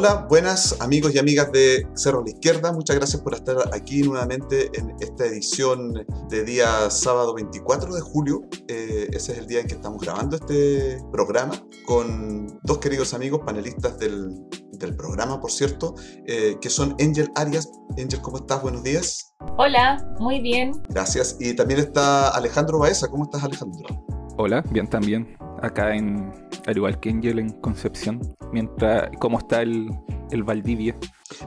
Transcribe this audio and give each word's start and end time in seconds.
Hola, 0.00 0.26
buenas 0.28 0.80
amigos 0.80 1.12
y 1.12 1.18
amigas 1.18 1.50
de 1.50 1.84
Cerro 1.96 2.20
a 2.20 2.22
la 2.22 2.30
Izquierda. 2.30 2.72
Muchas 2.72 2.94
gracias 2.94 3.20
por 3.20 3.34
estar 3.34 3.56
aquí 3.74 4.02
nuevamente 4.02 4.70
en 4.78 4.94
esta 5.00 5.26
edición 5.26 6.06
de 6.30 6.44
día 6.44 6.88
sábado 6.88 7.34
24 7.34 7.92
de 7.92 8.00
julio. 8.00 8.42
Eh, 8.68 9.08
ese 9.10 9.32
es 9.32 9.38
el 9.38 9.48
día 9.48 9.58
en 9.58 9.66
que 9.66 9.74
estamos 9.74 10.00
grabando 10.00 10.36
este 10.36 11.00
programa 11.10 11.60
con 11.84 12.60
dos 12.62 12.78
queridos 12.78 13.12
amigos, 13.12 13.40
panelistas 13.44 13.98
del, 13.98 14.36
del 14.70 14.94
programa, 14.94 15.40
por 15.40 15.50
cierto, 15.50 15.96
eh, 16.28 16.58
que 16.60 16.70
son 16.70 16.94
Angel 17.00 17.28
Arias. 17.34 17.68
Angel, 18.00 18.20
¿cómo 18.20 18.36
estás? 18.36 18.62
Buenos 18.62 18.84
días. 18.84 19.34
Hola, 19.56 20.14
muy 20.20 20.40
bien. 20.40 20.80
Gracias. 20.90 21.36
Y 21.40 21.54
también 21.54 21.80
está 21.80 22.28
Alejandro 22.28 22.78
Baeza. 22.78 23.08
¿Cómo 23.08 23.24
estás, 23.24 23.42
Alejandro? 23.42 23.88
Hola, 24.36 24.62
bien 24.70 24.88
también. 24.88 25.36
Acá 25.62 25.94
en, 25.94 26.32
al 26.66 26.76
igual 26.76 27.00
que 27.00 27.10
Angel 27.10 27.38
en 27.38 27.50
Concepción. 27.60 28.20
Mientras, 28.52 29.10
¿cómo 29.18 29.38
está 29.38 29.62
el, 29.62 29.90
el 30.30 30.42
Valdivia? 30.42 30.94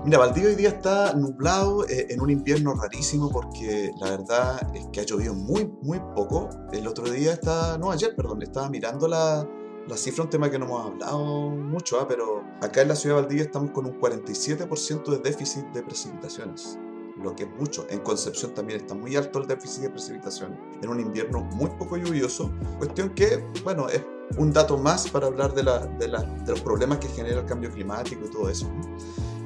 Mira, 0.05 0.19
Valdivia 0.19 0.49
hoy 0.49 0.55
día 0.55 0.69
está 0.69 1.13
nublado 1.13 1.87
eh, 1.87 2.07
en 2.09 2.21
un 2.21 2.29
invierno 2.29 2.73
rarísimo 2.73 3.29
porque 3.29 3.91
la 3.99 4.11
verdad 4.11 4.75
es 4.75 4.87
que 4.87 5.01
ha 5.01 5.03
llovido 5.03 5.33
muy, 5.33 5.71
muy 5.81 5.99
poco. 6.15 6.49
El 6.71 6.87
otro 6.87 7.09
día 7.09 7.33
está, 7.33 7.77
no, 7.77 7.91
ayer, 7.91 8.15
perdón, 8.15 8.41
estaba 8.43 8.69
mirando 8.69 9.07
la, 9.07 9.47
la 9.87 9.97
cifra, 9.97 10.23
un 10.23 10.29
tema 10.29 10.49
que 10.49 10.59
no 10.59 10.65
hemos 10.65 10.85
hablado 10.85 11.49
mucho, 11.49 11.99
¿ah? 11.99 12.07
pero 12.07 12.43
acá 12.61 12.81
en 12.81 12.89
la 12.89 12.95
ciudad 12.95 13.15
de 13.15 13.21
Valdivia 13.21 13.43
estamos 13.45 13.71
con 13.71 13.85
un 13.85 13.99
47% 13.99 15.09
de 15.09 15.17
déficit 15.19 15.65
de 15.73 15.83
precipitaciones 15.83 16.77
lo 17.21 17.35
que 17.35 17.43
es 17.43 17.49
mucho. 17.51 17.85
En 17.89 17.99
Concepción 17.99 18.53
también 18.53 18.81
está 18.81 18.93
muy 18.93 19.15
alto 19.15 19.39
el 19.39 19.47
déficit 19.47 19.83
de 19.83 19.89
precipitación 19.89 20.57
en 20.81 20.89
un 20.89 20.99
invierno 20.99 21.41
muy 21.41 21.69
poco 21.71 21.97
lluvioso. 21.97 22.51
Cuestión 22.77 23.09
que, 23.11 23.43
bueno, 23.63 23.87
es 23.89 24.03
un 24.37 24.51
dato 24.51 24.77
más 24.77 25.09
para 25.09 25.27
hablar 25.27 25.53
de, 25.53 25.63
la, 25.63 25.85
de, 25.85 26.07
la, 26.07 26.21
de 26.21 26.51
los 26.51 26.61
problemas 26.61 26.99
que 26.99 27.07
genera 27.09 27.41
el 27.41 27.45
cambio 27.45 27.71
climático 27.71 28.25
y 28.25 28.29
todo 28.29 28.49
eso. 28.49 28.69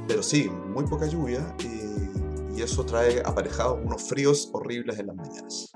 Pero 0.07 0.21
sí, 0.21 0.49
muy 0.49 0.85
poca 0.85 1.07
lluvia 1.07 1.55
y, 1.63 2.57
y 2.57 2.61
eso 2.61 2.85
trae 2.85 3.21
aparejados 3.25 3.79
unos 3.83 4.03
fríos 4.03 4.49
horribles 4.53 4.99
en 4.99 5.07
las 5.07 5.15
mañanas. 5.15 5.71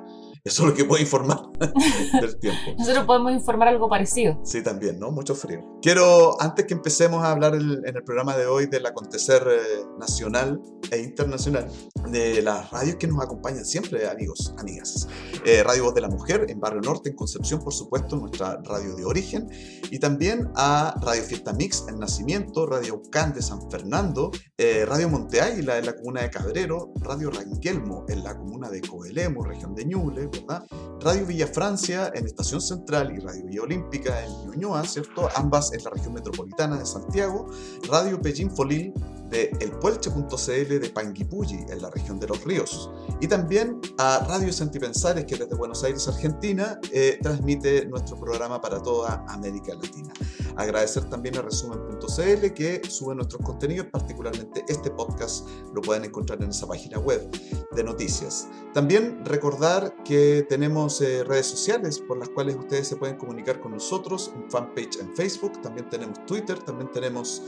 Eso 0.50 0.64
es 0.64 0.70
lo 0.70 0.76
que 0.76 0.84
puedo 0.84 1.00
informar 1.00 1.42
del 2.22 2.40
tiempo. 2.40 2.74
Nosotros 2.76 3.06
podemos 3.06 3.34
informar 3.34 3.68
algo 3.68 3.88
parecido. 3.88 4.42
Sí, 4.44 4.64
también, 4.64 5.00
¿no? 5.00 5.12
Mucho 5.12 5.36
frío. 5.36 5.78
Quiero, 5.80 6.42
antes 6.42 6.66
que 6.66 6.74
empecemos 6.74 7.24
a 7.24 7.30
hablar 7.30 7.54
el, 7.54 7.84
en 7.86 7.96
el 7.96 8.04
programa 8.04 8.36
de 8.36 8.48
hoy 8.48 8.66
del 8.66 8.84
acontecer 8.88 9.44
eh, 9.48 9.86
nacional 10.00 10.60
e 10.90 11.02
internacional, 11.02 11.68
de 12.10 12.42
las 12.42 12.72
radios 12.72 12.96
que 12.96 13.06
nos 13.06 13.24
acompañan 13.24 13.64
siempre, 13.64 14.08
amigos, 14.08 14.56
amigas. 14.58 15.08
Eh, 15.46 15.62
radio 15.62 15.84
Voz 15.84 15.94
de 15.94 16.02
la 16.02 16.10
Mujer 16.10 16.48
en 16.50 16.60
Barrio 16.60 16.82
Norte, 16.82 17.10
en 17.10 17.16
Concepción, 17.16 17.62
por 17.62 17.74
supuesto, 17.74 18.16
nuestra 18.16 18.60
radio 18.64 18.96
de 18.96 19.06
origen. 19.06 19.48
Y 19.92 20.00
también 20.00 20.50
a 20.56 20.96
Radio 21.00 21.22
Fiesta 21.22 21.54
Mix 21.54 21.86
en 21.88 22.00
Nacimiento, 22.00 22.66
Radio 22.66 22.96
Ucán 22.96 23.36
de 23.36 23.44
San 23.44 23.70
Fernando, 23.70 24.32
eh, 24.58 24.84
Radio 24.88 25.10
Monte 25.10 25.42
Águila 25.42 25.78
en 25.78 25.86
la 25.86 25.96
comuna 25.96 26.22
de 26.24 26.32
Cabrero, 26.32 26.92
Radio 27.02 27.30
Ranquelmo 27.30 28.06
en 28.10 28.24
la 28.24 28.36
comuna 28.36 28.72
de 28.72 28.82
Coelemo, 28.82 29.44
región 29.44 29.76
de 29.76 29.86
Ñuble, 29.86 30.30
¿verdad? 30.40 30.66
Radio 31.02 31.26
Villa 31.26 31.48
Francia 31.48 32.12
en 32.14 32.26
Estación 32.26 32.62
Central 32.62 33.14
y 33.16 33.20
Radio 33.20 33.46
Villa 33.46 33.62
Olímpica 33.62 34.26
en 34.26 34.32
Ñuñoa, 34.52 34.84
¿cierto? 34.86 35.30
Ambas 35.36 35.74
en 35.74 35.84
la 35.84 35.92
región 35.92 36.14
metropolitana 36.14 36.78
de 36.78 36.86
Santiago. 36.86 37.48
Radio 37.90 38.22
Pellín 38.22 38.52
Folil 38.52 38.94
de 39.30 39.52
elpuelche.cl 39.60 40.80
de 40.80 40.92
Panguipulli 40.94 41.66
en 41.70 41.82
la 41.82 41.90
región 41.90 42.20
de 42.20 42.28
Los 42.28 42.44
Ríos. 42.44 42.90
Y 43.20 43.28
también 43.28 43.80
a 43.98 44.26
Radio 44.28 44.52
Sentipensares 44.52 45.26
que 45.26 45.36
desde 45.36 45.56
Buenos 45.56 45.84
Aires, 45.84 46.08
Argentina, 46.08 46.80
eh, 46.92 47.20
transmite 47.22 47.86
nuestro 47.86 48.20
programa 48.20 48.62
para 48.62 48.82
toda 48.82 49.26
América 49.28 49.74
Latina. 49.76 50.12
Agradecer 50.56 51.06
también 51.06 51.38
a 51.38 51.42
resumen.cl 51.42 52.54
que 52.54 52.82
sube 52.88 53.16
nuestros 53.16 53.42
contenidos, 53.44 53.88
particularmente 53.92 54.66
este 54.68 54.92
podcast 54.92 55.48
lo 55.74 55.82
pueden 55.82 56.06
encontrar 56.06 56.42
en 56.44 56.50
esa 56.50 56.68
página 56.68 57.00
web 57.00 57.30
de 57.76 57.84
noticias. 57.84 58.48
También 58.74 59.24
recordar 59.26 59.96
que 60.04 60.46
tenemos 60.50 61.02
eh, 61.02 61.24
redes 61.24 61.48
sociales 61.48 62.00
por 62.00 62.18
las 62.18 62.30
cuales 62.30 62.56
ustedes 62.56 62.88
se 62.88 62.96
pueden 62.96 63.18
comunicar 63.18 63.60
con 63.62 63.72
nosotros, 63.72 64.32
un 64.36 64.50
fanpage 64.50 65.00
en 65.00 65.16
Facebook, 65.16 65.62
también 65.62 65.90
tenemos 65.90 66.26
Twitter, 66.26 66.60
también 66.60 66.92
tenemos 66.92 67.42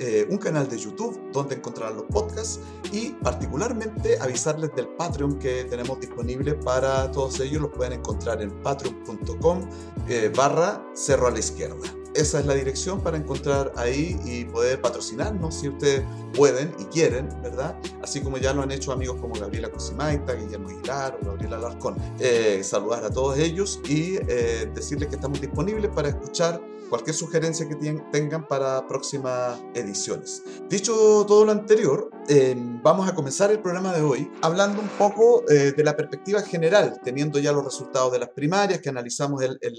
eh, 0.00 0.26
un 0.30 0.38
canal 0.38 0.66
de 0.66 0.78
YouTube 0.78 1.20
donde 1.30 1.56
encontrarán 1.56 1.96
los 1.96 2.04
podcasts 2.04 2.58
y 2.90 3.10
particularmente 3.10 4.18
avisarles 4.18 4.74
del 4.74 4.88
Patreon 4.88 5.38
que 5.38 5.64
tenemos 5.64 6.00
disponible 6.00 6.54
para 6.54 7.10
todos 7.12 7.38
ellos. 7.40 7.60
Los 7.60 7.70
pueden 7.70 7.92
encontrar 7.92 8.40
en 8.40 8.50
patreon.com 8.62 9.68
eh, 10.08 10.32
barra 10.34 10.82
cerro 10.94 11.26
a 11.26 11.30
la 11.30 11.38
izquierda. 11.38 11.99
Esa 12.14 12.40
es 12.40 12.46
la 12.46 12.54
dirección 12.54 13.00
para 13.00 13.16
encontrar 13.16 13.72
ahí 13.76 14.18
y 14.24 14.44
poder 14.44 14.80
patrocinarnos 14.80 15.54
si 15.54 15.68
ustedes 15.68 16.04
pueden 16.34 16.74
y 16.78 16.84
quieren, 16.84 17.28
¿verdad? 17.42 17.76
Así 18.02 18.20
como 18.20 18.38
ya 18.38 18.52
lo 18.52 18.62
han 18.62 18.72
hecho 18.72 18.92
amigos 18.92 19.20
como 19.20 19.34
Gabriela 19.34 19.70
Cosimaita, 19.70 20.34
Guillermo 20.34 20.68
Aguilar 20.70 21.18
o 21.22 21.26
Gabriela 21.26 21.56
Alarcón. 21.56 21.96
Eh, 22.18 22.62
saludar 22.64 23.04
a 23.04 23.10
todos 23.10 23.38
ellos 23.38 23.80
y 23.88 24.16
eh, 24.28 24.70
decirles 24.74 25.08
que 25.08 25.16
estamos 25.16 25.40
disponibles 25.40 25.90
para 25.94 26.08
escuchar 26.08 26.60
cualquier 26.90 27.14
sugerencia 27.14 27.66
que 27.68 27.76
tengan 28.10 28.46
para 28.46 28.86
próximas 28.86 29.58
ediciones. 29.74 30.42
Dicho 30.68 31.24
todo 31.26 31.44
lo 31.44 31.52
anterior, 31.52 32.10
eh, 32.32 32.54
vamos 32.56 33.08
a 33.08 33.14
comenzar 33.16 33.50
el 33.50 33.58
programa 33.58 33.92
de 33.92 34.02
hoy 34.02 34.30
hablando 34.40 34.80
un 34.80 34.88
poco 34.90 35.50
eh, 35.50 35.72
de 35.72 35.82
la 35.82 35.96
perspectiva 35.96 36.40
general, 36.42 37.00
teniendo 37.02 37.40
ya 37.40 37.50
los 37.50 37.64
resultados 37.64 38.12
de 38.12 38.20
las 38.20 38.28
primarias 38.28 38.80
que 38.80 38.88
analizamos 38.88 39.42
el, 39.42 39.58
el, 39.60 39.74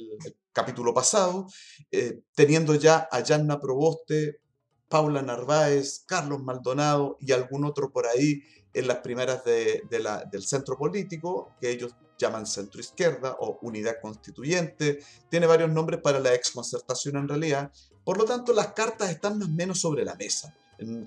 capítulo 0.52 0.94
pasado, 0.94 1.48
eh, 1.92 2.20
teniendo 2.36 2.76
ya 2.76 3.08
a 3.10 3.22
Yanna 3.22 3.58
Proboste, 3.58 4.42
Paula 4.90 5.22
Narváez, 5.22 6.04
Carlos 6.06 6.44
Maldonado 6.44 7.16
y 7.22 7.32
algún 7.32 7.64
otro 7.64 7.90
por 7.90 8.06
ahí 8.06 8.42
en 8.74 8.86
las 8.86 8.98
primeras 8.98 9.46
de, 9.46 9.84
del 9.90 10.44
centro 10.44 10.78
político, 10.78 11.56
que 11.62 11.70
ellos 11.72 11.96
llaman 12.20 12.46
centro 12.46 12.82
izquierda 12.82 13.38
o 13.40 13.60
unidad 13.62 13.96
constituyente, 14.02 15.00
tiene 15.30 15.48
varios 15.48 15.72
nombres 15.72 16.02
para 16.02 16.20
la 16.20 16.34
exconcertación 16.34 17.16
en 17.16 17.30
realidad, 17.30 17.72
por 18.04 18.18
lo 18.18 18.26
tanto 18.26 18.52
las 18.52 18.74
cartas 18.74 19.10
están 19.10 19.40
más 19.40 19.48
o 19.48 19.52
menos 19.52 19.80
sobre 19.80 20.04
la 20.04 20.16
mesa. 20.16 20.54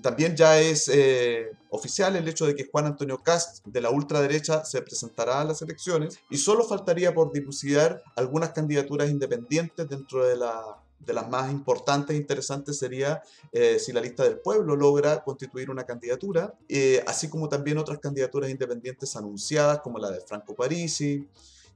También 0.01 0.37
ya 0.37 0.59
es 0.61 0.87
eh, 0.87 1.51
oficial 1.69 2.15
el 2.15 2.27
hecho 2.27 2.45
de 2.45 2.55
que 2.55 2.69
Juan 2.71 2.85
Antonio 2.85 3.17
Cast 3.17 3.65
de 3.65 3.81
la 3.81 3.89
ultraderecha 3.89 4.63
se 4.63 4.81
presentará 4.81 5.41
a 5.41 5.43
las 5.43 5.61
elecciones 5.61 6.19
y 6.29 6.37
solo 6.37 6.63
faltaría 6.63 7.13
por 7.13 7.33
dilucidar 7.33 8.01
algunas 8.15 8.51
candidaturas 8.51 9.09
independientes 9.09 9.89
dentro 9.89 10.25
de 10.25 10.37
la, 10.37 10.81
las 11.05 11.29
más 11.29 11.51
importantes 11.51 12.15
e 12.15 12.17
interesantes 12.17 12.77
sería 12.77 13.21
eh, 13.51 13.77
si 13.77 13.91
la 13.91 13.99
lista 13.99 14.23
del 14.23 14.39
pueblo 14.39 14.77
logra 14.77 15.23
constituir 15.23 15.69
una 15.69 15.83
candidatura, 15.83 16.53
eh, 16.69 17.03
así 17.05 17.27
como 17.27 17.49
también 17.49 17.77
otras 17.77 17.99
candidaturas 17.99 18.49
independientes 18.49 19.13
anunciadas 19.17 19.79
como 19.79 19.99
la 19.99 20.09
de 20.09 20.21
Franco 20.21 20.55
Parisi 20.55 21.27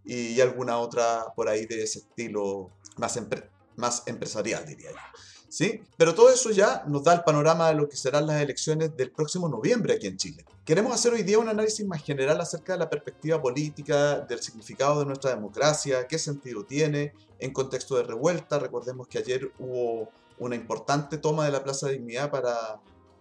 y 0.05 0.39
alguna 0.39 0.77
otra 0.77 1.33
por 1.35 1.49
ahí 1.49 1.65
de 1.65 1.83
ese 1.83 1.99
estilo 1.99 2.71
más, 2.95 3.19
más 3.75 4.03
empresarial, 4.07 4.65
diría 4.65 4.91
yo. 4.91 4.97
¿Sí? 5.49 5.81
Pero 5.97 6.13
todo 6.13 6.29
eso 6.29 6.51
ya 6.51 6.83
nos 6.87 7.03
da 7.03 7.13
el 7.13 7.23
panorama 7.23 7.69
de 7.69 7.75
lo 7.75 7.89
que 7.89 7.97
serán 7.97 8.27
las 8.27 8.41
elecciones 8.41 8.95
del 8.95 9.11
próximo 9.11 9.49
noviembre 9.49 9.95
aquí 9.95 10.07
en 10.07 10.17
Chile. 10.17 10.45
Queremos 10.63 10.93
hacer 10.93 11.11
hoy 11.11 11.23
día 11.23 11.39
un 11.39 11.49
análisis 11.49 11.85
más 11.85 12.03
general 12.03 12.39
acerca 12.39 12.73
de 12.73 12.79
la 12.79 12.89
perspectiva 12.89 13.41
política, 13.41 14.19
del 14.19 14.39
significado 14.39 14.99
de 14.99 15.07
nuestra 15.07 15.31
democracia, 15.31 16.07
qué 16.07 16.19
sentido 16.19 16.63
tiene 16.63 17.13
en 17.39 17.51
contexto 17.51 17.95
de 17.95 18.03
revuelta. 18.03 18.59
Recordemos 18.59 19.07
que 19.07 19.17
ayer 19.17 19.51
hubo 19.57 20.09
una 20.37 20.55
importante 20.55 21.17
toma 21.17 21.45
de 21.45 21.51
la 21.51 21.63
Plaza 21.63 21.87
de 21.87 21.93
Dignidad 21.93 22.29
para, 22.29 22.79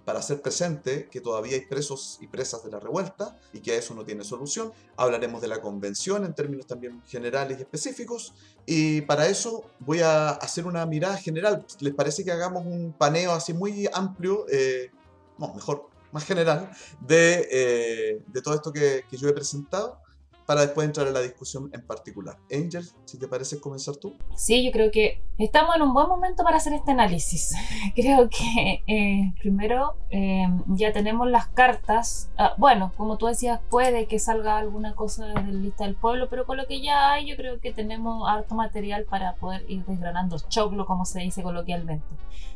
para 0.09 0.21
hacer 0.21 0.41
presente 0.41 1.07
que 1.11 1.21
todavía 1.21 1.57
hay 1.57 1.67
presos 1.67 2.17
y 2.23 2.29
presas 2.29 2.65
de 2.65 2.71
la 2.71 2.81
revuelta 2.81 3.37
y 3.53 3.61
que 3.61 3.77
eso 3.77 3.95
no 3.95 4.07
tiene 4.07 4.25
solución. 4.25 4.73
Hablaremos 4.97 5.43
de 5.43 5.49
la 5.49 5.61
convención 5.61 6.25
en 6.25 6.33
términos 6.33 6.67
también 6.67 7.03
generales 7.07 7.59
y 7.59 7.61
específicos. 7.61 8.33
Y 8.65 9.03
para 9.03 9.27
eso 9.27 9.65
voy 9.81 10.01
a 10.01 10.31
hacer 10.31 10.67
una 10.67 10.87
mirada 10.87 11.19
general. 11.19 11.67
¿Les 11.81 11.93
parece 11.93 12.25
que 12.25 12.33
hagamos 12.33 12.65
un 12.65 12.95
paneo 12.95 13.33
así 13.33 13.53
muy 13.53 13.87
amplio? 13.93 14.47
Eh, 14.51 14.91
no, 15.37 15.53
mejor 15.53 15.91
más 16.11 16.25
general 16.25 16.71
de, 17.07 17.47
eh, 17.53 18.23
de 18.29 18.41
todo 18.41 18.55
esto 18.55 18.73
que, 18.73 19.05
que 19.11 19.19
yo 19.19 19.29
he 19.29 19.35
presentado 19.35 20.01
para 20.49 20.63
después 20.63 20.87
entrar 20.87 21.07
en 21.07 21.13
la 21.13 21.21
discusión 21.21 21.69
en 21.75 21.83
particular. 21.83 22.39
Angel, 22.51 22.83
si 23.05 23.19
te 23.19 23.29
parece 23.29 23.61
comenzar 23.61 23.97
tú. 23.97 24.17
Sí, 24.35 24.65
yo 24.65 24.73
creo 24.73 24.91
que 24.91 25.23
estamos 25.37 25.77
en 25.77 25.83
un 25.83 25.93
buen 25.93 26.09
momento 26.09 26.43
para 26.43 26.57
hacer 26.57 26.73
este 26.73 26.93
análisis. 26.93 27.55
creo 27.95 28.31
que 28.31 28.83
eh, 28.87 29.35
primero 29.43 29.99
eh, 30.09 30.49
ya 30.69 30.91
tenemos 30.95 31.29
las 31.29 31.49
cartas. 31.49 32.31
Ah, 32.39 32.55
bueno, 32.57 32.95
como 32.97 33.19
tú 33.19 33.27
decías, 33.27 33.61
puede 33.69 34.07
que 34.07 34.19
salga 34.19 34.57
alguna 34.57 34.95
cosa 34.95 35.27
de 35.27 35.35
la 35.35 35.43
lista 35.43 35.85
del 35.85 35.97
pueblo, 35.97 36.31
pero 36.31 36.47
con 36.47 36.57
lo 36.57 36.67
que 36.67 36.81
ya 36.81 37.13
hay, 37.13 37.27
yo 37.27 37.37
creo 37.37 37.61
que 37.61 37.75
tenemos 37.75 38.27
harto 38.27 38.55
material 38.55 39.05
para 39.05 39.35
poder 39.35 39.71
ir 39.71 39.85
desgranando 39.85 40.39
choclo, 40.49 40.87
como 40.87 41.05
se 41.05 41.21
dice 41.21 41.43
coloquialmente. 41.43 42.07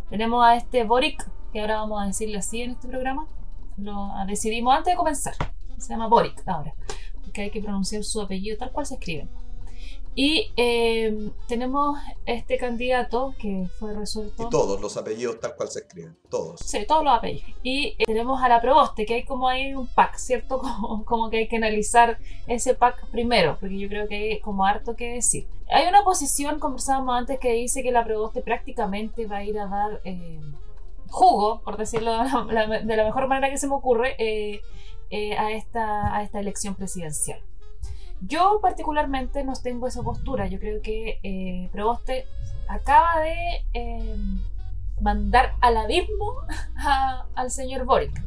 Tenemos 0.08 0.42
a 0.46 0.56
este 0.56 0.84
Boric, 0.84 1.30
que 1.52 1.60
ahora 1.60 1.76
vamos 1.76 2.02
a 2.02 2.06
decirle 2.06 2.38
así 2.38 2.62
en 2.62 2.70
este 2.70 2.88
programa. 2.88 3.26
Lo 3.76 4.08
decidimos 4.26 4.74
antes 4.74 4.94
de 4.94 4.96
comenzar. 4.96 5.34
Se 5.76 5.90
llama 5.90 6.06
Boric 6.06 6.42
ahora 6.46 6.72
que 7.32 7.42
hay 7.42 7.50
que 7.50 7.60
pronunciar 7.60 8.04
su 8.04 8.20
apellido 8.20 8.58
tal 8.58 8.72
cual 8.72 8.86
se 8.86 8.94
escribe. 8.94 9.28
Y 10.14 10.52
eh, 10.58 11.30
tenemos 11.48 11.98
este 12.26 12.58
candidato 12.58 13.34
que 13.38 13.66
fue 13.78 13.94
resuelto. 13.94 14.46
Y 14.46 14.50
todos 14.50 14.78
los 14.78 14.98
apellidos 14.98 15.40
tal 15.40 15.56
cual 15.56 15.70
se 15.70 15.80
escriben, 15.80 16.14
todos. 16.28 16.60
Sí, 16.60 16.84
todos 16.86 17.02
los 17.02 17.14
apellidos. 17.14 17.48
Y 17.62 17.96
eh, 17.98 18.04
tenemos 18.04 18.42
a 18.42 18.48
la 18.48 18.60
Proboste, 18.60 19.06
que 19.06 19.14
hay 19.14 19.24
como 19.24 19.48
ahí 19.48 19.74
un 19.74 19.86
pack, 19.86 20.16
¿cierto? 20.16 20.58
Como, 20.82 21.04
como, 21.04 21.30
que 21.30 21.38
hay 21.38 21.48
que 21.48 21.56
analizar 21.56 22.18
ese 22.46 22.74
pack 22.74 23.08
primero, 23.10 23.56
porque 23.58 23.78
yo 23.78 23.88
creo 23.88 24.06
que 24.06 24.14
hay 24.14 24.40
como 24.40 24.66
harto 24.66 24.96
que 24.96 25.14
decir. 25.14 25.46
Hay 25.70 25.86
una 25.86 26.04
posición, 26.04 26.58
conversábamos 26.58 27.16
antes, 27.16 27.38
que 27.38 27.52
dice 27.52 27.82
que 27.82 27.90
la 27.90 28.04
Proboste 28.04 28.42
prácticamente 28.42 29.26
va 29.26 29.38
a 29.38 29.44
ir 29.44 29.58
a 29.58 29.66
dar 29.66 30.00
eh, 30.04 30.40
jugo, 31.08 31.62
por 31.62 31.78
decirlo 31.78 32.12
de 32.12 32.52
la, 32.52 32.66
de 32.66 32.96
la, 32.96 33.04
mejor 33.04 33.28
manera 33.28 33.50
que 33.50 33.58
se 33.58 33.66
me 33.66 33.74
ocurre 33.74 34.16
eh, 35.14 35.36
a, 35.36 35.52
esta, 35.52 36.16
a 36.16 36.22
esta 36.22 36.40
elección 36.40 36.74
presidencial. 36.74 37.38
Yo 38.22 38.60
particularmente 38.62 39.44
no 39.44 39.52
tengo 39.52 39.86
esa 39.86 40.02
postura. 40.02 40.46
Yo 40.46 40.58
creo 40.58 40.80
que 40.80 41.18
eh, 41.22 41.68
Proboste 41.70 42.24
acaba 42.66 43.20
de 43.20 43.36
eh, 43.74 44.16
mandar 45.02 45.52
al 45.60 45.76
abismo 45.76 46.32
al 47.34 47.50
señor 47.50 47.84
Boric. 47.84 48.22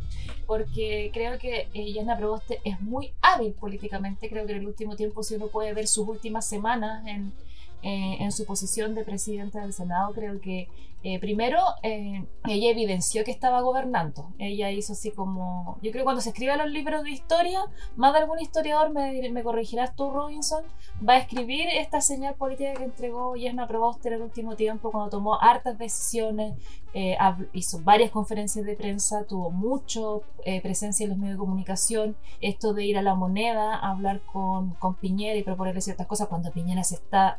Porque 0.45 1.09
creo 1.11 1.39
que 1.39 1.69
Yana 1.73 2.19
Proboste 2.19 2.61
es 2.63 2.79
muy 2.81 3.13
hábil 3.19 3.53
políticamente. 3.53 4.29
Creo 4.29 4.45
que 4.45 4.51
en 4.51 4.59
el 4.59 4.67
último 4.67 4.95
tiempo, 4.95 5.23
si 5.23 5.33
uno 5.33 5.47
puede 5.47 5.73
ver 5.73 5.87
sus 5.87 6.07
últimas 6.07 6.45
semanas 6.45 7.03
en, 7.07 7.33
en 7.81 8.31
su 8.31 8.45
posición 8.45 8.93
de 8.93 9.03
presidenta 9.03 9.61
del 9.61 9.73
Senado, 9.73 10.13
creo 10.13 10.39
que 10.39 10.69
eh, 11.07 11.19
primero, 11.19 11.59
eh, 11.83 12.25
ella 12.47 12.71
evidenció 12.71 13.23
que 13.23 13.29
estaba 13.29 13.61
gobernando. 13.61 14.33
Ella 14.39 14.71
hizo 14.71 14.93
así 14.93 15.11
como. 15.11 15.77
Yo 15.83 15.91
creo 15.91 16.01
que 16.01 16.03
cuando 16.03 16.21
se 16.21 16.29
escriben 16.29 16.57
los 16.57 16.71
libros 16.71 17.03
de 17.03 17.11
historia, 17.11 17.59
más 17.95 18.11
de 18.13 18.21
algún 18.21 18.39
historiador, 18.39 18.91
me, 18.91 19.29
me 19.29 19.43
corregirás 19.43 19.95
tú, 19.95 20.09
Robinson, 20.09 20.63
va 21.07 21.13
a 21.13 21.17
escribir 21.19 21.67
esta 21.67 22.01
señal 22.01 22.33
política 22.33 22.73
que 22.73 22.85
entregó 22.85 23.35
Yesna 23.35 23.67
Proboster 23.67 24.13
en 24.13 24.21
el 24.21 24.23
último 24.23 24.55
tiempo, 24.55 24.91
cuando 24.91 25.11
tomó 25.11 25.39
hartas 25.39 25.77
decisiones, 25.77 26.55
eh, 26.95 27.15
hizo 27.53 27.81
varias 27.83 28.09
conferencias 28.09 28.65
de 28.65 28.75
prensa, 28.75 29.25
tuvo 29.25 29.51
mucho 29.51 30.23
presencia 30.63 31.03
en 31.03 31.11
los 31.11 31.19
medios 31.19 31.35
de 31.35 31.39
comunicación. 31.39 32.15
Esto 32.41 32.73
de 32.73 32.83
ir 32.83 32.97
a 32.97 33.03
la 33.03 33.13
moneda, 33.13 33.75
hablar 33.75 34.21
con, 34.31 34.71
con 34.75 34.95
Piñera 34.95 35.37
y 35.37 35.43
proponerle 35.43 35.81
ciertas 35.81 36.07
cosas 36.07 36.29
cuando 36.29 36.51
Piñera 36.51 36.83
se 36.83 36.95
está 36.95 37.37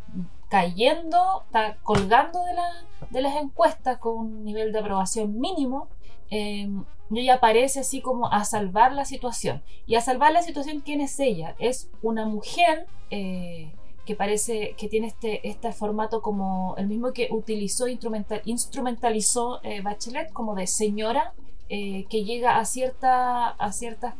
cayendo, 0.48 1.42
está 1.46 1.76
colgando 1.82 2.44
de, 2.44 2.54
la, 2.54 2.68
de 3.10 3.20
las 3.20 3.36
encuestas 3.36 3.98
con 3.98 4.18
un 4.18 4.44
nivel 4.44 4.72
de 4.72 4.78
aprobación 4.78 5.38
mínimo, 5.40 5.88
eh, 6.30 6.68
ella 7.14 7.34
aparece 7.34 7.80
así 7.80 8.00
como 8.00 8.32
a 8.32 8.44
salvar 8.44 8.92
la 8.92 9.04
situación. 9.04 9.62
Y 9.86 9.94
a 9.94 10.00
salvar 10.00 10.32
la 10.32 10.42
situación, 10.42 10.80
¿quién 10.84 11.00
es 11.00 11.18
ella? 11.20 11.54
Es 11.58 11.88
una 12.02 12.26
mujer 12.26 12.86
eh, 13.10 13.72
que 14.04 14.16
parece 14.16 14.74
que 14.76 14.88
tiene 14.88 15.06
este, 15.08 15.48
este 15.48 15.72
formato 15.72 16.20
como 16.22 16.74
el 16.78 16.88
mismo 16.88 17.12
que 17.12 17.28
utilizó, 17.30 17.86
instrumental, 17.86 18.42
instrumentalizó 18.44 19.60
eh, 19.62 19.82
Bachelet, 19.82 20.32
como 20.32 20.54
de 20.54 20.66
señora, 20.66 21.32
eh, 21.68 22.06
que 22.08 22.24
llega 22.24 22.58
a, 22.58 22.64
cierta, 22.64 23.48
a 23.48 23.72
ciertos 23.72 24.12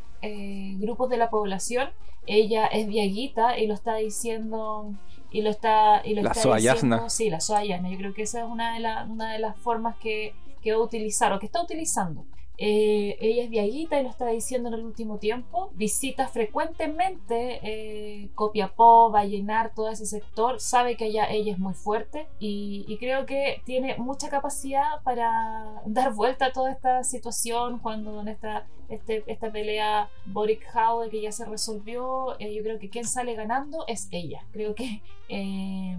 grupos 0.79 1.09
de 1.09 1.19
la 1.19 1.31
población. 1.31 1.91
Ella 2.27 2.67
es 2.67 2.89
viaguita 2.89 3.57
y 3.59 3.69
lo 3.69 3.75
está 3.75 3.95
diciendo 3.95 4.93
y 5.37 5.43
lo 5.43 5.51
está, 5.51 6.01
y 6.03 6.15
lo 6.15 6.23
la 6.23 6.31
está 6.31 6.57
diciendo, 6.57 7.11
sí, 7.11 7.29
la 7.29 7.41
soayasna. 7.41 7.91
Yo 7.91 7.99
creo 7.99 8.15
que 8.15 8.23
esa 8.23 8.41
es 8.41 8.47
una 8.47 8.73
de, 8.73 8.81
la, 8.81 9.05
una 9.05 9.35
de 9.35 9.39
las 9.39 9.55
formas 9.59 9.95
que, 9.97 10.33
que 10.63 10.73
va 10.73 10.79
a 10.79 10.81
utilizar 10.81 11.31
o 11.35 11.39
que 11.39 11.45
está 11.45 11.61
utilizando. 11.61 12.25
Eh, 12.59 13.19
ella 13.21 13.45
es 13.45 13.51
viaguita 13.51 14.01
y 14.01 14.03
lo 14.03 14.09
está 14.09 14.29
diciendo 14.29 14.69
en 14.69 14.75
el 14.75 14.85
último 14.85 15.19
tiempo. 15.19 15.71
Visita 15.75 16.29
frecuentemente 16.29 17.61
eh, 17.63 18.31
Copiapó, 18.35 19.11
Vallenar, 19.11 19.75
todo 19.75 19.91
ese 19.91 20.07
sector. 20.07 20.61
Sabe 20.61 20.97
que 20.97 21.07
ella, 21.07 21.25
es 21.25 21.59
muy 21.59 21.75
fuerte 21.75 22.29
y, 22.39 22.85
y, 22.89 22.97
creo 22.99 23.27
que 23.27 23.61
tiene 23.65 23.97
mucha 23.99 24.29
capacidad 24.31 25.03
para 25.05 25.83
dar 25.87 26.15
vuelta 26.15 26.47
a 26.47 26.53
toda 26.53 26.73
esta 26.73 27.05
situación. 27.05 27.79
Cuando 27.79 28.21
en 28.21 28.29
esta, 28.29 28.67
este, 28.89 29.23
esta 29.27 29.51
pelea 29.51 30.09
Boric 30.27 30.67
Howe 30.75 31.11
que 31.11 31.21
ya 31.21 31.33
se 31.33 31.45
resolvió, 31.45 32.39
eh, 32.39 32.55
yo 32.55 32.63
creo 32.63 32.79
que 32.79 32.89
quien 32.89 33.05
sale 33.05 33.35
ganando 33.35 33.85
es 33.87 34.09
ella. 34.11 34.45
Creo 34.53 34.75
que 34.75 35.03
eh, 35.29 35.97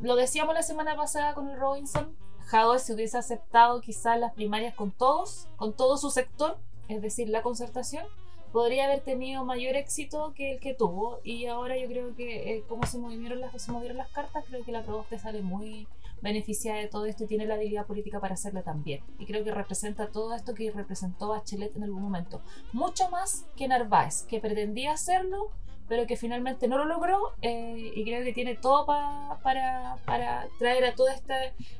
lo 0.00 0.16
decíamos 0.16 0.54
la 0.54 0.62
semana 0.62 0.96
pasada 0.96 1.34
con 1.34 1.48
el 1.48 1.58
Robinson 1.58 2.16
Se 2.50 2.94
hubiese 2.94 3.16
aceptado 3.16 3.80
quizás 3.80 4.18
las 4.18 4.34
primarias 4.34 4.74
con 4.74 4.90
todos, 4.90 5.46
con 5.56 5.72
todo 5.72 5.96
su 5.96 6.10
sector, 6.10 6.58
es 6.88 7.00
decir, 7.00 7.28
la 7.28 7.42
concertación, 7.42 8.04
podría 8.52 8.86
haber 8.86 9.02
tenido 9.02 9.44
mayor 9.44 9.76
éxito 9.76 10.32
que 10.34 10.54
el 10.54 10.58
que 10.60 10.74
tuvo. 10.74 11.20
Y 11.22 11.46
ahora 11.46 11.78
yo 11.78 11.86
creo 11.86 12.16
que, 12.16 12.56
eh, 12.56 12.64
como 12.68 12.84
se 12.86 12.98
movieron, 12.98 13.40
las, 13.40 13.62
se 13.62 13.70
movieron 13.70 13.98
las 13.98 14.08
cartas, 14.08 14.44
creo 14.48 14.64
que 14.64 14.72
la 14.72 14.82
Proboste 14.82 15.20
sale 15.20 15.42
muy 15.42 15.86
beneficiada 16.22 16.80
de 16.80 16.88
todo 16.88 17.06
esto 17.06 17.22
y 17.22 17.28
tiene 17.28 17.46
la 17.46 17.54
habilidad 17.54 17.86
política 17.86 18.18
para 18.18 18.34
hacerlo 18.34 18.64
también. 18.64 19.00
Y 19.20 19.26
creo 19.26 19.44
que 19.44 19.52
representa 19.52 20.08
todo 20.08 20.34
esto 20.34 20.52
que 20.52 20.72
representó 20.72 21.28
Bachelet 21.28 21.76
en 21.76 21.84
algún 21.84 22.02
momento. 22.02 22.42
Mucho 22.72 23.08
más 23.10 23.46
que 23.56 23.68
Narváez, 23.68 24.24
que 24.24 24.40
pretendía 24.40 24.92
hacerlo, 24.94 25.50
pero 25.90 26.06
que 26.06 26.16
finalmente 26.16 26.68
no 26.68 26.78
lo 26.78 26.84
logró 26.84 27.32
eh, 27.42 27.92
y 27.96 28.04
creo 28.04 28.22
que 28.22 28.32
tiene 28.32 28.54
todo 28.54 28.86
para, 28.86 29.98
para 30.06 30.46
traer 30.56 30.84
a 30.84 30.94
toda 30.94 31.12
esta, 31.12 31.34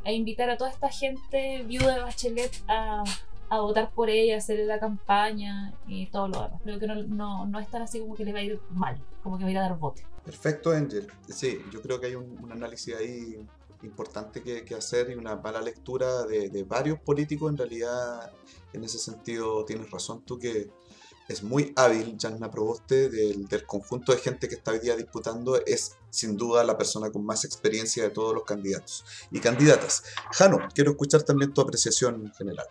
a 0.05 0.11
invitar 0.11 0.51
a 0.51 0.57
toda 0.57 0.69
esta 0.69 0.89
gente 0.89 1.63
viuda 1.63 1.95
de 1.95 2.01
Bachelet 2.01 2.51
a, 2.67 3.05
a 3.51 3.61
votar 3.61 3.93
por 3.93 4.11
ella, 4.11 4.39
hacerle 4.39 4.67
la 4.67 4.81
campaña 4.81 5.73
y 5.87 6.07
todo 6.07 6.27
lo 6.27 6.43
demás. 6.43 6.61
Creo 6.65 6.81
que 6.81 6.89
no, 6.89 6.97
no, 7.05 7.47
no, 7.47 7.61
es 7.61 7.71
tan 7.71 7.83
así 7.83 8.01
como 8.01 8.17
que 8.17 8.25
le 8.25 8.33
va 8.33 8.41
a 8.41 8.43
ir 8.43 8.61
mal, 8.71 9.01
como 9.23 9.39
que 9.39 9.45
va 9.45 9.49
a 9.49 9.53
ir 9.53 9.59
a 9.59 9.63
dar 9.63 9.79
voto. 9.79 10.03
Perfecto, 10.25 10.73
Angel. 10.73 11.07
Sí, 11.29 11.61
yo 11.73 11.81
creo 11.81 12.01
que 12.01 12.09
hay 12.09 12.17
un, 12.17 12.37
un 12.43 12.51
análisis 12.51 12.97
ahí 12.97 13.47
importante 13.85 14.43
que, 14.43 14.65
que, 14.65 14.75
hacer 14.75 15.11
y 15.11 15.15
una 15.15 15.37
mala 15.37 15.63
lectura 15.63 16.25
de, 16.25 16.51
de 16.51 16.65
varios 16.65 16.99
políticos. 16.99 17.49
En 17.49 17.57
realidad, 17.57 18.33
en 18.73 18.83
ese 18.83 18.99
sentido, 18.99 19.65
tienes 19.65 19.89
razón 19.89 20.23
tú 20.23 20.37
que 20.37 20.69
es 21.31 21.45
muy 21.45 21.73
hábil, 21.77 22.17
Janna 22.21 22.51
Proboste, 22.51 23.09
del, 23.09 23.47
conjunto 23.65 24.13
de 24.13 24.19
gente 24.19 24.49
que 24.49 24.57
está 24.57 24.73
hoy 24.73 24.81
día 24.81 24.97
disputando, 24.97 25.65
es 25.65 25.97
sin 26.11 26.37
duda 26.37 26.65
la 26.65 26.77
persona 26.77 27.09
con 27.11 27.25
más 27.25 27.45
experiencia 27.45 28.03
de 28.03 28.11
todos 28.11 28.35
los 28.35 28.43
candidatos 28.43 29.05
y 29.31 29.39
candidatas. 29.39 30.03
Jano, 30.33 30.59
quiero 30.75 30.91
escuchar 30.91 31.23
también 31.23 31.55
tu 31.55 31.61
apreciación 31.61 32.33
general. 32.37 32.67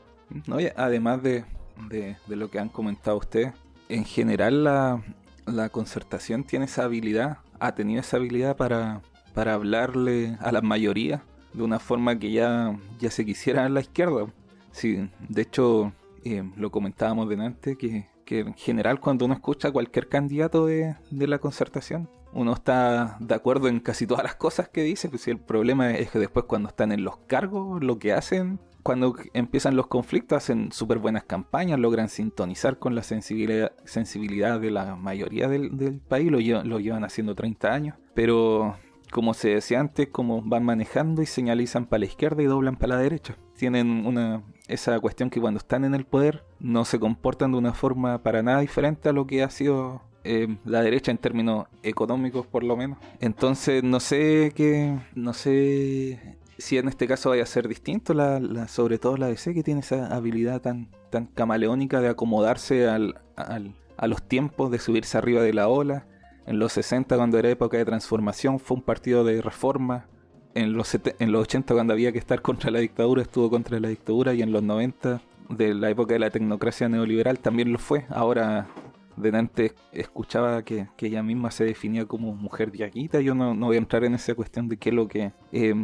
No, 0.45 0.57
además 0.75 1.23
de, 1.23 1.45
de, 1.89 2.17
de, 2.27 2.35
lo 2.35 2.51
que 2.51 2.59
han 2.59 2.67
comentado 2.67 3.17
ustedes, 3.17 3.53
en 3.87 4.03
general 4.03 4.65
la, 4.65 5.03
la, 5.45 5.69
concertación 5.69 6.43
tiene 6.43 6.65
esa 6.65 6.83
habilidad, 6.83 7.37
ha 7.61 7.73
tenido 7.75 8.01
esa 8.01 8.17
habilidad 8.17 8.57
para, 8.57 9.01
para 9.33 9.53
hablarle 9.53 10.37
a 10.41 10.51
la 10.51 10.61
mayoría 10.61 11.23
de 11.53 11.63
una 11.63 11.79
forma 11.79 12.19
que 12.19 12.31
ya, 12.31 12.77
ya 12.99 13.09
se 13.09 13.25
quisiera 13.25 13.65
en 13.65 13.73
la 13.73 13.79
izquierda. 13.79 14.27
Sí, 14.73 15.09
de 15.29 15.41
hecho, 15.41 15.93
eh, 16.25 16.43
lo 16.57 16.69
comentábamos 16.69 17.29
delante, 17.29 17.77
que 17.77 18.05
que 18.29 18.41
en 18.41 18.53
general 18.53 18.99
cuando 18.99 19.25
uno 19.25 19.33
escucha 19.33 19.69
a 19.69 19.71
cualquier 19.71 20.07
candidato 20.07 20.67
de, 20.67 20.95
de, 21.09 21.27
la 21.27 21.39
concertación, 21.39 22.07
uno 22.31 22.53
está 22.53 23.17
de 23.19 23.33
acuerdo 23.33 23.67
en 23.67 23.79
casi 23.79 24.05
todas 24.05 24.23
las 24.23 24.35
cosas 24.35 24.69
que 24.69 24.83
dice, 24.83 25.09
pues 25.09 25.27
el 25.27 25.39
problema 25.39 25.89
es 25.95 26.11
que 26.11 26.19
después 26.19 26.45
cuando 26.45 26.69
están 26.69 26.91
en 26.91 27.03
los 27.03 27.17
cargos, 27.25 27.83
lo 27.83 27.97
que 27.97 28.13
hacen, 28.13 28.59
cuando 28.83 29.15
empiezan 29.33 29.75
los 29.75 29.87
conflictos, 29.87 30.37
hacen 30.37 30.71
súper 30.71 30.99
buenas 30.99 31.23
campañas, 31.23 31.79
logran 31.79 32.07
sintonizar 32.07 32.77
con 32.77 32.93
la 32.93 33.01
sensibilidad, 33.01 33.71
sensibilidad 33.83 34.59
de 34.59 34.69
la 34.69 34.95
mayoría 34.95 35.47
del, 35.47 35.75
del 35.75 35.99
país, 35.99 36.29
lo 36.29 36.37
lo 36.37 36.79
llevan 36.79 37.05
haciendo 37.05 37.33
30 37.33 37.73
años, 37.73 37.97
pero 38.13 38.75
como 39.11 39.33
se 39.33 39.49
decía 39.49 39.79
antes, 39.79 40.09
como 40.09 40.41
van 40.41 40.63
manejando 40.63 41.21
y 41.21 41.25
señalizan 41.25 41.85
para 41.85 41.99
la 41.99 42.05
izquierda 42.05 42.41
y 42.41 42.45
doblan 42.45 42.75
para 42.75 42.95
la 42.95 43.01
derecha. 43.01 43.37
Tienen 43.57 44.05
una 44.05 44.43
esa 44.69 44.99
cuestión 44.99 45.29
que 45.29 45.41
cuando 45.41 45.57
están 45.57 45.83
en 45.83 45.95
el 45.95 46.05
poder 46.05 46.45
no 46.59 46.85
se 46.85 46.99
comportan 46.99 47.51
de 47.51 47.57
una 47.57 47.73
forma 47.73 48.21
para 48.21 48.43
nada 48.43 48.59
diferente 48.59 49.09
a 49.09 49.13
lo 49.13 49.25
que 49.25 49.41
ha 49.41 49.49
sido 49.49 50.03
eh, 50.23 50.57
la 50.63 50.81
derecha 50.81 51.11
en 51.11 51.17
términos 51.17 51.67
económicos 51.81 52.45
por 52.45 52.63
lo 52.63 52.77
menos. 52.77 52.99
Entonces 53.19 53.83
no 53.83 53.99
sé 53.99 54.53
qué, 54.55 54.97
no 55.15 55.33
sé 55.33 56.37
si 56.59 56.77
en 56.77 56.87
este 56.87 57.07
caso 57.07 57.29
vaya 57.29 57.43
a 57.43 57.47
ser 57.47 57.67
distinto, 57.67 58.13
la, 58.13 58.67
sobre 58.67 58.99
todo 58.99 59.17
la 59.17 59.27
DC 59.27 59.53
que 59.53 59.63
tiene 59.63 59.79
esa 59.79 60.13
habilidad 60.15 60.61
tan, 60.61 60.89
tan 61.09 61.25
camaleónica 61.25 61.99
de 61.99 62.09
acomodarse 62.09 62.87
a 62.87 64.07
los 64.07 64.23
tiempos, 64.27 64.69
de 64.69 64.79
subirse 64.79 65.17
arriba 65.17 65.41
de 65.41 65.53
la 65.53 65.67
ola. 65.67 66.05
En 66.49 66.57
los 66.57 66.73
60, 66.73 67.15
cuando 67.15 67.37
era 67.37 67.47
época 67.47 67.77
de 67.77 67.85
transformación, 67.85 68.59
fue 68.59 68.77
un 68.77 68.81
partido 68.81 69.23
de 69.23 69.39
reforma. 69.39 70.07
En 70.55 70.73
los, 70.73 70.97
en 71.19 71.31
los 71.31 71.43
80, 71.43 71.75
cuando 71.75 71.93
había 71.93 72.11
que 72.11 72.17
estar 72.17 72.41
contra 72.41 72.71
la 72.71 72.79
dictadura, 72.79 73.21
estuvo 73.21 73.51
contra 73.51 73.79
la 73.79 73.89
dictadura. 73.89 74.33
Y 74.33 74.41
en 74.41 74.51
los 74.51 74.63
90, 74.63 75.21
de 75.49 75.75
la 75.75 75.91
época 75.91 76.13
de 76.13 76.19
la 76.19 76.31
tecnocracia 76.31 76.89
neoliberal, 76.89 77.37
también 77.37 77.71
lo 77.71 77.77
fue. 77.77 78.07
Ahora 78.09 78.67
delante 79.15 79.75
escuchaba 79.91 80.63
que, 80.63 80.87
ella 80.97 81.21
misma 81.21 81.51
se 81.51 81.65
definía 81.65 82.07
como 82.07 82.33
mujer 82.33 82.71
diaguita. 82.71 83.21
Yo 83.21 83.35
no, 83.35 83.53
voy 83.53 83.75
a 83.75 83.79
entrar 83.79 84.03
en 84.03 84.15
esa 84.15 84.33
cuestión 84.33 84.67
de 84.69 84.77
qué 84.77 84.89
es 84.89 84.95
lo 84.95 85.07
que. 85.07 85.31
Eh, 85.51 85.75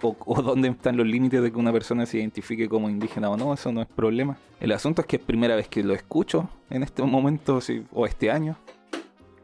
o, 0.00 0.42
dónde 0.42 0.68
están 0.68 0.96
los 0.96 1.06
límites 1.06 1.42
de 1.42 1.52
que 1.52 1.58
una 1.58 1.70
persona 1.70 2.06
se 2.06 2.16
identifique 2.16 2.66
como 2.66 2.88
indígena 2.88 3.28
o 3.28 3.36
no, 3.36 3.52
eso 3.52 3.70
no 3.72 3.82
es 3.82 3.88
problema. 3.88 4.38
El 4.58 4.72
asunto 4.72 5.02
es 5.02 5.06
que 5.06 5.16
es 5.16 5.22
primera 5.22 5.54
vez 5.54 5.68
que 5.68 5.84
lo 5.84 5.92
escucho 5.92 6.48
en 6.70 6.82
este 6.82 7.02
momento 7.02 7.58
o 7.92 8.06
este 8.06 8.30
año. 8.30 8.56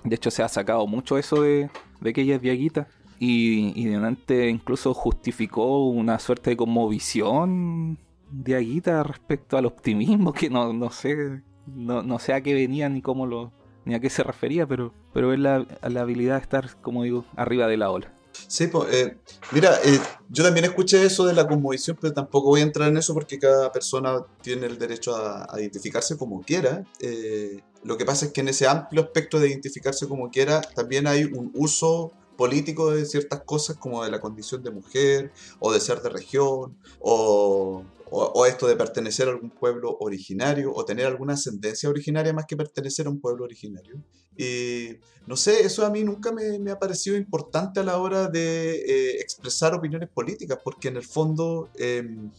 De 0.05 0.17
hecho, 0.17 0.31
se 0.31 0.43
ha 0.43 0.49
sacado 0.49 0.87
mucho 0.87 1.19
eso 1.19 1.43
de, 1.43 1.71
que 2.03 2.21
ella 2.23 2.37
es 2.37 2.43
diaguita. 2.43 2.89
Y, 3.19 3.73
y 3.79 3.85
delante 3.85 4.49
incluso 4.49 4.95
justificó 4.95 5.87
una 5.89 6.19
suerte 6.19 6.51
de 6.51 6.57
conmovisión 6.57 7.99
diaguita 8.31 9.03
respecto 9.03 9.59
al 9.59 9.67
optimismo, 9.67 10.33
que 10.33 10.49
no, 10.49 10.73
no 10.73 10.91
sé 10.91 11.43
no, 11.67 12.03
no 12.03 12.19
sé 12.19 12.33
a 12.33 12.41
qué 12.41 12.55
venía 12.55 12.89
ni 12.89 13.03
cómo 13.03 13.27
lo 13.27 13.53
ni 13.85 13.95
a 13.95 14.01
qué 14.01 14.11
se 14.11 14.23
refería, 14.23 14.67
pero, 14.67 14.93
pero 15.13 15.33
es 15.33 15.39
la, 15.39 15.67
la 15.83 16.01
habilidad 16.03 16.37
de 16.37 16.43
estar, 16.43 16.77
como 16.83 17.03
digo, 17.03 17.25
arriba 17.35 17.67
de 17.67 17.79
la 17.79 17.91
ola. 17.91 18.13
Sí, 18.51 18.67
pues, 18.67 19.13
mira, 19.53 19.79
eh, 19.85 20.01
yo 20.29 20.43
también 20.43 20.65
escuché 20.65 21.05
eso 21.05 21.25
de 21.25 21.35
la 21.35 21.47
conmovisión, 21.47 21.97
pero 22.01 22.13
tampoco 22.13 22.49
voy 22.49 22.63
a 22.63 22.65
entrar 22.65 22.89
en 22.89 22.97
eso 22.97 23.15
porque 23.15 23.39
cada 23.39 23.71
persona 23.71 24.25
tiene 24.43 24.67
el 24.67 24.77
derecho 24.77 25.15
a, 25.15 25.47
identificarse 25.61 26.17
como 26.17 26.43
quiera. 26.43 26.85
Eh, 26.99 27.61
lo 27.85 27.97
que 27.97 28.05
pasa 28.05 28.27
es 28.27 28.33
que 28.33 28.41
en 28.41 28.49
ese 28.49 28.67
amplio 28.67 29.03
aspecto 29.03 29.39
de 29.39 29.51
identificarse 29.51 30.09
como 30.09 30.31
quiera, 30.31 30.63
también 30.63 31.07
hay 31.07 31.27
un 31.27 31.53
uso 31.55 32.11
político 32.37 32.91
de 32.91 33.07
ciertas 33.07 33.43
cosas 33.43 33.77
como 33.77 34.03
de 34.03 34.11
la 34.11 34.21
condición 34.21 34.65
de 34.65 34.73
mujer 34.73 35.31
o 35.61 35.73
de 35.73 35.79
ser 35.79 36.03
de 36.03 36.09
región 36.09 36.77
o 36.99 37.85
o, 38.11 38.47
esto 38.47 38.67
de 38.67 38.77
pertenecer 38.77 39.29
a 39.29 39.33
algún 39.33 39.51
pueblo 39.51 39.97
originario 40.01 40.73
o 40.75 40.85
tener 40.85 41.07
alguna 41.07 41.35
ascendencia 41.35 41.89
originaria 41.89 42.33
más 42.33 42.47
que 42.47 42.57
pertenecer 42.57 43.07
a 43.07 43.11
un 43.11 43.21
pueblo 43.21 43.45
originario. 43.45 44.03
Y 44.37 44.97
no 45.27 45.37
sé, 45.37 45.65
eso 45.65 45.85
a 45.85 45.91
mí 45.91 46.03
nunca 46.03 46.33
me, 46.33 46.71
ha 46.71 46.79
parecido 46.79 47.17
importante 47.17 47.81
a 47.81 47.85
la 47.85 47.99
hora 47.99 48.29
de 48.29 48.75
eh, 48.75 49.21
expresar 49.21 49.75
opiniones 49.75 50.09
políticas, 50.09 50.59
porque 50.63 50.89
en 50.89 50.97
el 50.97 51.05
fondo 51.05 51.69
em, 51.77 52.31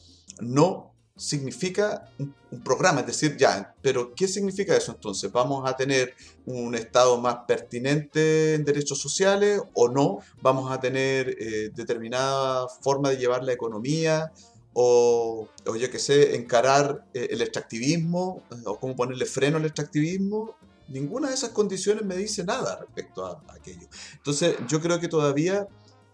no 0.41 0.91
significa 1.15 2.09
un, 2.17 2.33
programa, 2.63 3.01
es 3.01 3.07
decir, 3.07 3.37
ya, 3.37 3.73
pero 3.81 4.13
¿qué 4.13 4.27
significa 4.27 4.75
eso 4.75 4.91
entonces? 4.91 5.31
¿Vamos 5.31 5.69
a 5.69 5.77
tener 5.77 6.13
un 6.45 6.75
Estado 6.75 7.17
más 7.17 7.37
pertinente 7.47 8.55
en 8.55 8.65
derechos 8.65 8.99
sociales 8.99 9.61
o 9.73 9.87
no? 9.87 10.19
¿Vamos 10.41 10.69
a 10.69 10.79
tener 10.79 11.29
eh, 11.39 11.69
determinada 11.73 12.67
forma 12.67 13.09
de 13.09 13.17
llevar 13.17 13.43
la 13.43 13.53
economía? 13.53 14.33
O, 14.73 15.49
o 15.65 15.75
yo 15.75 15.91
que 15.91 15.99
sé, 15.99 16.35
encarar 16.35 17.05
eh, 17.13 17.29
el 17.31 17.41
extractivismo 17.41 18.43
eh, 18.51 18.55
o 18.65 18.79
cómo 18.79 18.95
ponerle 18.95 19.25
freno 19.25 19.57
al 19.57 19.65
extractivismo, 19.65 20.55
ninguna 20.87 21.29
de 21.29 21.35
esas 21.35 21.49
condiciones 21.49 22.05
me 22.05 22.15
dice 22.15 22.43
nada 22.43 22.77
respecto 22.79 23.25
a, 23.25 23.41
aquello. 23.53 23.87
Entonces 24.15 24.55
yo 24.67 24.81
creo 24.81 24.99
que 24.99 25.07
todavía, 25.07 25.67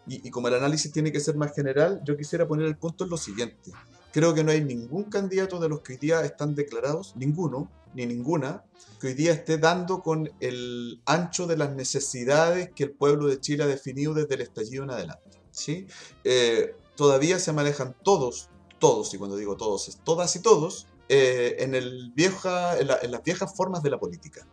y, 0.07 0.29
como 0.31 0.47
el 0.47 0.55
análisis 0.55 0.91
tiene 0.91 1.11
que 1.11 1.19
ser 1.19 1.35
más 1.35 1.53
general, 1.53 2.01
yo 2.05 2.17
quisiera 2.17 2.47
poner 2.47 2.65
el 2.67 2.77
punto 2.77 3.03
en 3.03 3.09
lo 3.09 3.17
siguiente. 3.17 3.71
Creo 4.11 4.33
que 4.33 4.43
no 4.43 4.51
hay 4.51 4.63
ningún 4.63 5.03
candidato 5.03 5.59
de 5.59 5.69
los 5.69 5.81
que 5.81 5.93
hoy 5.93 5.99
día 5.99 6.21
están 6.21 6.55
declarados, 6.55 7.13
ninguno, 7.15 7.69
ni 7.93 8.05
ninguna, 8.05 8.63
que 8.99 9.07
hoy 9.07 9.13
día 9.13 9.33
esté 9.33 9.57
dando 9.57 10.01
con 10.01 10.31
el 10.39 11.01
ancho 11.05 11.45
de 11.45 11.57
las 11.57 11.75
necesidades 11.75 12.71
que 12.75 12.85
el 12.85 12.91
pueblo 12.91 13.27
de 13.27 13.39
Chile 13.39 13.63
ha 13.63 13.67
definido 13.67 14.13
desde 14.13 14.35
el 14.35 14.41
estallido 14.41 14.83
en 14.83 14.91
adelante. 14.91 15.37
¿sí? 15.51 15.87
Eh, 16.23 16.75
todavía 16.97 17.39
se 17.39 17.53
manejan 17.53 17.95
todos, 18.03 18.49
todos, 18.79 19.13
y 19.13 19.17
cuando 19.17 19.37
digo 19.37 19.55
todos 19.55 19.87
es 19.87 19.97
todas 20.03 20.35
y 20.35 20.41
todos, 20.41 20.87
eh, 21.07 21.55
en, 21.59 21.71
las 21.71 23.23
viejas 23.23 23.55
formas 23.55 23.81
de 23.83 23.89
la 23.89 23.99
política, 23.99 24.45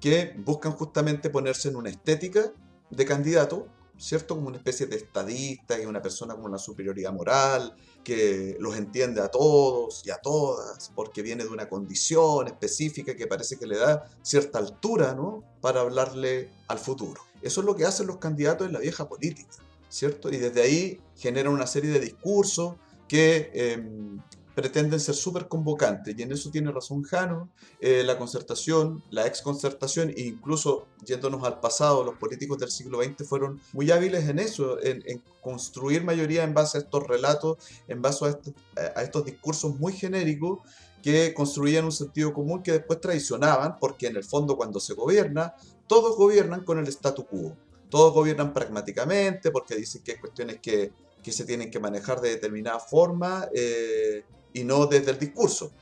que 0.00 0.34
buscan 0.38 0.72
justamente 0.72 1.30
ponerse 1.30 1.68
en 1.68 1.76
una 1.76 1.90
estética 1.90 2.52
de 2.90 3.04
candidato, 3.04 3.68
¿cierto? 3.98 4.34
Como 4.34 4.48
una 4.48 4.56
especie 4.56 4.86
de 4.86 4.96
estadista, 4.96 5.76
que 5.76 5.86
una 5.86 6.02
persona 6.02 6.34
con 6.34 6.44
una 6.46 6.58
superioridad 6.58 7.12
moral, 7.12 7.76
que 8.02 8.56
los 8.58 8.76
entiende 8.76 9.20
a 9.20 9.28
todos 9.28 10.02
y 10.04 10.10
a 10.10 10.16
todas, 10.16 10.90
porque 10.94 11.22
viene 11.22 11.44
de 11.44 11.50
una 11.50 11.68
condición 11.68 12.46
específica 12.46 13.14
que 13.14 13.26
parece 13.26 13.56
que 13.56 13.66
le 13.66 13.76
da 13.76 14.04
cierta 14.22 14.58
altura, 14.58 15.14
¿no? 15.14 15.44
Para 15.60 15.80
hablarle 15.80 16.50
al 16.68 16.78
futuro. 16.78 17.20
Eso 17.42 17.60
es 17.60 17.66
lo 17.66 17.76
que 17.76 17.84
hacen 17.84 18.06
los 18.06 18.18
candidatos 18.18 18.66
en 18.66 18.72
la 18.72 18.80
vieja 18.80 19.08
política. 19.08 19.56
¿cierto? 19.88 20.30
Y 20.30 20.36
desde 20.36 20.62
ahí 20.62 21.00
generan 21.16 21.52
una 21.52 21.66
serie 21.66 21.90
de 21.90 22.00
discursos 22.00 22.74
que 23.08 23.50
em, 23.54 24.20
pretenden 24.54 24.98
ser 24.98 25.14
súper 25.14 25.48
convocantes. 25.48 26.14
Y 26.16 26.22
en 26.22 26.32
eso 26.32 26.50
tiene 26.50 26.72
razón 26.72 27.02
Jano, 27.02 27.50
eh, 27.78 28.02
la 28.04 28.18
concertación, 28.18 29.02
la 29.10 29.26
exconcertación, 29.26 30.10
e 30.10 30.22
incluso 30.22 30.86
yéndonos 31.04 31.44
al 31.44 31.60
pasado, 31.60 32.02
los 32.02 32.16
políticos 32.16 32.58
del 32.58 32.70
siglo 32.70 33.02
XX 33.02 33.28
fueron 33.28 33.60
muy 33.74 33.90
hábiles 33.90 34.28
en 34.28 34.38
eso, 34.38 34.82
en, 34.82 35.22
construir 35.42 36.02
mayoría 36.02 36.42
en 36.42 36.54
base 36.54 36.78
a 36.78 36.80
estos 36.80 37.06
relatos, 37.06 37.58
en 37.86 38.02
base 38.02 38.24
a, 38.24 38.28
este, 38.30 38.54
a 38.96 39.02
estos 39.02 39.24
discursos 39.26 39.78
muy 39.78 39.92
genéricos 39.92 40.60
que 41.02 41.34
construían 41.34 41.84
un 41.84 41.92
sentido 41.92 42.32
común 42.32 42.62
que 42.62 42.72
después 42.72 43.00
traicionaban, 43.00 43.78
porque 43.78 44.08
en 44.08 44.16
el 44.16 44.24
fondo 44.24 44.56
cuando 44.56 44.80
se 44.80 44.94
gobierna, 44.94 45.54
todos 45.86 46.16
gobiernan 46.16 46.64
con 46.64 46.78
el 46.78 46.88
statu 46.88 47.26
quo 47.26 47.54
todos 47.88 48.12
gobiernan 48.12 48.52
pragmáticamente 48.52 49.50
porque 49.50 49.76
dicen 49.76 50.02
que 50.02 50.12
hay 50.12 50.18
cuestiones 50.18 50.58
que, 50.60 50.92
se 51.32 51.44
tienen 51.44 51.70
que 51.70 51.80
manejar 51.80 52.20
de 52.20 52.30
determinada 52.30 52.78
forma 52.78 53.48
eh, 53.54 54.24
y 54.52 54.64
no 54.64 54.86
desde 54.86 55.10
el 55.10 55.18
discurso. 55.18 55.72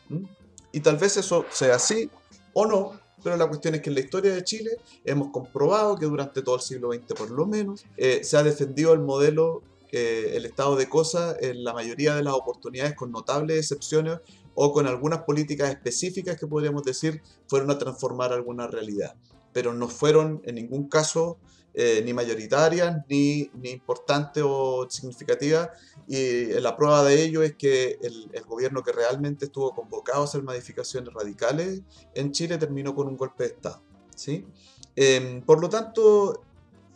Y 0.72 0.80
tal 0.80 0.96
vez 0.96 1.16
eso 1.16 1.44
sea 1.50 1.76
así 1.76 2.10
o 2.52 2.66
no, 2.66 3.00
pero 3.22 3.36
la 3.36 3.48
cuestión 3.48 3.74
es 3.74 3.80
que 3.80 3.90
en 3.90 3.94
la 3.94 4.00
historia 4.00 4.34
de 4.34 4.44
Chile 4.44 4.76
hemos 5.04 5.30
comprobado 5.30 5.96
que 5.96 6.06
durante 6.06 6.42
todo 6.42 6.56
el 6.56 6.60
siglo 6.60 6.92
XX 6.92 7.14
por 7.14 7.30
lo 7.30 7.46
menos 7.46 7.84
eh, 7.96 8.22
se 8.22 8.36
ha 8.36 8.42
defendido 8.42 8.92
el 8.92 9.00
modelo, 9.00 9.62
eh, 9.92 10.32
el 10.34 10.44
estado 10.44 10.76
de 10.76 10.88
cosas 10.88 11.36
en 11.40 11.64
la 11.64 11.72
mayoría 11.72 12.14
de 12.14 12.22
las 12.22 12.34
oportunidades 12.34 12.94
con 12.94 13.10
notables 13.10 13.58
excepciones 13.58 14.18
o 14.54 14.72
con 14.72 14.86
algunas 14.86 15.20
políticas 15.20 15.70
específicas 15.70 16.38
que 16.38 16.46
podríamos 16.46 16.84
decir 16.84 17.22
fueron 17.48 17.70
a 17.70 17.78
transformar 17.78 18.32
alguna 18.32 18.66
realidad, 18.66 19.16
pero 19.52 19.72
no 19.72 19.88
fueron 19.88 20.42
en 20.44 20.56
ningún 20.56 20.88
caso 20.88 21.38
eh, 21.76 22.02
ni 22.04 22.12
mayoritarias, 22.12 22.99
ni, 23.09 23.50
ni 23.54 23.71
importantes 23.71 24.45
o 24.47 24.87
significativas. 24.88 25.71
Y 26.07 26.47
la 26.61 26.76
prueba 26.76 27.02
de 27.02 27.23
ello 27.23 27.43
es 27.43 27.57
que 27.57 27.99
el, 28.00 28.31
gobierno 28.47 28.83
que 28.83 28.93
realmente 28.93 29.47
estuvo 29.47 29.75
convocado 29.75 30.23
a 30.23 30.25
hacer 30.25 30.43
modificaciones 30.43 31.12
radicales 31.12 31.83
en 32.14 32.31
Chile 32.31 32.59
terminó 32.59 32.95
con 32.95 33.09
un 33.09 33.16
golpe 33.16 33.45
de 33.45 33.50
Estado. 33.50 33.83
¿sí? 34.14 34.47
Em, 34.95 35.43
por 35.43 35.61
lo 35.61 35.69
tanto, 35.69 36.45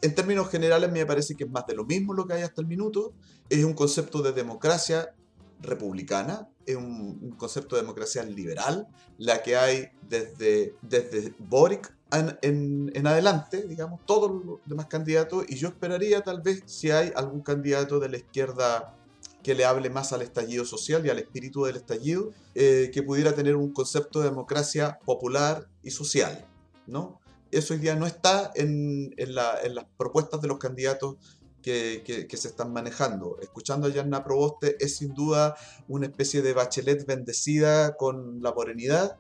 en 0.01 0.15
términos 0.15 0.49
generales 0.49 0.93
me 0.93 1.05
parece 1.05 1.35
que 1.35 1.45
es 1.45 1.51
más 1.51 1.67
de 1.67 1.75
lo 1.75 1.85
mismo 1.85 2.15
lo 2.15 2.27
que 2.27 2.35
hay 2.35 2.43
hasta 2.43 2.61
el 2.61 2.69
minuto. 2.69 3.13
Es 3.49 3.65
un 3.65 3.73
concepto 3.73 4.23
de 4.23 4.33
democracia 4.33 5.13
republicana, 5.61 6.49
es 6.67 6.77
un, 6.77 7.35
concepto 7.37 7.75
de 7.75 7.83
democracia 7.83 8.23
liberal, 8.23 8.87
la 9.17 9.43
que 9.43 9.57
hay 9.57 9.89
desde, 10.09 10.77
desde 10.83 11.35
Boric 11.39 11.98
en, 12.13 12.91
en, 12.95 13.07
adelante, 13.07 13.67
digamos, 13.67 14.01
todos 14.07 14.31
los 14.31 14.59
demás 14.67 14.87
candidatos, 14.87 15.45
y 15.49 15.57
yo 15.57 15.69
esperaría 15.69 16.23
tal 16.23 16.41
vez 16.41 16.63
si 16.67 16.91
hay 16.91 17.13
algún 17.15 17.43
candidato 17.43 18.01
de 18.01 18.09
la 18.09 18.17
izquierda 18.17 18.95
que 19.43 19.55
le 19.55 19.65
hable 19.65 19.91
más 19.91 20.13
al 20.13 20.23
estallido 20.23 20.65
social 20.65 21.05
y 21.07 21.11
al 21.11 21.19
espíritu 21.19 21.65
del 21.65 21.77
estallido, 21.77 22.33
eh, 22.55 22.91
que 22.93 23.03
pudiera 23.03 23.35
tener 23.35 23.57
un 23.57 23.73
concepto 23.73 24.21
de 24.21 24.31
democracia 24.31 24.99
popular 25.05 25.69
y 25.83 25.91
social, 25.91 26.47
¿no? 26.87 27.21
Eso 27.51 27.73
hoy 27.73 27.81
día 27.81 27.95
no 27.95 28.07
está 28.07 28.51
en, 28.55 29.15
en, 29.17 29.35
la, 29.35 29.59
en 29.63 29.75
las 29.75 29.87
propuestas 29.97 30.43
de 30.43 30.49
los 30.49 30.59
candidatos 30.59 31.17
que, 31.63 32.27
que, 32.29 32.37
se 32.37 32.49
están 32.49 32.73
manejando. 32.73 33.39
Escuchando 33.43 33.89
a 33.89 33.91
Yanna 33.91 34.25
Proboste 34.25 34.77
es 34.81 34.97
sin 34.97 35.13
duda 35.15 35.57
una 35.89 36.07
especie 36.07 36.41
de 36.41 36.53
bachelet 36.53 37.05
bendecida 37.07 37.97
con 37.97 38.43
la 38.43 38.53
morenidad, 38.53 39.17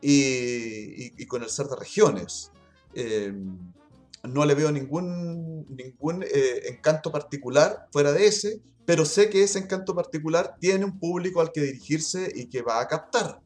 y, 0.00 1.26
con 1.26 1.42
el 1.42 1.50
ser 1.50 1.66
de 1.66 1.76
regiones. 1.76 2.50
Em, 2.94 3.56
no 4.24 4.44
le 4.44 4.54
veo 4.54 4.70
ningún, 4.70 5.66
ningún 5.68 6.22
eh, 6.22 6.62
encanto 6.68 7.10
particular 7.10 7.88
fuera 7.90 8.12
de 8.12 8.26
ese, 8.26 8.60
pero 8.84 9.04
sé 9.04 9.30
que 9.30 9.42
ese 9.42 9.58
encanto 9.58 9.94
particular 9.94 10.56
tiene 10.58 10.84
un 10.84 10.98
público 10.98 11.40
al 11.40 11.52
que 11.52 11.62
dirigirse 11.62 12.30
y 12.34 12.46
que 12.46 12.62
va 12.62 12.80
a 12.80 12.88
captar. 12.88 13.40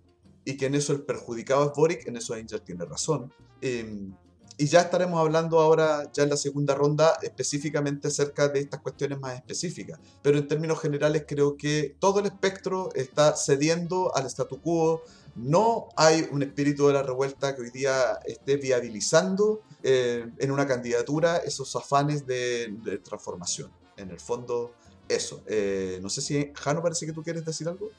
Y 0.44 0.56
que 0.56 0.66
en 0.66 0.74
eso 0.74 0.92
el 0.92 1.02
perjudicado 1.02 1.66
es 1.66 1.72
Boric, 1.76 2.06
en 2.06 2.16
eso 2.16 2.34
Angel 2.34 2.62
tiene 2.62 2.84
razón. 2.84 3.32
Em, 3.60 4.14
y 4.56 4.66
ya 4.66 4.82
estaremos 4.82 5.18
hablando 5.18 5.58
ahora, 5.58 6.10
ya 6.12 6.22
en 6.22 6.30
la 6.30 6.36
segunda 6.36 6.74
ronda, 6.74 7.18
específicamente 7.22 8.08
acerca 8.08 8.48
de 8.48 8.60
estas 8.60 8.80
cuestiones 8.80 9.18
más 9.18 9.34
específicas. 9.34 9.98
Pero 10.22 10.38
en 10.38 10.46
términos 10.46 10.80
generales 10.80 11.24
creo 11.26 11.56
que 11.56 11.96
todo 11.98 12.20
el 12.20 12.26
espectro 12.26 12.90
está 12.94 13.34
cediendo 13.36 14.14
al 14.14 14.26
statu 14.26 14.60
quo. 14.60 15.02
No 15.36 15.88
hay 15.96 16.28
un 16.30 16.42
espíritu 16.42 16.86
de 16.86 16.94
la 16.94 17.02
revuelta 17.02 17.54
que 17.54 17.62
hoy 17.62 17.70
día 17.70 18.18
esté 18.24 18.56
viabilizando 18.56 19.62
eh, 19.82 20.26
en 20.38 20.50
una 20.50 20.66
candidatura 20.66 21.38
esos 21.38 21.74
afanes 21.76 22.26
de, 22.26 23.00
transformación. 23.04 23.70
En 23.96 24.10
el 24.10 24.20
fondo, 24.20 24.72
eso. 25.08 25.42
Eh, 25.46 25.98
no 26.02 26.08
sé 26.08 26.20
si, 26.20 26.50
Jano, 26.54 26.82
parece 26.82 27.06
que 27.06 27.12
tú 27.12 27.22
quieres 27.22 27.44
decir 27.44 27.68
algo. 27.68 27.90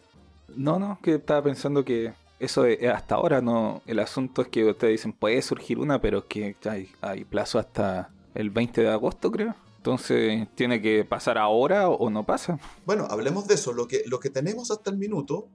No, 0.56 0.80
no, 0.80 1.00
que 1.02 1.16
estaba 1.16 1.44
pensando 1.44 1.84
que 1.84 2.14
eso 2.40 2.66
es, 2.66 2.82
hasta 2.88 3.16
ahora 3.16 3.42
no. 3.42 3.82
El 3.86 4.00
asunto 4.00 4.42
es 4.42 4.48
que 4.48 4.66
ustedes 4.66 4.94
dicen 4.94 5.14
puede 5.14 5.42
surgir 5.42 5.80
una, 5.80 6.00
pero 6.00 6.28
que 6.28 6.56
hay, 6.66 6.90
hay 7.02 7.26
plazo 7.26 7.60
hasta 7.60 8.10
el 8.34 8.50
20 8.50 8.82
de 8.82 8.90
agosto, 8.90 9.32
creo. 9.32 9.56
Entonces, 9.86 10.48
¿tiene 10.56 10.82
que 10.82 11.06
pasar 11.06 11.38
ahora 11.38 11.90
o 11.90 12.10
no 12.10 12.24
pasa? 12.24 12.58
Bueno, 12.88 13.06
hablemos 13.08 13.48
de 13.48 13.54
eso. 13.54 13.72
Lo 13.72 13.88
que, 13.88 14.02
lo 14.08 14.20
que 14.20 14.32
tenemos 14.32 14.72
hasta 14.72 14.90
el 14.90 14.98
minuto, 14.98 15.48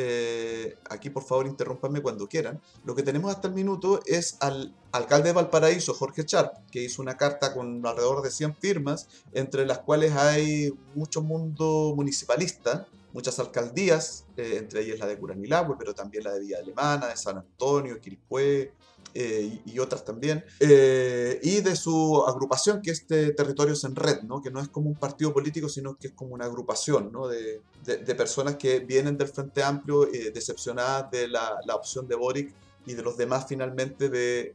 eh, 0.00 0.76
aquí 0.90 1.10
por 1.10 1.24
favor 1.24 1.48
interrúmpanme 1.48 2.00
cuando 2.00 2.28
quieran, 2.28 2.60
lo 2.84 2.94
que 2.94 3.02
tenemos 3.02 3.34
hasta 3.34 3.48
el 3.48 3.54
minuto 3.54 3.98
es 4.06 4.36
al 4.38 4.72
alcalde 4.92 5.30
de 5.30 5.32
Valparaíso, 5.32 5.92
Jorge 5.92 6.24
Char, 6.24 6.52
que 6.70 6.80
hizo 6.84 7.02
una 7.02 7.16
carta 7.16 7.52
con 7.52 7.84
alrededor 7.84 8.22
de 8.22 8.30
100 8.30 8.54
firmas, 8.54 9.08
entre 9.32 9.66
las 9.66 9.80
cuales 9.80 10.12
hay 10.12 10.72
mucho 10.94 11.20
mundo 11.20 11.94
municipalista, 11.96 12.86
muchas 13.12 13.40
alcaldías, 13.40 14.24
eh, 14.36 14.58
entre 14.58 14.82
ellas 14.82 15.00
la 15.00 15.06
de 15.06 15.18
Curanilagüe, 15.18 15.74
pero 15.76 15.94
también 15.94 16.22
la 16.22 16.32
de 16.32 16.40
Villa 16.40 16.58
Alemana, 16.58 17.08
de 17.08 17.16
San 17.16 17.36
Antonio, 17.36 18.00
Quilpué 18.00 18.72
eh, 19.20 19.62
y, 19.64 19.80
otras 19.80 20.04
también, 20.04 20.44
eh, 20.60 21.40
y 21.42 21.60
de 21.60 21.74
su 21.74 22.22
agrupación 22.24 22.80
que 22.80 22.92
es 22.92 23.08
de 23.08 23.32
Territorios 23.32 23.82
en 23.82 23.96
Red, 23.96 24.22
¿no? 24.22 24.40
que 24.40 24.52
no 24.52 24.60
es 24.60 24.68
como 24.68 24.88
un 24.88 24.94
partido 24.94 25.34
político, 25.34 25.68
sino 25.68 25.96
que 25.96 26.06
es 26.06 26.12
como 26.12 26.34
una 26.34 26.44
agrupación 26.44 27.10
¿no? 27.10 27.26
de, 27.26 27.60
de, 27.84 28.14
personas 28.14 28.54
que 28.54 28.78
vienen 28.78 29.18
del 29.18 29.26
Frente 29.26 29.64
Amplio 29.64 30.06
decepcionadas 30.32 31.10
de 31.10 31.26
la, 31.26 31.58
la, 31.66 31.74
opción 31.74 32.06
de 32.06 32.14
Boric 32.14 32.54
y 32.86 32.94
de 32.94 33.02
los 33.02 33.16
demás 33.16 33.46
finalmente 33.48 34.08
de 34.08 34.54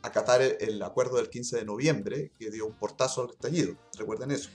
acatar 0.00 0.40
el, 0.40 0.56
el 0.60 0.82
acuerdo 0.82 1.18
del 1.18 1.28
15 1.28 1.58
de 1.58 1.64
noviembre, 1.66 2.32
que 2.38 2.50
dio 2.50 2.64
un 2.64 2.72
portazo 2.72 3.24
al 3.24 3.30
estallido, 3.32 3.74
recuerden 3.98 4.30
eso. 4.30 4.48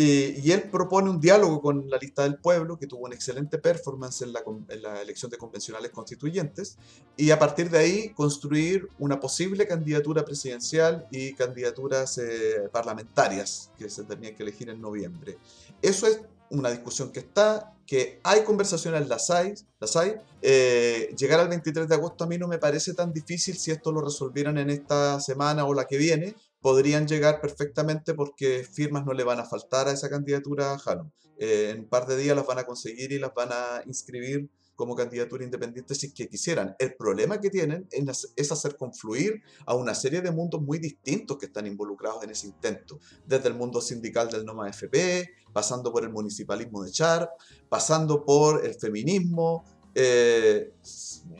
Eh, 0.00 0.40
y 0.44 0.52
él 0.52 0.70
propone 0.70 1.10
un 1.10 1.18
diálogo 1.18 1.60
con 1.60 1.90
la 1.90 1.98
lista 1.98 2.22
del 2.22 2.36
pueblo, 2.36 2.78
que 2.78 2.86
tuvo 2.86 3.06
una 3.06 3.16
excelente 3.16 3.58
performance 3.58 4.22
en 4.22 4.32
la, 4.32 5.02
elección 5.02 5.28
de 5.28 5.36
convencionales 5.36 5.90
constituyentes, 5.90 6.78
y 7.16 7.32
a 7.32 7.38
partir 7.40 7.68
de 7.68 7.78
ahí 7.78 8.10
construir 8.10 8.88
una 9.00 9.18
posible 9.18 9.66
candidatura 9.66 10.24
presidencial 10.24 11.08
y 11.10 11.32
candidaturas 11.32 12.16
eh, 12.18 12.68
parlamentarias 12.70 13.72
que 13.76 13.90
se 13.90 14.04
tenían 14.04 14.36
que 14.36 14.44
elegir 14.44 14.70
en 14.70 14.80
noviembre. 14.80 15.36
Eso 15.82 16.06
es 16.06 16.20
una 16.50 16.70
discusión 16.70 17.10
que 17.10 17.18
está, 17.18 17.74
que 17.84 18.20
hay 18.22 18.44
conversaciones, 18.44 19.08
las 19.08 19.30
hay, 19.30 19.54
las 19.80 19.96
hay. 19.96 20.14
Eh, 20.42 21.12
llegar 21.18 21.40
al 21.40 21.48
23 21.48 21.88
de 21.88 21.94
agosto 21.96 22.22
a 22.22 22.28
mí 22.28 22.38
no 22.38 22.46
me 22.46 22.58
parece 22.58 22.94
tan 22.94 23.12
difícil 23.12 23.58
si 23.58 23.72
esto 23.72 23.90
lo 23.90 24.00
resolvieran 24.00 24.58
en 24.58 24.70
esta 24.70 25.18
semana 25.18 25.64
o 25.64 25.74
la 25.74 25.88
que 25.88 25.96
viene, 25.96 26.36
podrían 26.60 27.06
llegar 27.06 27.40
perfectamente 27.40 28.14
porque 28.14 28.64
firmas 28.64 29.04
no 29.04 29.12
le 29.12 29.24
van 29.24 29.40
a 29.40 29.44
faltar 29.44 29.88
a 29.88 29.92
esa 29.92 30.10
candidatura 30.10 30.72
a. 30.72 31.10
Eh, 31.38 31.70
en 31.70 31.80
un 31.80 31.88
par 31.88 32.06
de 32.06 32.16
días 32.16 32.36
las 32.36 32.46
van 32.46 32.58
a 32.58 32.66
conseguir 32.66 33.12
y 33.12 33.18
las 33.18 33.32
van 33.32 33.50
a 33.52 33.82
inscribir 33.86 34.50
como 34.78 34.94
candidatura 34.94 35.42
independiente 35.42 35.94
si 35.96 36.12
que 36.12 36.28
quisieran. 36.28 36.76
El 36.78 36.94
problema 36.94 37.40
que 37.40 37.50
tienen 37.50 37.88
es 37.90 38.52
hacer 38.52 38.76
confluir 38.76 39.42
a 39.66 39.74
una 39.74 39.92
serie 39.92 40.20
de 40.20 40.30
mundos 40.30 40.62
muy 40.62 40.78
distintos 40.78 41.36
que 41.36 41.46
están 41.46 41.66
involucrados 41.66 42.22
en 42.22 42.30
ese 42.30 42.46
intento, 42.46 43.00
desde 43.26 43.48
el 43.48 43.54
mundo 43.54 43.80
sindical 43.80 44.30
del 44.30 44.44
Noma 44.44 44.68
FP, 44.68 45.30
pasando 45.52 45.92
por 45.92 46.04
el 46.04 46.10
municipalismo 46.10 46.84
de 46.84 46.92
Char, 46.92 47.28
pasando 47.68 48.24
por 48.24 48.64
el 48.64 48.74
feminismo, 48.74 49.64
eh, 50.00 50.72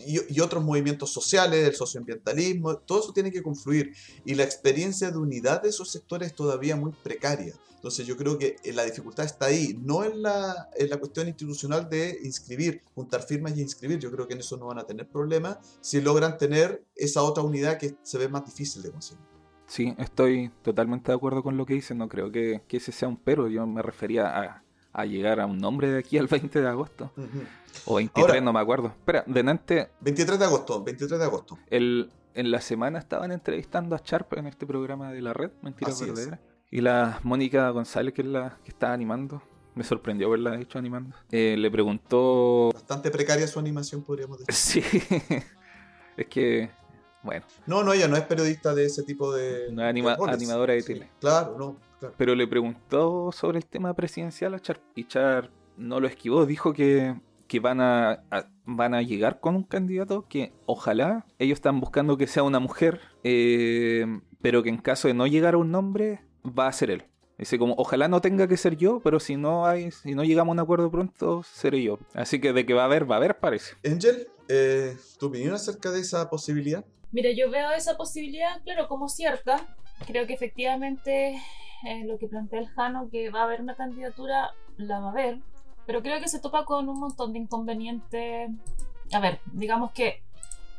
y, 0.05 0.41
otros 0.41 0.65
movimientos 0.65 1.13
sociales, 1.13 1.69
el 1.69 1.75
socioambientalismo, 1.77 2.79
todo 2.79 3.01
eso 3.01 3.13
tiene 3.13 3.31
que 3.31 3.41
confluir. 3.41 3.93
Y 4.25 4.35
la 4.35 4.43
experiencia 4.43 5.13
de 5.13 5.19
unidad 5.19 5.63
de 5.63 5.69
esos 5.69 5.91
sectores 5.91 6.29
es 6.29 6.35
todavía 6.35 6.75
muy 6.75 6.93
precaria. 7.05 7.55
Entonces 7.77 8.05
yo 8.05 8.17
creo 8.17 8.37
que 8.37 8.57
eh, 8.65 8.73
la 8.73 8.85
dificultad 8.85 9.25
está 9.25 9.47
ahí, 9.47 9.79
no 9.81 10.03
en 10.03 10.23
la, 10.23 10.69
en 10.77 10.91
la 10.91 10.97
cuestión 10.97 11.29
institucional 11.29 11.89
de 11.89 12.19
inscribir, 12.25 12.83
juntar 12.95 13.23
firmas 13.23 13.57
y 13.57 13.61
inscribir. 13.61 14.01
Yo 14.01 14.11
creo 14.11 14.27
que 14.27 14.35
en 14.35 14.41
eso 14.41 14.57
no 14.57 14.67
van 14.67 14.81
a 14.81 14.85
tener 14.85 15.09
problemas 15.09 15.59
si 15.81 16.01
logran 16.01 16.37
tener 16.37 16.83
esa 16.97 17.23
otra 17.23 17.45
unidad 17.45 17.79
que 17.79 17.95
se 18.03 18.19
ve 18.19 18.29
más 18.29 18.45
difícil 18.45 18.83
de 18.83 18.91
conseguir. 18.91 19.25
Sí, 19.67 19.95
estoy 19.99 20.51
totalmente 20.63 21.13
de 21.13 21.17
acuerdo 21.17 21.45
con 21.45 21.57
lo 21.57 21.65
que 21.65 21.75
dicen. 21.75 21.99
No 21.99 22.09
creo 22.09 22.33
que, 22.33 22.63
que 22.67 22.79
ese 22.79 22.91
sea 22.91 23.07
un 23.07 23.19
pero. 23.19 23.47
Yo 23.47 23.65
me 23.67 23.83
refería 23.83 24.27
a, 24.27 24.65
a 24.93 25.05
llegar 25.05 25.41
a 25.41 25.47
un 25.47 25.59
nombre 25.59 25.91
de 25.91 25.99
aquí 25.99 26.19
al 26.19 26.27
20 26.27 26.61
de 26.61 26.69
agosto. 26.69 27.13
O 27.85 27.97
23, 27.97 28.43
no 28.43 28.53
me 28.53 28.61
acuerdo. 28.61 28.89
Espera, 28.89 29.25
delante. 29.27 29.91
23 30.01 30.39
de 30.39 30.45
agosto, 30.45 30.83
23 30.83 31.19
de 31.19 31.25
agosto. 31.25 31.59
El, 31.71 32.11
en 32.35 32.51
la 32.51 32.61
semana 32.61 32.99
estaban 32.99 33.33
entrevistando 33.33 33.95
a 33.97 34.03
Sharp 34.05 34.35
en 34.35 34.47
este 34.47 34.67
programa 34.67 35.13
de 35.13 35.23
la 35.23 35.33
red, 35.33 35.51
Mentira 35.63 35.93
Verdadera. 35.99 36.41
Y 36.71 36.81
la 36.81 37.21
Mónica 37.23 37.71
González, 37.71 38.13
que 38.13 38.23
es 38.23 38.29
la 38.29 38.59
que 38.63 38.71
está 38.71 38.93
animando, 38.93 39.43
me 39.75 39.85
sorprendió 39.85 40.29
verla 40.29 40.51
de 40.53 40.63
hecho 40.63 40.79
animando. 40.79 41.17
Eh, 41.31 41.57
le 41.57 41.71
preguntó. 41.71 42.71
Bastante 42.75 43.11
precaria 43.11 43.47
su 43.47 43.59
animación, 43.59 44.03
podríamos 44.03 44.45
decir. 44.45 44.83
Sí. 44.83 45.03
es 46.17 46.27
que. 46.27 46.71
Bueno. 47.23 47.47
No, 47.67 47.83
no, 47.83 47.93
ella 47.93 48.09
no 48.09 48.17
es 48.17 48.25
periodista 48.25 48.75
de 48.75 48.87
ese 48.87 49.03
tipo 49.05 49.33
de. 49.35 49.73
No 49.73 49.83
es 49.83 49.89
animadora 49.89 50.73
de 50.75 50.83
tele. 50.83 51.11
claro, 51.21 51.57
no. 51.59 51.88
Pero 52.17 52.35
le 52.35 52.47
preguntó 52.47 53.33
sobre 53.33 53.59
el 53.59 53.67
tema 53.67 53.95
presidencial 53.95 54.55
a 54.55 54.61
Char 54.61 54.81
y 54.95 55.05
Char 55.05 55.51
no 55.77 56.01
lo 56.01 56.07
esquivó, 56.07 56.47
dijo 56.47 56.73
que, 56.73 57.15
que 57.47 57.61
van, 57.61 57.81
a, 57.81 58.25
van 58.65 58.95
a 58.95 59.03
llegar 59.03 59.41
con 59.41 59.57
un 59.57 59.63
candidato 59.63 60.27
que 60.29 60.53
ojalá 60.67 61.27
ellos 61.39 61.57
están 61.57 61.81
buscando 61.81 62.17
que 62.17 62.27
sea 62.27 62.43
una 62.43 62.59
mujer, 62.59 63.01
eh, 63.25 64.07
pero 64.43 64.63
que 64.63 64.69
en 64.69 64.79
caso 64.79 65.09
de 65.09 65.15
no 65.15 65.27
llegar 65.27 65.55
a 65.55 65.59
un 65.59 65.71
nombre 65.71 66.21
va 66.47 66.67
a 66.67 66.73
ser 66.73 66.91
él. 66.91 67.05
Dice 67.39 67.57
como, 67.57 67.75
ojalá 67.79 68.09
no 68.09 68.21
tenga 68.21 68.49
que 68.49 68.57
ser 68.57 68.77
yo, 68.77 69.01
pero 69.01 69.21
si 69.21 69.37
no 69.37 69.65
hay, 69.65 69.93
si 69.93 70.17
no 70.17 70.25
llegamos 70.25 70.51
a 70.51 70.55
un 70.55 70.59
acuerdo 70.59 70.91
pronto, 70.91 71.45
seré 71.45 71.85
yo. 71.85 72.01
Así 72.13 72.41
que 72.41 72.53
de 72.53 72.67
que 72.67 72.75
va 72.75 72.83
a 72.83 72.87
haber, 72.87 73.09
va 73.09 73.15
a 73.15 73.19
haber, 73.19 73.39
parece. 73.39 73.77
Angel, 73.85 74.27
eh, 74.49 74.97
¿tu 75.21 75.27
opinión 75.27 75.55
acerca 75.55 75.93
de 75.93 76.01
esa 76.01 76.29
posibilidad? 76.29 76.85
Mira, 77.13 77.31
yo 77.31 77.49
veo 77.49 77.71
esa 77.71 77.97
posibilidad, 77.97 78.61
claro, 78.65 78.89
como 78.89 79.09
cierta. 79.09 79.77
Creo 80.05 80.27
que 80.27 80.35
efectivamente 80.35 81.41
eh, 81.85 82.05
lo 82.05 82.19
que 82.19 82.29
plantea 82.29 82.61
el 82.61 82.69
Jano, 82.69 83.09
que 83.11 83.31
va 83.31 83.41
a 83.41 83.45
haber 83.45 83.61
una 83.61 83.75
candidatura, 83.75 84.53
la 84.77 85.01
va 85.01 85.09
a 85.09 85.11
haber, 85.11 85.41
pero 85.87 86.03
creo 86.03 86.21
que 86.21 86.29
se 86.29 86.41
topa 86.41 86.65
con 86.65 86.89
un 86.89 87.01
montón 87.01 87.33
de 87.33 87.39
inconvenientes. 87.39 88.51
A 89.13 89.21
ver, 89.21 89.41
digamos 89.53 89.93
que 89.93 90.23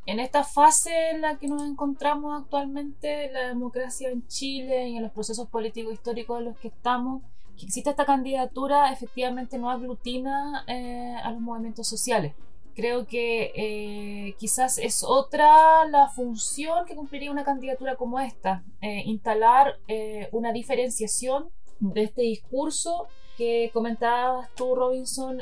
en 0.05 0.19
esta 0.19 0.43
fase 0.43 1.11
en 1.11 1.21
la 1.21 1.37
que 1.37 1.47
nos 1.47 1.61
encontramos 1.63 2.41
actualmente, 2.41 3.31
la 3.31 3.47
democracia 3.47 4.09
en 4.09 4.27
Chile 4.27 4.89
y 4.89 4.97
en 4.97 5.03
los 5.03 5.11
procesos 5.11 5.47
políticos 5.49 5.93
históricos 5.93 6.39
en 6.39 6.45
los 6.45 6.57
que 6.57 6.69
estamos, 6.69 7.21
que 7.57 7.65
exista 7.65 7.91
esta 7.91 8.05
candidatura 8.05 8.91
efectivamente 8.91 9.57
no 9.57 9.69
aglutina 9.69 10.63
eh, 10.67 11.15
a 11.23 11.31
los 11.31 11.41
movimientos 11.41 11.87
sociales. 11.87 12.33
Creo 12.75 13.07
que 13.07 13.51
eh, 13.55 14.35
quizás 14.37 14.77
es 14.77 15.03
otra 15.03 15.85
la 15.85 16.09
función 16.09 16.85
que 16.85 16.95
cumpliría 16.95 17.31
una 17.31 17.43
candidatura 17.43 17.95
como 17.95 18.19
esta, 18.19 18.63
eh, 18.81 19.03
instalar 19.05 19.79
eh, 19.87 20.29
una 20.31 20.53
diferenciación 20.53 21.49
de 21.79 22.03
este 22.03 22.21
discurso 22.21 23.07
que 23.37 23.69
comentabas 23.73 24.49
tú, 24.55 24.75
Robinson, 24.75 25.39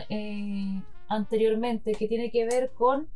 anteriormente, 1.07 1.93
que 1.93 2.07
tiene 2.07 2.29
que 2.29 2.45
ver 2.45 2.71
con, 2.73 3.07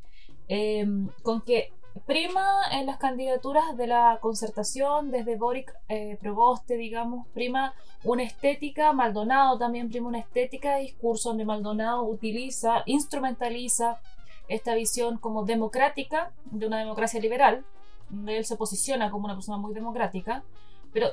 con 1.22 1.42
que 1.42 1.72
prima 2.06 2.46
en 2.72 2.86
las 2.86 2.98
candidaturas 2.98 3.78
de 3.78 3.88
la 3.88 4.20
concertación, 4.22 5.12
desde 5.12 5.36
Boric 5.36 5.74
Proboste, 6.20 6.78
digamos, 6.78 7.28
prima 7.34 7.74
una 8.04 8.24
estética, 8.24 8.94
Maldonado 8.94 9.58
también 9.58 9.90
prima 9.90 10.08
una 10.08 10.20
estética 10.20 10.76
de 10.76 10.82
discurso 10.82 11.30
donde 11.30 11.46
Maldonado 11.46 12.04
utiliza, 12.04 12.84
instrumentaliza 12.86 14.00
esta 14.48 14.76
visión 14.76 15.18
como 15.18 15.46
democrática 15.46 16.32
de 16.46 16.68
una 16.68 16.80
democracia 16.80 17.20
liberal, 17.20 17.64
donde 18.10 18.38
él 18.38 18.46
se 18.46 18.58
posiciona 18.58 19.10
como 19.10 19.26
una 19.26 19.36
persona 19.36 19.58
muy 19.58 19.74
democrática, 19.74 20.44
pero 20.92 21.08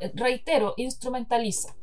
eh, 0.00 0.12
reitero, 0.14 0.74
instrumentaliza. 0.76 1.74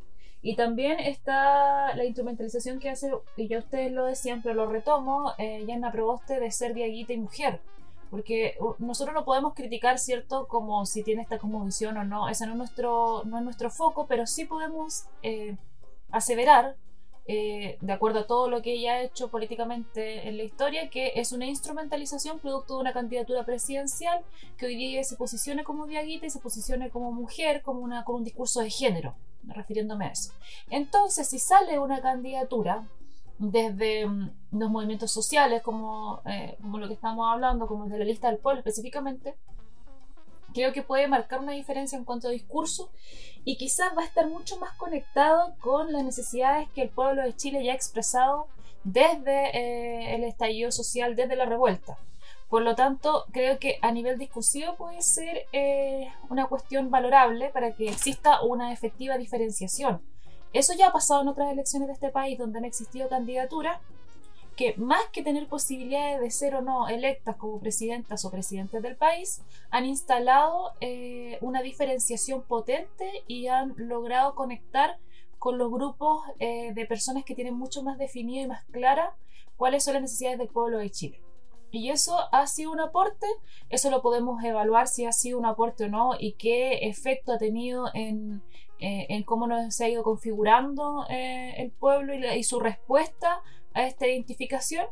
Y 0.42 0.56
también 0.56 1.00
está 1.00 1.94
la 1.96 2.04
instrumentalización 2.04 2.78
que 2.78 2.90
hace, 2.90 3.10
y 3.36 3.48
ya 3.48 3.58
ustedes 3.58 3.92
lo 3.92 4.06
decían, 4.06 4.40
pero 4.42 4.54
lo 4.54 4.66
retomo, 4.66 5.32
eh, 5.38 5.64
ya 5.66 5.74
en 5.74 5.82
la 5.82 5.92
Proboste 5.92 6.38
de 6.38 6.50
ser 6.50 6.74
diaguita 6.74 7.12
y 7.12 7.18
mujer. 7.18 7.60
Porque 8.10 8.58
nosotros 8.78 9.14
no 9.14 9.24
podemos 9.24 9.54
criticar, 9.54 9.98
¿cierto?, 9.98 10.48
como 10.48 10.84
si 10.84 11.02
tiene 11.02 11.22
esta 11.22 11.38
como 11.38 11.64
visión 11.64 11.96
o 11.96 12.04
no. 12.04 12.28
Ese 12.28 12.46
no 12.46 12.52
es 12.52 12.58
nuestro, 12.58 13.22
no 13.24 13.38
es 13.38 13.44
nuestro 13.44 13.70
foco, 13.70 14.06
pero 14.06 14.26
sí 14.26 14.44
podemos 14.44 15.04
eh, 15.22 15.56
aseverar 16.10 16.76
eh, 17.32 17.78
de 17.80 17.92
acuerdo 17.92 18.20
a 18.20 18.26
todo 18.26 18.50
lo 18.50 18.60
que 18.60 18.72
ella 18.72 18.94
ha 18.94 19.02
hecho 19.02 19.28
políticamente 19.28 20.28
en 20.28 20.36
la 20.36 20.42
historia, 20.42 20.90
que 20.90 21.12
es 21.14 21.30
una 21.30 21.46
instrumentalización 21.46 22.40
producto 22.40 22.74
de 22.74 22.80
una 22.80 22.92
candidatura 22.92 23.44
presidencial 23.44 24.24
que 24.56 24.66
hoy 24.66 24.74
día 24.74 25.04
se 25.04 25.16
posicione 25.16 25.62
como 25.62 25.86
diaguita 25.86 26.26
y 26.26 26.30
se 26.30 26.40
posicione 26.40 26.90
como 26.90 27.12
mujer, 27.12 27.62
como 27.62 27.80
una, 27.80 28.04
con 28.04 28.16
un 28.16 28.24
discurso 28.24 28.60
de 28.60 28.70
género, 28.70 29.14
refiriéndome 29.44 30.06
a 30.06 30.08
eso. 30.08 30.32
Entonces, 30.70 31.28
si 31.28 31.38
sale 31.38 31.78
una 31.78 32.00
candidatura 32.00 32.88
desde 33.40 34.06
mm, 34.06 34.30
los 34.52 34.70
movimientos 34.70 35.10
sociales, 35.10 35.62
como, 35.62 36.20
eh, 36.26 36.56
como 36.60 36.78
lo 36.78 36.86
que 36.86 36.94
estamos 36.94 37.26
hablando, 37.26 37.66
como 37.66 37.84
desde 37.84 37.98
la 37.98 38.04
lista 38.04 38.28
del 38.28 38.38
pueblo 38.38 38.60
específicamente, 38.60 39.34
creo 40.52 40.72
que 40.72 40.82
puede 40.82 41.08
marcar 41.08 41.40
una 41.40 41.52
diferencia 41.52 41.96
en 41.96 42.04
cuanto 42.04 42.28
a 42.28 42.32
discurso 42.32 42.90
y 43.44 43.56
quizás 43.56 43.96
va 43.96 44.02
a 44.02 44.04
estar 44.04 44.28
mucho 44.28 44.58
más 44.58 44.72
conectado 44.76 45.54
con 45.60 45.92
las 45.92 46.04
necesidades 46.04 46.68
que 46.74 46.82
el 46.82 46.90
pueblo 46.90 47.22
de 47.22 47.34
Chile 47.34 47.64
ya 47.64 47.72
ha 47.72 47.76
expresado 47.76 48.46
desde 48.84 49.56
eh, 49.56 50.14
el 50.14 50.24
estallido 50.24 50.70
social, 50.70 51.16
desde 51.16 51.36
la 51.36 51.46
revuelta. 51.46 51.96
Por 52.50 52.62
lo 52.62 52.74
tanto, 52.74 53.24
creo 53.32 53.58
que 53.58 53.78
a 53.80 53.92
nivel 53.92 54.18
discursivo 54.18 54.76
puede 54.76 55.00
ser 55.02 55.46
eh, 55.52 56.12
una 56.28 56.46
cuestión 56.46 56.90
valorable 56.90 57.48
para 57.50 57.72
que 57.72 57.88
exista 57.88 58.42
una 58.42 58.72
efectiva 58.72 59.16
diferenciación. 59.16 60.02
Eso 60.52 60.74
ya 60.74 60.88
ha 60.88 60.92
pasado 60.92 61.22
en 61.22 61.28
otras 61.28 61.52
elecciones 61.52 61.88
de 61.88 61.94
este 61.94 62.10
país 62.10 62.38
donde 62.38 62.58
han 62.58 62.64
existido 62.64 63.08
candidaturas 63.08 63.80
que 64.56 64.74
más 64.76 65.00
que 65.12 65.22
tener 65.22 65.48
posibilidades 65.48 66.20
de 66.20 66.30
ser 66.30 66.54
o 66.54 66.60
no 66.60 66.88
electas 66.88 67.36
como 67.36 67.58
presidentas 67.60 68.24
o 68.24 68.30
presidentes 68.30 68.82
del 68.82 68.94
país, 68.94 69.40
han 69.70 69.86
instalado 69.86 70.72
eh, 70.80 71.38
una 71.40 71.62
diferenciación 71.62 72.42
potente 72.42 73.10
y 73.26 73.46
han 73.46 73.74
logrado 73.78 74.34
conectar 74.34 74.98
con 75.38 75.56
los 75.56 75.70
grupos 75.70 76.22
eh, 76.40 76.74
de 76.74 76.84
personas 76.84 77.24
que 77.24 77.34
tienen 77.34 77.54
mucho 77.54 77.82
más 77.82 77.96
definido 77.96 78.44
y 78.44 78.48
más 78.48 78.64
clara 78.66 79.14
cuáles 79.56 79.84
son 79.84 79.94
las 79.94 80.02
necesidades 80.02 80.38
del 80.38 80.48
pueblo 80.48 80.76
de 80.76 80.90
Chile. 80.90 81.20
Y 81.70 81.90
eso 81.90 82.18
ha 82.32 82.46
sido 82.46 82.72
un 82.72 82.80
aporte, 82.80 83.26
eso 83.68 83.90
lo 83.90 84.02
podemos 84.02 84.42
evaluar 84.42 84.88
si 84.88 85.04
ha 85.04 85.12
sido 85.12 85.38
un 85.38 85.46
aporte 85.46 85.84
o 85.84 85.88
no 85.88 86.12
y 86.18 86.32
qué 86.32 86.88
efecto 86.88 87.32
ha 87.32 87.38
tenido 87.38 87.86
en, 87.94 88.42
eh, 88.80 89.22
cómo 89.24 89.46
nos 89.46 89.80
ha 89.80 89.88
ido 89.88 90.02
configurando 90.02 91.06
el 91.08 91.70
pueblo 91.70 92.14
y 92.14 92.42
su 92.42 92.60
respuesta 92.60 93.42
a 93.74 93.84
esta 93.86 94.06
identificación, 94.06 94.86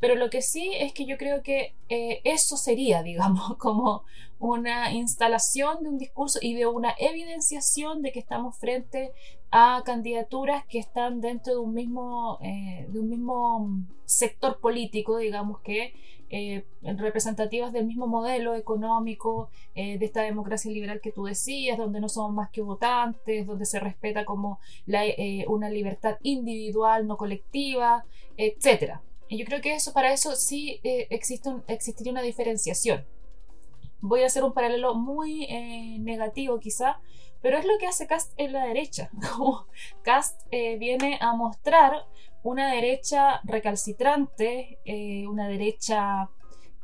pero 0.00 0.14
lo 0.14 0.30
que 0.30 0.40
sí 0.40 0.72
es 0.78 0.92
que 0.92 1.04
yo 1.04 1.18
creo 1.18 1.42
que 1.42 1.74
eh, 1.88 2.20
eso 2.24 2.56
sería, 2.56 3.02
digamos, 3.04 3.56
como 3.58 4.04
una 4.38 4.92
instalación 4.92 5.82
de 5.82 5.90
un 5.90 5.98
discurso 5.98 6.38
y 6.40 6.54
de 6.54 6.66
una 6.66 6.94
evidenciación 6.98 8.02
de 8.02 8.10
que 8.10 8.18
estamos 8.18 8.56
frente 8.56 9.12
a 9.50 9.82
candidaturas 9.84 10.64
que 10.66 10.78
están 10.78 11.20
dentro 11.20 11.54
de 11.54 11.58
un 11.58 11.74
mismo, 11.74 12.38
eh, 12.42 12.86
de 12.88 13.00
un 13.00 13.08
mismo 13.08 13.68
sector 14.04 14.58
político, 14.60 15.18
digamos 15.18 15.60
que 15.60 15.94
eh, 16.30 16.64
representativas 16.82 17.72
del 17.72 17.86
mismo 17.86 18.06
modelo 18.06 18.54
económico, 18.54 19.50
de 19.74 20.04
esta 20.04 20.22
democracia 20.22 20.70
liberal 20.70 21.00
que 21.00 21.10
tú 21.10 21.24
decías, 21.24 21.78
donde 21.78 22.00
no 22.00 22.08
somos 22.08 22.32
más 22.32 22.50
que 22.50 22.60
votantes, 22.60 23.46
donde 23.46 23.64
se 23.64 23.80
respeta 23.80 24.24
como 24.24 24.60
la, 24.86 25.02
una 25.48 25.70
libertad 25.70 26.18
individual, 26.22 27.06
no 27.06 27.16
colectiva, 27.16 28.04
etcétera. 28.36 29.02
Y 29.30 29.38
yo 29.38 29.44
creo 29.44 29.60
que 29.60 29.74
eso, 29.74 29.92
para 29.92 30.12
eso 30.12 30.34
sí 30.34 30.80
eh, 30.82 31.06
existe 31.10 31.50
existiría 31.68 32.10
una 32.10 32.20
diferenciación. 32.20 33.06
Voy 34.00 34.22
a 34.22 34.26
hacer 34.26 34.42
un 34.42 34.52
paralelo 34.52 34.94
muy 34.96 35.44
eh, 35.44 35.98
negativo 36.00 36.58
quizá, 36.58 37.00
pero 37.42 37.58
es 37.58 37.64
lo 37.64 37.78
que 37.78 37.86
hace 37.86 38.06
Cast 38.06 38.32
en 38.36 38.52
la 38.52 38.64
derecha. 38.64 39.10
Cast 40.02 40.42
eh, 40.50 40.76
viene 40.78 41.18
a 41.20 41.34
mostrar 41.34 42.06
una 42.42 42.72
derecha 42.72 43.40
recalcitrante, 43.44 44.78
una 45.28 45.46
derecha 45.46 46.30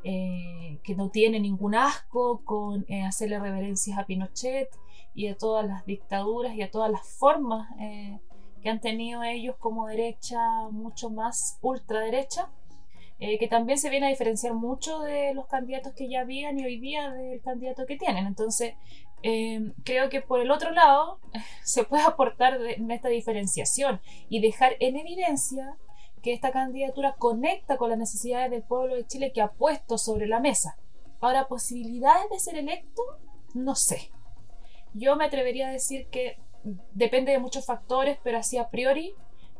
que 0.03 0.95
no 0.97 1.11
tiene 1.11 1.41
ningún 1.41 1.75
asco 1.75 2.45
con 2.45 2.87
hacerle 3.07 3.41
reverencias 3.41 3.99
a 3.99 4.05
Pinochet 4.05 4.69
y 5.15 5.29
a 5.29 5.37
todas 5.37 5.67
las 5.67 5.87
dictaduras 5.87 6.55
y 6.55 6.63
a 6.63 6.71
todas 6.71 6.91
las 6.91 7.09
formas 7.09 7.69
que 8.67 8.71
han 8.71 8.81
tenido 8.81 9.23
ellos 9.23 9.55
como 9.61 9.87
derecha 9.87 10.41
mucho 10.73 11.09
más 11.09 11.57
ultraderecha, 11.63 12.51
eh, 13.21 13.39
que 13.39 13.47
también 13.47 13.79
se 13.79 13.91
viene 13.91 14.07
a 14.07 14.11
diferenciar 14.11 14.55
mucho 14.55 15.03
de 15.03 15.33
los 15.35 15.47
candidatos 15.47 15.93
que 15.93 16.09
ya 16.09 16.23
habían 16.23 16.59
y 16.59 16.65
hoy 16.65 16.81
día 16.81 17.13
del 17.13 17.41
candidato 17.43 17.87
que 17.87 17.97
tienen. 17.97 18.27
Entonces, 18.27 18.75
eh, 19.23 19.73
creo 19.85 20.09
que 20.09 20.21
por 20.21 20.41
el 20.41 20.51
otro 20.51 20.71
lado 20.71 21.21
se 21.65 21.85
puede 21.85 22.05
aportar 22.05 22.61
en 22.61 22.91
esta 22.91 23.09
diferenciación 23.09 24.01
y 24.29 24.41
dejar 24.41 24.77
en 24.81 24.97
evidencia 24.97 25.77
que 26.23 26.33
esta 26.33 26.51
candidatura 26.51 27.15
conecta 27.19 27.77
con 27.77 27.91
las 27.91 27.99
necesidades 27.99 28.51
del 28.51 28.63
pueblo 28.63 28.97
de 28.97 29.07
Chile 29.07 29.33
que 29.33 29.41
ha 29.41 29.53
puesto 29.53 29.97
sobre 29.99 30.27
la 30.27 30.41
mesa. 30.41 30.77
Ahora, 31.21 31.49
posibilidades 31.49 32.29
de 32.31 32.39
ser 32.41 32.57
electo, 32.57 33.03
no 33.55 33.75
sé. 33.75 34.11
Yo 34.93 35.17
me 35.17 35.25
atrevería 35.25 35.69
a 35.69 35.73
decir 35.73 36.09
que 36.09 36.39
depende 36.93 37.33
de 37.33 37.39
muchos 37.39 37.65
factores, 37.65 38.19
pero 38.23 38.39
así 38.39 38.59
a 38.59 38.71
priori 38.71 39.15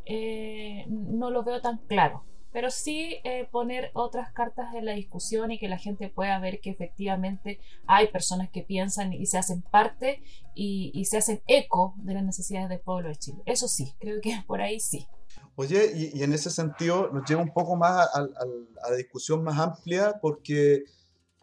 eh, 0.07 0.85
no 0.89 1.31
lo 1.31 1.45
veo 1.45 1.61
tan 1.61 1.79
claro. 1.79 2.25
Pero 2.57 2.71
sí 2.71 3.19
eh, 3.23 3.47
poner 3.53 3.91
otras 3.93 4.33
cartas 4.33 4.75
en 4.75 4.87
la 4.87 4.93
discusión 4.93 5.53
y 5.53 5.59
que 5.59 5.69
la 5.69 5.77
gente 5.77 6.09
pueda 6.09 6.39
ver 6.39 6.59
que 6.63 6.71
efectivamente 6.71 7.61
hay 7.87 8.09
personas 8.09 8.49
que 8.49 8.63
piensan 8.63 9.13
y 9.13 9.27
se 9.27 9.37
hacen 9.37 9.61
parte 9.61 10.23
y, 10.55 11.05
se 11.05 11.19
hacen 11.19 11.43
eco 11.49 11.93
de 11.99 12.15
las 12.15 12.25
necesidades 12.25 12.71
del 12.71 12.81
pueblo 12.81 13.11
de 13.11 13.17
Chile. 13.17 13.43
Eso 13.45 13.69
sí, 13.69 13.93
creo 14.01 14.23
que 14.23 14.43
por 14.47 14.63
ahí 14.63 14.81
sí. 14.81 15.07
Oye, 15.55 15.93
y, 16.15 16.23
en 16.23 16.33
ese 16.33 16.49
sentido 16.49 17.11
nos 17.13 17.29
lleva 17.29 17.43
un 17.43 17.53
poco 17.53 17.77
más 17.77 18.09
a 18.15 18.23
la 18.89 18.97
discusión 18.97 19.45
más 19.45 19.59
amplia 19.59 20.19
porque 20.23 20.85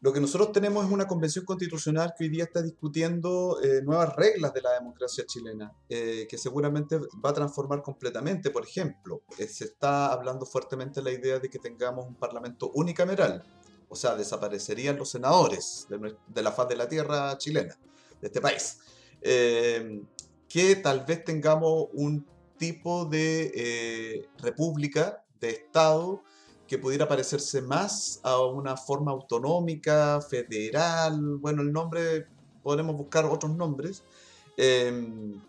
lo 0.04 0.12
que 0.12 0.20
nosotros 0.20 0.52
tenemos 0.52 0.86
es 0.86 0.92
una 0.92 1.08
convención 1.08 1.46
constitucional 1.46 2.14
que 2.16 2.26
hoy 2.26 2.30
día 2.30 2.44
está 2.44 2.62
discutiendo 2.62 3.62
eh, 3.64 3.82
nuevas 3.84 4.14
reglas 4.18 4.54
de 4.54 4.62
la 4.62 4.74
democracia 4.74 5.24
chilena, 5.26 5.72
eh, 5.88 6.28
que 6.30 6.38
seguramente 6.38 6.98
va 7.24 7.30
a 7.30 7.34
transformar 7.34 7.82
completamente. 7.82 8.50
Por 8.50 8.66
ejemplo, 8.66 9.22
eh, 9.38 9.48
se 9.48 9.64
está 9.64 10.12
hablando 10.12 10.46
fuertemente 10.46 11.02
la 11.02 11.10
idea 11.10 11.40
de 11.40 11.50
que 11.50 11.58
tengamos 11.58 12.06
un 12.06 12.16
parlamento 12.16 12.70
unicameral, 12.76 13.46
o 13.88 13.96
sea, 13.96 14.14
desaparecerían 14.18 14.98
los 14.98 15.10
senadores 15.10 15.88
de, 15.90 16.18
de 16.28 16.44
la 16.44 16.52
faz 16.52 16.68
de 16.68 16.76
la 16.76 16.90
tierra 16.90 17.38
chilena, 17.38 17.80
de 18.20 18.28
este 18.28 18.42
país. 18.42 18.80
que 19.22 20.76
tal 20.84 21.06
vez 21.06 21.24
tengamos 21.24 21.88
un 21.94 22.28
tipo 22.58 23.06
de 23.06 24.28
república, 24.40 25.24
de 25.40 25.52
Estado, 25.52 26.24
que 26.74 26.80
pudiera 26.80 27.08
parecerse 27.08 27.62
más 27.62 28.20
a 28.24 28.44
una 28.44 28.76
forma 28.76 29.12
autonómica, 29.12 30.20
federal, 30.28 31.38
bueno, 31.38 31.62
el 31.62 31.72
nombre, 31.72 32.26
podemos 32.64 32.98
buscar 32.98 33.26
otros 33.26 33.56
nombres, 33.56 34.02
em, 34.58 35.40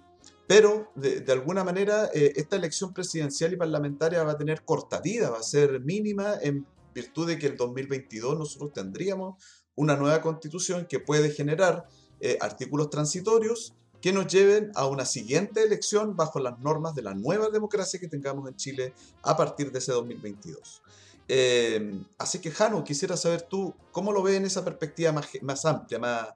pero 0.47 0.91
de, 0.95 1.25
alguna 1.33 1.65
manera 1.65 2.11
eh, 2.13 2.35
esta 2.37 2.57
elección 2.57 2.93
presidencial 2.93 3.55
y 3.55 3.57
parlamentaria 3.57 4.23
va 4.23 4.33
a 4.33 4.37
tener 4.37 4.67
corta 4.67 5.01
vida, 5.01 5.31
va 5.31 5.39
a 5.39 5.43
ser 5.43 5.81
mínima 5.81 6.35
en 6.43 6.67
virtud 6.95 7.27
de 7.29 7.39
que 7.39 7.47
el 7.47 7.57
2022 7.57 8.39
nosotros 8.39 8.75
tendríamos 8.75 9.43
una 9.77 9.97
nueva 9.97 10.21
constitución 10.21 10.85
que 10.87 11.01
puede 11.01 11.31
generar 11.31 11.89
eh, 12.21 12.37
artículos 12.39 12.91
transitorios 12.91 13.73
que 14.03 14.13
nos 14.13 14.27
lleven 14.27 14.73
a 14.75 14.87
una 14.89 15.07
siguiente 15.07 15.63
elección 15.63 16.17
bajo 16.17 16.39
las 16.39 16.59
normas 16.59 16.95
de 16.95 17.01
la 17.01 17.15
nueva 17.15 17.49
democracia 17.49 17.99
que 17.99 18.09
tengamos 18.09 18.47
en 18.47 18.57
Chile 18.57 18.93
a 19.23 19.35
partir 19.35 19.73
de 19.73 19.79
ese 19.79 19.93
2022. 19.93 20.83
Eh, 21.29 22.03
así 22.19 22.41
que, 22.41 22.51
Jano, 22.51 22.85
quisiera 22.85 23.17
saber 23.17 23.43
tú, 23.43 23.75
¿cómo 23.93 24.13
lo 24.13 24.23
ves 24.23 24.37
en 24.37 24.45
esa 24.45 24.65
perspectiva 24.65 25.13
más, 25.13 25.29
más 25.43 25.65
amplia, 25.65 25.99
más, 25.99 26.35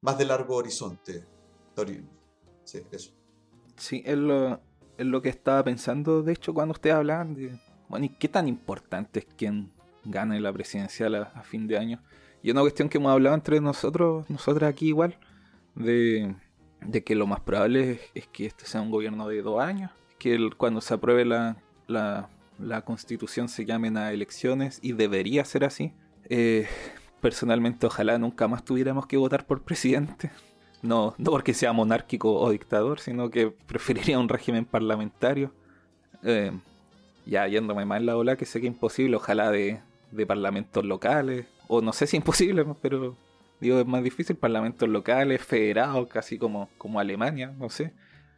más 0.00 0.18
de 0.18 0.24
largo 0.24 0.56
horizonte? 0.56 1.26
Sí, 2.64 2.82
eso. 2.90 3.12
Sí, 3.76 4.02
es 4.04 4.16
lo, 4.16 4.60
es 4.98 5.06
lo 5.06 5.22
que 5.22 5.30
estaba 5.30 5.64
pensando, 5.64 6.22
de 6.22 6.32
hecho, 6.32 6.52
cuando 6.52 6.72
ustedes 6.72 6.96
hablaban 6.96 7.34
de, 7.34 7.58
bueno, 7.88 8.06
¿y 8.06 8.10
qué 8.10 8.28
tan 8.28 8.48
importante 8.48 9.20
es 9.20 9.26
quien 9.36 9.72
gane 10.04 10.40
la 10.40 10.52
presidencial 10.52 11.14
a, 11.14 11.42
fin 11.42 11.66
de 11.66 11.78
año? 11.78 12.02
Y 12.42 12.50
una 12.50 12.60
cuestión 12.60 12.88
que 12.88 12.98
hemos 12.98 13.12
hablado 13.12 13.34
entre 13.34 13.60
nosotros, 13.60 14.28
nosotras 14.28 14.70
aquí 14.70 14.88
igual, 14.88 15.18
de, 15.74 16.34
de 16.82 17.04
que 17.04 17.14
lo 17.14 17.26
más 17.26 17.40
probable 17.40 18.00
es, 18.14 18.26
que 18.28 18.46
este 18.46 18.66
sea 18.66 18.82
un 18.82 18.90
gobierno 18.90 19.28
de 19.28 19.42
dos 19.42 19.60
años, 19.60 19.90
que 20.18 20.50
cuando 20.56 20.80
se 20.80 20.94
apruebe 20.94 21.24
la, 21.24 21.56
la 21.86 22.28
la 22.60 22.82
constitución 22.82 23.48
se 23.48 23.64
llamen 23.64 23.96
a 23.96 24.12
elecciones 24.12 24.78
y 24.82 24.92
debería 24.92 25.44
ser 25.44 25.64
así. 25.64 25.92
Eh, 26.28 26.66
personalmente 27.20 27.86
ojalá 27.86 28.18
nunca 28.18 28.48
más 28.48 28.64
tuviéramos 28.64 29.06
que 29.06 29.16
votar 29.16 29.46
por 29.46 29.62
presidente. 29.62 30.30
No, 30.82 31.14
no 31.18 31.30
porque 31.30 31.52
sea 31.52 31.72
monárquico 31.72 32.34
o 32.34 32.50
dictador, 32.50 33.00
sino 33.00 33.30
que 33.30 33.50
preferiría 33.66 34.18
un 34.18 34.28
régimen 34.28 34.64
parlamentario. 34.64 35.52
Eh, 36.22 36.52
ya 37.26 37.46
yéndome 37.46 37.84
más 37.84 38.00
en 38.00 38.06
la 38.06 38.16
ola, 38.16 38.36
que 38.36 38.46
sé 38.46 38.60
que 38.60 38.66
imposible, 38.66 39.16
ojalá 39.16 39.50
de, 39.50 39.80
de 40.10 40.26
parlamentos 40.26 40.84
locales, 40.84 41.46
o 41.68 41.80
no 41.80 41.92
sé 41.92 42.06
si 42.06 42.16
imposible, 42.16 42.64
pero 42.80 43.16
digo, 43.60 43.78
es 43.78 43.86
más 43.86 44.02
difícil, 44.02 44.36
parlamentos 44.36 44.88
locales, 44.88 45.42
federados, 45.42 46.08
casi 46.08 46.38
como, 46.38 46.68
como 46.78 46.98
Alemania, 46.98 47.52
no 47.58 47.70
sé. 47.70 47.92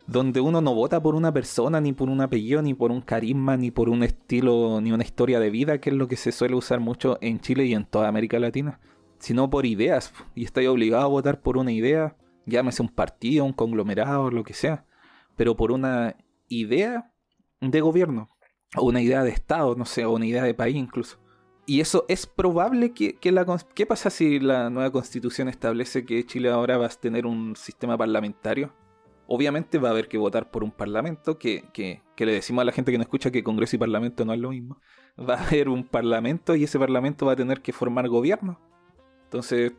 Donde 0.07 0.41
uno 0.41 0.61
no 0.61 0.75
vota 0.75 1.03
por 1.03 1.15
una 1.15 1.33
persona, 1.33 1.81
ni 1.81 1.93
por 1.93 2.09
un 2.09 2.21
apellido, 2.21 2.63
ni 2.63 2.75
por 2.75 2.91
un 2.91 3.01
carisma, 3.01 3.57
ni 3.57 3.71
por 3.71 3.89
un 3.89 4.03
estilo, 4.03 4.81
ni 4.81 4.93
una 4.93 5.05
historia 5.05 5.41
de 5.41 5.51
vida, 5.51 5.79
que 5.79 5.91
es 5.91 5.97
lo 5.97 6.09
que 6.09 6.17
se 6.17 6.33
suele 6.33 6.55
usar 6.55 6.81
mucho 6.81 7.19
en 7.21 7.41
Chile 7.41 7.65
y 7.67 7.75
en 7.75 7.85
toda 7.85 8.09
América 8.09 8.39
Latina, 8.39 8.81
sino 9.19 9.49
por 9.49 9.67
ideas. 9.67 10.13
Y 10.35 10.45
estoy 10.45 10.67
obligado 10.67 11.05
a 11.05 11.09
votar 11.09 11.41
por 11.41 11.57
una 11.57 11.73
idea, 11.73 12.17
llámese 12.47 12.83
un 12.83 12.89
partido, 12.89 13.45
un 13.45 13.53
conglomerado, 13.53 14.31
lo 14.31 14.45
que 14.45 14.55
sea, 14.55 14.87
pero 15.37 15.57
por 15.57 15.73
una 15.73 16.17
idea 16.49 17.13
de 17.61 17.81
gobierno, 17.81 18.29
o 18.77 18.87
una 18.87 19.01
idea 19.01 19.23
de 19.23 19.31
Estado, 19.31 19.75
no 19.77 19.85
sé, 19.85 20.05
o 20.05 20.13
una 20.13 20.27
idea 20.27 20.43
de 20.43 20.55
país 20.55 20.77
incluso. 20.77 21.19
Y 21.65 21.81
eso 21.81 22.05
es 22.09 22.27
probable 22.27 22.93
que, 22.93 23.17
la... 23.31 23.47
¿Qué 23.75 23.87
pasa 23.87 24.11
si 24.11 24.41
la 24.41 24.69
nueva 24.69 24.91
constitución 24.91 25.49
establece 25.49 26.05
que 26.05 26.27
Chile 26.27 26.51
ahora 26.51 26.77
va 26.77 26.87
a 26.87 26.89
tener 26.89 27.25
un 27.25 27.55
sistema 27.55 27.97
parlamentario? 27.97 28.73
Obviamente 29.35 29.79
va 29.79 29.89
a 29.89 29.93
haber 29.93 30.09
que 30.09 30.19
votar 30.19 30.51
por 30.51 30.63
un 30.63 30.71
parlamento, 30.71 31.39
que, 31.39 31.65
que, 31.73 32.03
que 32.15 32.27
le 32.27 32.33
decimos 32.33 32.61
a 32.61 32.65
la 32.67 32.73
gente 32.73 32.93
que 32.93 32.99
no 32.99 33.03
escucha 33.03 33.31
que 33.31 33.43
Congreso 33.43 33.77
y 33.77 33.79
Parlamento 33.79 34.27
no 34.27 34.35
es 34.35 34.39
lo 34.39 34.51
mismo. 34.51 34.79
Va 35.19 35.37
a 35.37 35.47
haber 35.47 35.71
un 35.71 35.89
parlamento 35.89 36.55
y 36.55 36.65
ese 36.65 36.79
parlamento 36.79 37.25
va 37.27 37.33
a 37.33 37.37
tener 37.37 37.63
que 37.63 37.73
formar 37.73 38.09
gobierno. 38.09 38.61
Entonces, 39.25 39.73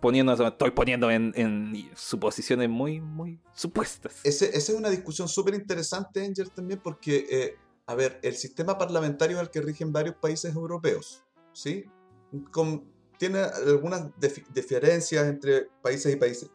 poniendo, 0.00 0.32
estoy 0.32 0.70
poniendo 0.72 1.08
en, 1.10 1.32
en 1.36 1.88
suposiciones 1.94 2.68
muy, 2.68 3.00
muy 3.00 3.40
supuestas. 3.52 4.20
Esa 4.24 4.46
es 4.46 4.68
una 4.70 4.90
discusión 4.90 5.28
súper 5.28 5.54
interesante, 5.54 6.24
Angel, 6.24 6.50
también, 6.50 6.80
porque, 6.82 7.26
eh, 7.30 7.56
a 7.86 7.94
ver, 7.94 8.18
el 8.22 8.34
sistema 8.34 8.76
parlamentario 8.76 9.36
es 9.36 9.42
el 9.42 9.50
que 9.50 9.60
rigen 9.60 9.92
varios 9.92 10.16
países 10.16 10.54
europeos. 10.54 11.24
¿sí? 11.52 11.84
tiene 13.18 13.38
algunas 13.38 14.10
diferencias 14.52 15.26
entre 15.26 15.68
países 15.82 16.12
y 16.12 16.16
países, 16.16 16.50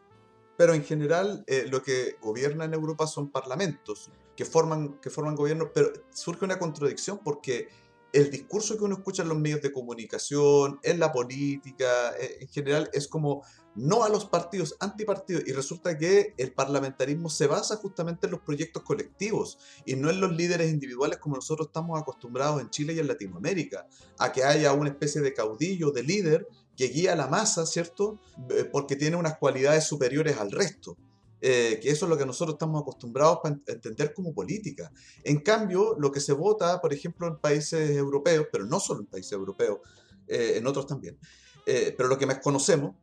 pero 0.62 0.74
en 0.74 0.84
general 0.84 1.42
eh, 1.48 1.66
lo 1.68 1.82
que 1.82 2.18
gobierna 2.22 2.66
en 2.66 2.72
Europa 2.72 3.08
son 3.08 3.32
parlamentos 3.32 4.12
que 4.36 4.44
forman, 4.44 5.00
que 5.00 5.10
forman 5.10 5.34
gobierno, 5.34 5.72
pero 5.74 5.92
surge 6.12 6.44
una 6.44 6.60
contradicción 6.60 7.18
porque 7.18 7.66
el 8.12 8.30
discurso 8.30 8.78
que 8.78 8.84
uno 8.84 8.94
escucha 8.94 9.24
en 9.24 9.30
los 9.30 9.38
medios 9.38 9.60
de 9.60 9.72
comunicación, 9.72 10.78
en 10.84 11.00
la 11.00 11.10
política, 11.10 12.12
eh, 12.16 12.36
en 12.42 12.46
general, 12.48 12.90
es 12.92 13.08
como 13.08 13.42
no 13.74 14.04
a 14.04 14.08
los 14.08 14.26
partidos, 14.26 14.76
antipartidos. 14.78 15.42
Y 15.48 15.52
resulta 15.52 15.98
que 15.98 16.32
el 16.36 16.52
parlamentarismo 16.52 17.28
se 17.28 17.48
basa 17.48 17.74
justamente 17.78 18.28
en 18.28 18.30
los 18.30 18.42
proyectos 18.42 18.84
colectivos 18.84 19.58
y 19.84 19.96
no 19.96 20.10
en 20.10 20.20
los 20.20 20.30
líderes 20.30 20.70
individuales 20.70 21.18
como 21.18 21.34
nosotros 21.34 21.66
estamos 21.68 22.00
acostumbrados 22.00 22.60
en 22.60 22.70
Chile 22.70 22.92
y 22.92 23.00
en 23.00 23.08
Latinoamérica, 23.08 23.88
a 24.20 24.30
que 24.30 24.44
haya 24.44 24.72
una 24.74 24.90
especie 24.90 25.22
de 25.22 25.34
caudillo, 25.34 25.90
de 25.90 26.04
líder 26.04 26.46
que 26.76 26.88
guía 26.88 27.12
a 27.12 27.16
la 27.16 27.26
masa, 27.26 27.66
¿cierto? 27.66 28.18
Eh, 28.50 28.64
porque 28.64 28.96
tiene 28.96 29.16
unas 29.16 29.38
cualidades 29.38 29.84
superiores 29.84 30.38
al 30.38 30.50
resto. 30.50 30.96
Eh, 31.44 31.80
que 31.82 31.90
eso 31.90 32.06
es 32.06 32.10
lo 32.10 32.16
que 32.16 32.24
nosotros 32.24 32.54
estamos 32.54 32.80
acostumbrados 32.80 33.40
a 33.44 33.48
entender 33.48 34.14
como 34.14 34.32
política. 34.32 34.92
En 35.24 35.40
cambio, 35.40 35.96
lo 35.98 36.12
que 36.12 36.20
se 36.20 36.32
vota, 36.32 36.80
por 36.80 36.92
ejemplo, 36.92 37.26
en 37.26 37.38
países 37.38 37.90
europeos, 37.90 38.46
pero 38.52 38.64
no 38.64 38.78
solo 38.78 39.00
en 39.00 39.06
países 39.06 39.32
europeos, 39.32 39.80
eh, 40.28 40.54
en 40.56 40.66
otros 40.68 40.86
también, 40.86 41.18
pero 41.64 42.08
lo 42.08 42.16
que 42.16 42.26
más 42.26 42.38
conocemos 42.38 42.94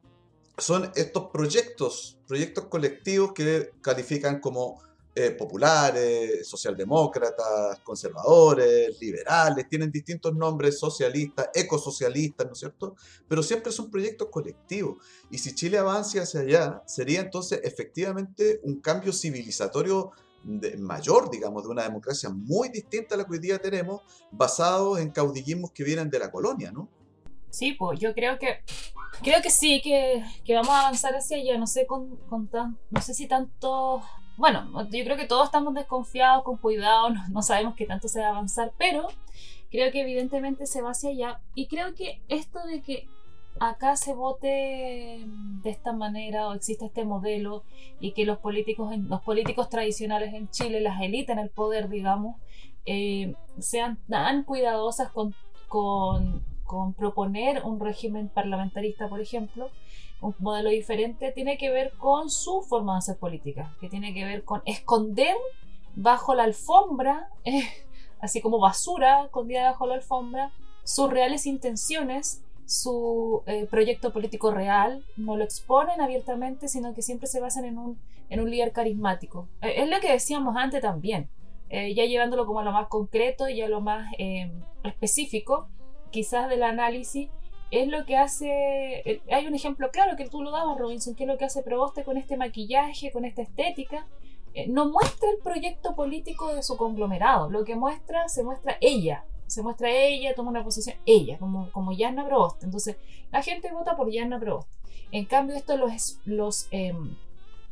son 0.58 0.92
estos 0.96 1.30
proyectos, 1.32 2.18
proyectos 2.28 2.66
colectivos 2.66 3.34
que 3.34 3.72
califican 3.82 4.40
como 4.40 4.82
eh, 5.16 5.32
populares, 5.32 6.48
socialdemócratas, 6.48 7.80
conservadores, 7.80 9.00
liberales, 9.00 9.68
tienen 9.68 9.92
distintos 9.92 10.36
nombres, 10.36 10.80
socialistas, 10.80 11.50
ecosocialistas, 11.54 12.46
¿no 12.46 12.54
es 12.54 12.60
cierto? 12.60 12.96
Pero 13.28 13.44
siempre 13.44 13.72
son 13.72 13.90
proyectos 13.90 14.30
colectivos. 14.30 14.98
Y 15.30 15.40
si 15.40 15.56
Chile 15.56 15.78
avanza 15.78 16.22
hacia 16.22 16.42
allá, 16.42 16.84
sería 16.86 17.22
entonces 17.22 17.60
efectivamente 17.64 18.60
un 18.64 18.80
cambio 18.80 19.12
civilizatorio 19.12 20.12
mayor, 20.78 21.30
digamos, 21.30 21.64
de 21.64 21.70
una 21.70 21.84
democracia 21.84 22.30
muy 22.30 22.70
distinta 22.70 23.16
a 23.16 23.18
la 23.18 23.26
que 23.26 23.34
hoy 23.34 23.40
día 23.40 23.60
tenemos, 23.60 24.02
basado 24.32 24.98
en 24.98 25.10
caudillismos 25.10 25.72
que 25.72 25.84
vienen 25.84 26.10
de 26.10 26.20
la 26.20 26.32
colonia, 26.32 26.72
¿no? 26.72 26.88
Sí, 27.50 27.74
pues 27.74 28.00
yo 28.00 28.14
creo 28.14 28.38
que 28.38 28.60
creo 29.24 29.42
que 29.42 29.50
sí, 29.50 29.82
que, 29.82 30.24
que 30.46 30.54
vamos 30.54 30.70
a 30.70 30.82
avanzar 30.82 31.16
hacia 31.16 31.38
allá. 31.38 31.58
No 31.58 31.68
sé 31.68 31.86
con, 31.88 32.16
con 32.30 32.48
tan, 32.48 32.78
no 32.90 33.02
sé 33.02 33.14
si 33.14 33.28
tanto 33.28 34.02
bueno, 34.40 34.72
yo 34.90 35.04
creo 35.04 35.18
que 35.18 35.26
todos 35.26 35.46
estamos 35.46 35.74
desconfiados, 35.74 36.46
con 36.46 36.56
cuidado, 36.56 37.10
no, 37.30 37.42
sabemos 37.42 37.76
qué 37.76 37.86
tanto 37.86 38.08
se 38.08 38.22
va 38.22 38.28
a 38.28 38.30
avanzar, 38.30 38.72
pero 38.78 39.10
creo 39.70 39.92
que 39.92 40.02
evidentemente 40.02 40.66
se 40.66 40.82
va 40.82 40.92
hacia 40.92 41.10
allá. 41.10 41.42
Y 41.56 41.68
creo 41.68 41.94
que 41.94 42.22
esto 42.30 42.66
de 42.66 42.82
que 42.82 43.10
acá 43.60 43.98
se 43.98 44.14
vote 44.14 45.26
de 45.28 45.70
esta 45.70 45.92
manera 45.92 46.48
o 46.48 46.54
existe 46.54 46.86
este 46.86 47.04
modelo 47.04 47.64
y 48.00 48.14
que 48.14 48.24
los 48.24 48.38
políticos, 48.38 48.98
los 48.98 49.22
políticos 49.22 49.70
tradicionales 49.70 50.34
en 50.34 50.50
Chile, 50.50 50.80
las 50.80 51.02
élites 51.02 51.34
en 51.34 51.40
el 51.40 51.50
poder, 51.50 51.90
digamos, 51.90 52.38
eh, 52.86 53.36
sean 53.60 54.00
tan 54.08 54.46
cuidadosas 54.46 55.12
con, 55.12 55.36
proponer 56.98 57.62
un 57.66 57.82
régimen 57.82 58.30
parlamentarista, 58.30 59.10
por 59.10 59.20
ejemplo, 59.20 59.70
un 60.22 60.36
modelo 60.40 60.70
diferente, 60.70 61.32
tiene 61.32 61.58
que 61.58 61.70
ver 61.70 61.94
con 61.98 62.30
su 62.30 62.62
forma 62.62 62.94
de 62.94 63.00
hacer 63.00 63.18
política, 63.18 63.76
que 63.80 63.90
tiene 63.90 64.14
que 64.14 64.26
ver 64.26 64.44
con 64.44 64.62
esconder 64.66 65.36
bajo 65.96 66.36
la 66.36 66.44
alfombra, 66.44 67.30
eh, 67.46 67.64
así 68.22 68.42
como 68.42 68.60
basura 68.60 69.26
escondida 69.26 69.72
bajo 69.72 69.88
la 69.88 69.96
alfombra, 69.96 70.52
sus 70.84 71.10
reales 71.10 71.46
intenciones, 71.46 72.44
su 72.66 73.42
eh, 73.48 73.66
proyecto 73.66 74.12
político 74.14 74.52
real, 74.52 75.04
no 75.18 75.38
lo 75.38 75.44
exponen 75.44 76.02
abiertamente, 76.02 76.68
sino 76.68 76.94
que 76.94 77.02
siempre 77.02 77.28
se 77.28 77.40
basan 77.40 77.66
en 77.66 77.78
un, 77.78 78.00
en 78.30 78.40
un 78.42 78.50
líder 78.50 78.74
carismático. 78.74 79.48
Eh, 79.62 79.76
es 79.78 79.90
lo 79.90 80.00
que 80.00 80.12
decíamos 80.12 80.56
antes 80.58 80.82
también, 80.82 81.30
ya 81.72 82.06
llevándolo 82.06 82.48
como 82.48 82.62
a 82.62 82.64
lo 82.64 82.72
más 82.72 82.88
concreto 82.88 83.48
y 83.48 83.62
a 83.62 83.70
lo 83.70 83.80
más 83.80 84.12
específico, 84.84 85.70
quizás 86.10 86.50
del 86.50 86.64
análisis, 86.64 87.30
es 87.72 87.88
lo 87.88 88.06
que 88.06 88.18
hace. 88.18 89.22
Hay 89.32 89.48
un 89.48 89.56
ejemplo 89.56 89.92
claro 89.92 90.16
que 90.18 90.28
tú 90.28 90.42
lo 90.42 90.52
dabas, 90.52 90.78
Robinson, 90.78 91.16
que 91.16 91.24
es 91.24 91.28
lo 91.28 91.38
que 91.38 91.46
hace 91.46 91.64
Proboste 91.64 92.04
con 92.04 92.18
este 92.18 92.38
maquillaje, 92.38 93.12
con 93.12 93.26
esta 93.26 93.42
estética. 93.42 94.08
Eh, 94.54 94.68
no 94.68 94.90
muestra 94.90 95.30
el 95.30 95.38
proyecto 95.38 95.96
político 95.96 96.54
de 96.54 96.64
su 96.64 96.76
conglomerado, 96.76 97.50
lo 97.50 97.64
que 97.64 97.76
muestra, 97.76 98.28
se 98.30 98.44
muestra 98.44 98.78
ella, 98.82 99.24
se 99.46 99.62
muestra 99.62 99.92
ella, 99.92 100.34
toma 100.34 100.50
una 100.50 100.64
posición 100.64 100.96
ella, 101.06 101.38
como, 101.38 101.72
como 101.72 101.92
Yanna 101.92 102.26
Proboste. 102.26 102.66
Entonces, 102.66 102.98
la 103.32 103.44
gente 103.44 103.72
vota 103.72 103.96
por 103.96 104.12
Yanna 104.12 104.40
Proboste. 104.40 104.76
En 105.12 105.26
cambio, 105.26 105.56
esto 105.56 105.78
los, 105.78 106.20
los 106.26 106.68
em, 106.72 107.16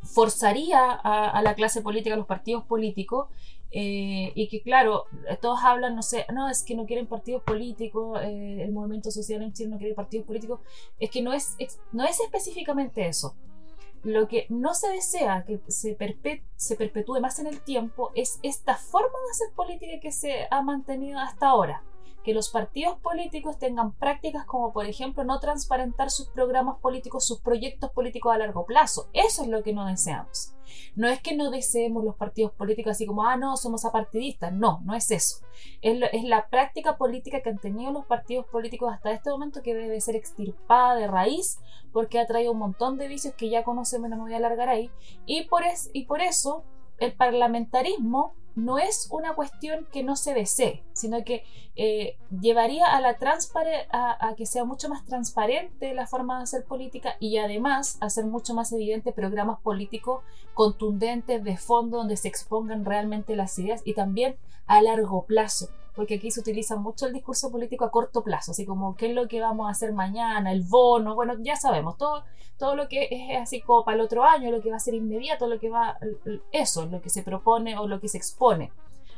forzaría 0.02 0.92
a, 0.92 1.42
la 1.42 1.54
clase 1.54 1.82
política, 1.82 2.14
a 2.14 2.18
los 2.18 2.26
partidos 2.26 2.64
políticos, 2.64 3.28
eh, 3.70 4.32
y 4.34 4.48
que 4.48 4.62
claro, 4.62 5.04
todos 5.40 5.60
hablan, 5.62 5.94
no 5.94 6.02
sé, 6.02 6.26
no, 6.32 6.48
es 6.48 6.62
que 6.62 6.74
no 6.74 6.86
quieren 6.86 7.06
partidos 7.06 7.42
políticos, 7.42 8.20
eh, 8.22 8.62
el 8.62 8.72
movimiento 8.72 9.10
social 9.10 9.42
en 9.42 9.52
Chile 9.52 9.70
no 9.70 9.78
quiere 9.78 9.94
partidos 9.94 10.26
políticos, 10.26 10.60
es 10.98 11.10
que 11.10 11.22
no 11.22 11.32
es, 11.32 11.56
no 11.92 12.04
es 12.04 12.20
específicamente 12.20 13.06
eso. 13.06 13.36
Lo 14.04 14.28
que 14.28 14.46
no 14.48 14.74
se 14.74 14.88
desea 14.90 15.44
que 15.44 15.60
se, 15.66 15.96
se 16.56 16.76
perpetúe 16.76 17.20
más 17.20 17.38
en 17.40 17.48
el 17.48 17.60
tiempo 17.60 18.10
es 18.14 18.38
esta 18.42 18.76
forma 18.76 19.08
de 19.08 19.30
hacer 19.32 19.54
política 19.54 20.00
que 20.00 20.12
se 20.12 20.46
ha 20.50 20.62
mantenido 20.62 21.18
hasta 21.18 21.48
ahora 21.48 21.82
que 22.28 22.34
los 22.34 22.50
partidos 22.50 22.98
políticos 22.98 23.58
tengan 23.58 23.92
prácticas 23.92 24.44
como, 24.44 24.72
por 24.72 24.84
ejemplo, 24.84 25.24
no 25.24 25.40
transparentar 25.40 26.10
sus 26.10 26.28
programas 26.28 26.78
políticos, 26.78 27.26
sus 27.26 27.40
proyectos 27.40 27.90
políticos 27.90 28.34
a 28.34 28.38
largo 28.38 28.66
plazo. 28.66 29.08
Eso 29.14 29.42
es 29.42 29.48
lo 29.48 29.62
que 29.62 29.72
no 29.72 29.86
deseamos. 29.86 30.52
No 30.94 31.08
es 31.08 31.20
que 31.20 31.36
no 31.36 31.50
deseemos 31.50 32.04
los 32.04 32.16
partidos 32.16 32.52
políticos 32.52 32.92
así 32.92 33.06
como, 33.06 33.24
ah, 33.24 33.36
no, 33.36 33.56
somos 33.56 33.84
apartidistas. 33.84 34.52
No, 34.52 34.80
no 34.84 34.94
es 34.94 35.10
eso. 35.10 35.44
Es, 35.80 35.98
la 36.24 36.48
práctica 36.48 36.96
política 36.96 37.40
que 37.40 37.50
han 37.50 37.58
tenido 37.58 37.92
los 37.92 38.06
partidos 38.06 38.46
políticos 38.46 38.92
hasta 38.92 39.10
este 39.10 39.30
momento 39.30 39.62
que 39.62 39.74
debe 39.74 40.00
ser 40.00 40.16
extirpada 40.16 40.94
de 40.96 41.06
raíz 41.06 41.58
porque 41.92 42.18
ha 42.18 42.26
traído 42.26 42.52
un 42.52 42.58
montón 42.58 42.98
de 42.98 43.08
vicios 43.08 43.34
que 43.34 43.48
ya 43.48 43.64
conocemos, 43.64 44.10
no 44.10 44.16
me 44.16 44.22
voy 44.22 44.34
a 44.34 44.36
alargar 44.38 44.68
ahí. 44.68 44.90
Y 45.26 45.44
por, 45.44 45.64
es, 45.64 45.90
y 45.92 46.04
por 46.04 46.20
eso 46.20 46.64
el 46.98 47.12
parlamentarismo 47.12 48.34
no 48.58 48.78
es 48.78 49.08
una 49.10 49.34
cuestión 49.34 49.86
que 49.92 50.02
no 50.02 50.16
se 50.16 50.34
desee, 50.34 50.82
sino 50.92 51.24
que 51.24 51.44
eh, 51.76 52.16
llevaría 52.40 52.86
a, 52.86 53.00
la 53.00 53.16
a, 53.92 54.28
a, 54.28 54.34
que 54.34 54.46
sea 54.46 54.64
mucho 54.64 54.88
más 54.88 55.04
transparente 55.04 55.94
la 55.94 56.08
forma 56.08 56.38
de 56.38 56.42
hacer 56.42 56.64
política 56.64 57.14
y 57.20 57.38
además 57.38 57.98
hacer 58.00 58.26
mucho 58.26 58.54
más 58.54 58.72
evidente 58.72 59.12
programas 59.12 59.60
políticos 59.60 60.24
contundentes 60.54 61.44
de 61.44 61.56
fondo 61.56 61.98
donde 61.98 62.16
se 62.16 62.26
expongan 62.26 62.84
realmente 62.84 63.36
las 63.36 63.56
ideas 63.60 63.80
y 63.84 63.94
también 63.94 64.36
a 64.66 64.82
largo 64.82 65.24
plazo 65.24 65.68
porque 65.98 66.14
aquí 66.14 66.30
se 66.30 66.38
utiliza 66.38 66.76
mucho 66.76 67.08
el 67.08 67.12
discurso 67.12 67.50
político 67.50 67.84
a 67.84 67.90
corto 67.90 68.22
plazo, 68.22 68.52
así 68.52 68.64
como 68.64 68.94
qué 68.94 69.08
es 69.08 69.14
lo 69.16 69.26
que 69.26 69.40
vamos 69.40 69.66
a 69.66 69.72
hacer 69.72 69.92
mañana, 69.92 70.52
el 70.52 70.62
bono, 70.62 71.16
bueno, 71.16 71.34
ya 71.40 71.56
sabemos, 71.56 71.98
todo, 71.98 72.22
todo 72.56 72.76
lo 72.76 72.86
que 72.86 73.08
es 73.10 73.36
así 73.36 73.60
como 73.60 73.84
para 73.84 73.96
el 73.96 74.02
otro 74.02 74.22
año, 74.22 74.52
lo 74.52 74.62
que 74.62 74.70
va 74.70 74.76
a 74.76 74.78
ser 74.78 74.94
inmediato, 74.94 75.48
lo 75.48 75.58
que 75.58 75.70
va, 75.70 75.98
eso, 76.52 76.86
lo 76.86 77.02
que 77.02 77.10
se 77.10 77.24
propone 77.24 77.76
o 77.76 77.88
lo 77.88 78.00
que 78.00 78.06
se 78.06 78.16
expone. 78.16 78.70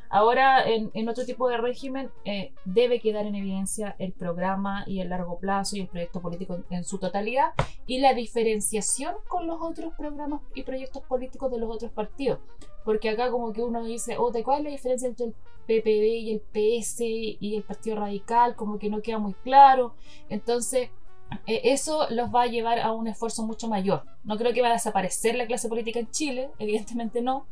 Ahora, 0.09 0.67
en, 0.67 0.91
en 0.95 1.11
otro 1.11 1.27
tipo 1.27 1.51
de 1.51 1.59
régimen, 1.59 2.11
eh, 2.25 2.55
debe 2.65 2.99
quedar 2.99 3.27
en 3.27 3.35
evidencia 3.35 3.95
el 3.99 4.13
programa 4.13 4.85
y 4.87 5.01
el 5.01 5.11
largo 5.11 5.39
plazo 5.39 5.77
y 5.77 5.81
el 5.83 5.89
proyecto 5.89 6.23
político 6.23 6.55
en, 6.55 6.65
en 6.71 6.85
su 6.85 6.97
totalidad 6.97 7.53
y 7.87 7.99
la 7.99 8.15
diferenciación 8.15 9.17
con 9.29 9.47
los 9.47 9.61
otros 9.61 9.93
programas 9.99 10.41
y 10.55 10.63
proyectos 10.63 11.03
políticos 11.03 11.53
de 11.53 11.59
los 11.59 11.71
otros 11.71 11.93
partidos. 11.93 12.39
Porque 12.85 13.11
acá 13.11 13.31
como 13.31 13.53
que 13.53 13.63
uno 13.63 13.85
dice, 13.85 14.17
oh, 14.19 14.31
¿de 14.31 14.43
cuál 14.43 14.59
es 14.59 14.65
la 14.65 14.71
diferencia 14.71 15.09
entre 15.09 15.27
el 15.27 15.33
PPD 15.67 16.05
y 16.05 16.33
el 16.33 16.41
PS 16.41 17.01
y 17.01 17.57
el 17.57 17.63
Partido 17.63 17.97
Radical? 17.97 18.57
Como 18.57 18.79
que 18.79 18.89
no 18.89 19.03
queda 19.03 19.19
muy 19.19 19.35
claro. 19.35 19.95
Entonces, 20.29 20.91
eh, 21.47 21.61
eso 21.65 22.07
los 22.11 22.35
va 22.35 22.43
a 22.43 22.47
llevar 22.47 22.81
a 22.81 22.93
un 22.93 23.07
esfuerzo 23.07 23.45
mucho 23.45 23.69
mayor. 23.69 24.03
No 24.25 24.37
creo 24.37 24.53
que 24.53 24.63
va 24.63 24.69
a 24.69 24.73
desaparecer 24.73 25.35
la 25.35 25.47
clase 25.47 25.69
política 25.69 25.99
en 25.99 26.11
Chile, 26.11 26.51
evidentemente 26.59 27.23
no, 27.23 27.47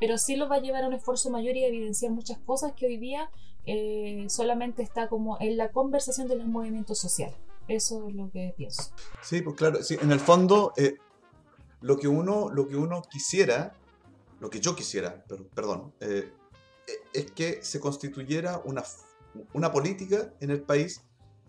pero 0.00 0.18
sí 0.18 0.36
los 0.36 0.50
va 0.50 0.56
a 0.56 0.60
llevar 0.60 0.84
a 0.84 0.88
un 0.88 0.94
esfuerzo 0.94 1.30
mayor 1.30 1.56
y 1.56 1.64
a 1.64 1.68
evidenciar 1.68 2.12
muchas 2.12 2.38
cosas 2.38 2.72
que 2.72 2.86
hoy 2.86 2.96
día 2.96 3.30
eh, 3.66 4.26
solamente 4.28 4.82
está 4.82 5.08
como 5.08 5.38
en 5.40 5.56
la 5.56 5.70
conversación 5.70 6.28
de 6.28 6.36
los 6.36 6.46
movimientos 6.46 6.98
sociales. 6.98 7.36
Eso 7.66 8.08
es 8.08 8.14
lo 8.14 8.30
que 8.30 8.54
pienso. 8.56 8.92
Sí, 9.22 9.40
pues 9.40 9.56
claro, 9.56 9.82
sí, 9.82 9.96
en 10.00 10.12
el 10.12 10.20
fondo 10.20 10.74
eh, 10.76 10.96
lo, 11.80 11.96
que 11.96 12.08
uno, 12.08 12.50
lo 12.50 12.68
que 12.68 12.76
uno 12.76 13.02
quisiera, 13.10 13.74
lo 14.44 14.50
que 14.50 14.60
yo 14.60 14.76
quisiera, 14.76 15.24
pero, 15.26 15.48
perdón, 15.48 15.94
eh, 16.00 16.30
es 17.14 17.32
que 17.32 17.62
se 17.62 17.80
constituyera 17.80 18.60
una, 18.66 18.84
una 19.54 19.72
política 19.72 20.34
en 20.38 20.50
el 20.50 20.60
país 20.60 21.00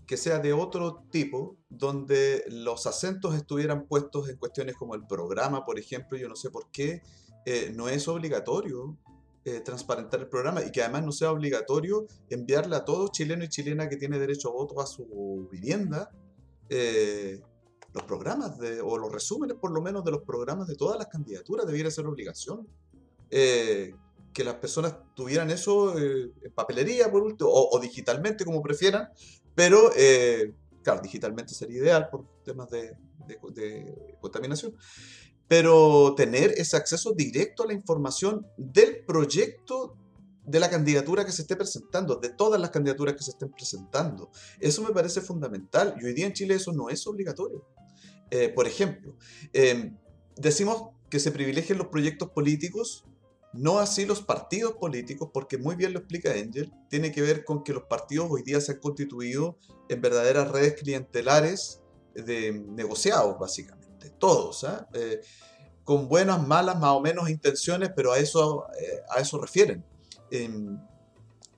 que 0.07 0.15
sea 0.15 0.39
de 0.39 0.53
otro 0.53 1.03
tipo, 1.11 1.57
donde 1.67 2.45
los 2.47 2.87
acentos 2.87 3.35
estuvieran 3.35 3.85
puestos 3.85 4.29
en 4.29 4.37
cuestiones 4.37 4.77
como 4.77 4.95
el 4.95 5.05
programa, 5.05 5.65
por 5.65 5.77
ejemplo, 5.77 6.17
yo 6.17 6.29
no 6.29 6.37
sé 6.37 6.49
por 6.49 6.71
qué 6.71 7.01
eh, 7.45 7.73
no 7.75 7.89
es 7.89 8.07
obligatorio 8.07 8.97
eh, 9.43 9.59
transparentar 9.59 10.21
el 10.21 10.29
programa 10.29 10.63
y 10.63 10.71
que 10.71 10.81
además 10.81 11.03
no 11.03 11.11
sea 11.11 11.33
obligatorio 11.33 12.07
enviarle 12.29 12.77
a 12.77 12.85
todo 12.85 13.09
chileno 13.09 13.43
y 13.43 13.49
chilena 13.49 13.89
que 13.89 13.97
tiene 13.97 14.19
derecho 14.19 14.47
a 14.47 14.53
voto 14.53 14.79
a 14.79 14.87
su 14.87 15.49
vivienda 15.51 16.11
eh, 16.69 17.41
los 17.95 18.03
programas 18.03 18.59
de, 18.59 18.81
o 18.81 18.97
los 18.97 19.11
resúmenes 19.11 19.57
por 19.57 19.71
lo 19.71 19.81
menos 19.81 20.03
de 20.03 20.11
los 20.11 20.21
programas 20.23 20.67
de 20.67 20.75
todas 20.75 20.99
las 20.99 21.07
candidaturas, 21.07 21.65
debiera 21.65 21.89
ser 21.89 22.05
obligación. 22.05 22.67
Que 23.29 24.43
las 24.43 24.55
personas 24.55 24.95
tuvieran 25.15 25.49
eso 25.49 25.97
en 25.97 26.31
papelería 26.53 27.09
por 27.11 27.23
último, 27.23 27.49
o, 27.49 27.75
o, 27.75 27.79
digitalmente 27.79 28.43
como 28.43 28.61
prefieran, 28.61 29.09
pero, 29.55 29.91
eh, 29.95 30.53
claro, 30.83 31.01
digitalmente 31.01 31.53
sería 31.53 31.79
ideal 31.79 32.09
por 32.09 32.25
temas 32.43 32.69
de, 32.69 32.95
de, 33.25 33.39
de, 33.53 34.17
contaminación. 34.19 34.75
Pero 35.47 36.13
tener 36.15 36.51
ese 36.57 36.75
acceso 36.75 37.13
directo 37.13 37.63
a 37.63 37.67
la 37.67 37.73
información 37.73 38.45
del 38.57 39.05
proyecto 39.05 39.95
de 40.43 40.59
la 40.59 40.69
candidatura 40.69 41.25
que 41.25 41.31
se 41.31 41.43
esté 41.43 41.55
presentando, 41.55 42.17
de 42.17 42.29
todas 42.29 42.59
las 42.59 42.69
candidaturas 42.69 43.15
que 43.15 43.23
se 43.23 43.31
estén 43.31 43.51
presentando. 43.51 44.29
Eso 44.59 44.83
me 44.83 44.93
parece 44.93 45.21
fundamental. 45.21 45.95
Y 45.99 46.05
hoy 46.05 46.13
día 46.13 46.27
en 46.27 46.33
Chile 46.33 46.55
eso 46.55 46.73
no 46.73 46.89
es 46.89 47.05
obligatorio. 47.07 47.65
Eh, 48.29 48.49
por 48.49 48.67
ejemplo, 48.67 49.15
eh, 49.53 49.91
decimos 50.35 50.89
que 51.09 51.19
se 51.19 51.31
privilegien 51.31 51.77
los 51.77 51.87
proyectos 51.87 52.29
políticos 52.29 53.05
no 53.57 53.79
así 53.79 54.05
los 54.05 54.21
partidos 54.21 54.73
políticos, 54.73 55.29
porque 55.33 55.57
muy 55.57 55.75
bien 55.75 55.93
lo 55.93 55.99
explica 55.99 56.31
Angel, 56.31 56.71
tiene 56.89 57.11
que 57.11 57.21
ver 57.21 57.45
con 57.45 57.63
que 57.63 57.73
los 57.73 57.83
partidos 57.83 58.27
hoy 58.29 58.43
día 58.43 58.59
se 58.59 58.73
han 58.73 58.79
constituido 58.79 59.57
en 59.89 60.01
verdaderas 60.01 60.51
redes 60.51 60.73
clientelares 60.81 61.81
de 62.13 62.51
negociados, 62.53 63.37
básicamente, 63.39 64.09
todos, 64.11 64.63
¿eh? 64.63 64.67
Eh, 64.93 65.21
con 65.83 66.07
buenas, 66.07 66.45
malas, 66.45 66.79
más 66.79 66.91
o 66.91 66.99
menos 66.99 67.29
intenciones, 67.29 67.91
pero 67.95 68.11
a 68.11 68.17
eso, 68.17 68.65
eh, 68.79 69.01
a 69.15 69.19
eso 69.21 69.39
refieren. 69.39 69.85
Em, 70.31 70.79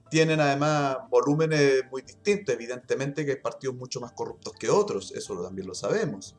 tienen 0.09 0.39
además 0.41 0.97
volúmenes 1.09 1.83
muy 1.89 2.01
distintos, 2.01 2.53
evidentemente 2.53 3.25
que 3.25 3.31
hay 3.31 3.41
partidos 3.41 3.75
mucho 3.75 4.01
más 4.01 4.11
corruptos 4.11 4.53
que 4.59 4.69
otros, 4.69 5.13
eso 5.13 5.41
también 5.41 5.67
lo 5.67 5.73
sabemos. 5.73 6.35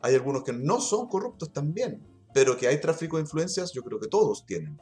Hay 0.00 0.14
algunos 0.14 0.44
que 0.44 0.52
no 0.52 0.80
son 0.80 1.08
corruptos 1.08 1.52
también, 1.52 2.02
pero 2.32 2.56
que 2.56 2.68
hay 2.68 2.80
tráfico 2.80 3.16
de 3.16 3.22
influencias, 3.22 3.72
yo 3.72 3.82
creo 3.82 4.00
que 4.00 4.08
todos 4.08 4.46
tienen 4.46 4.78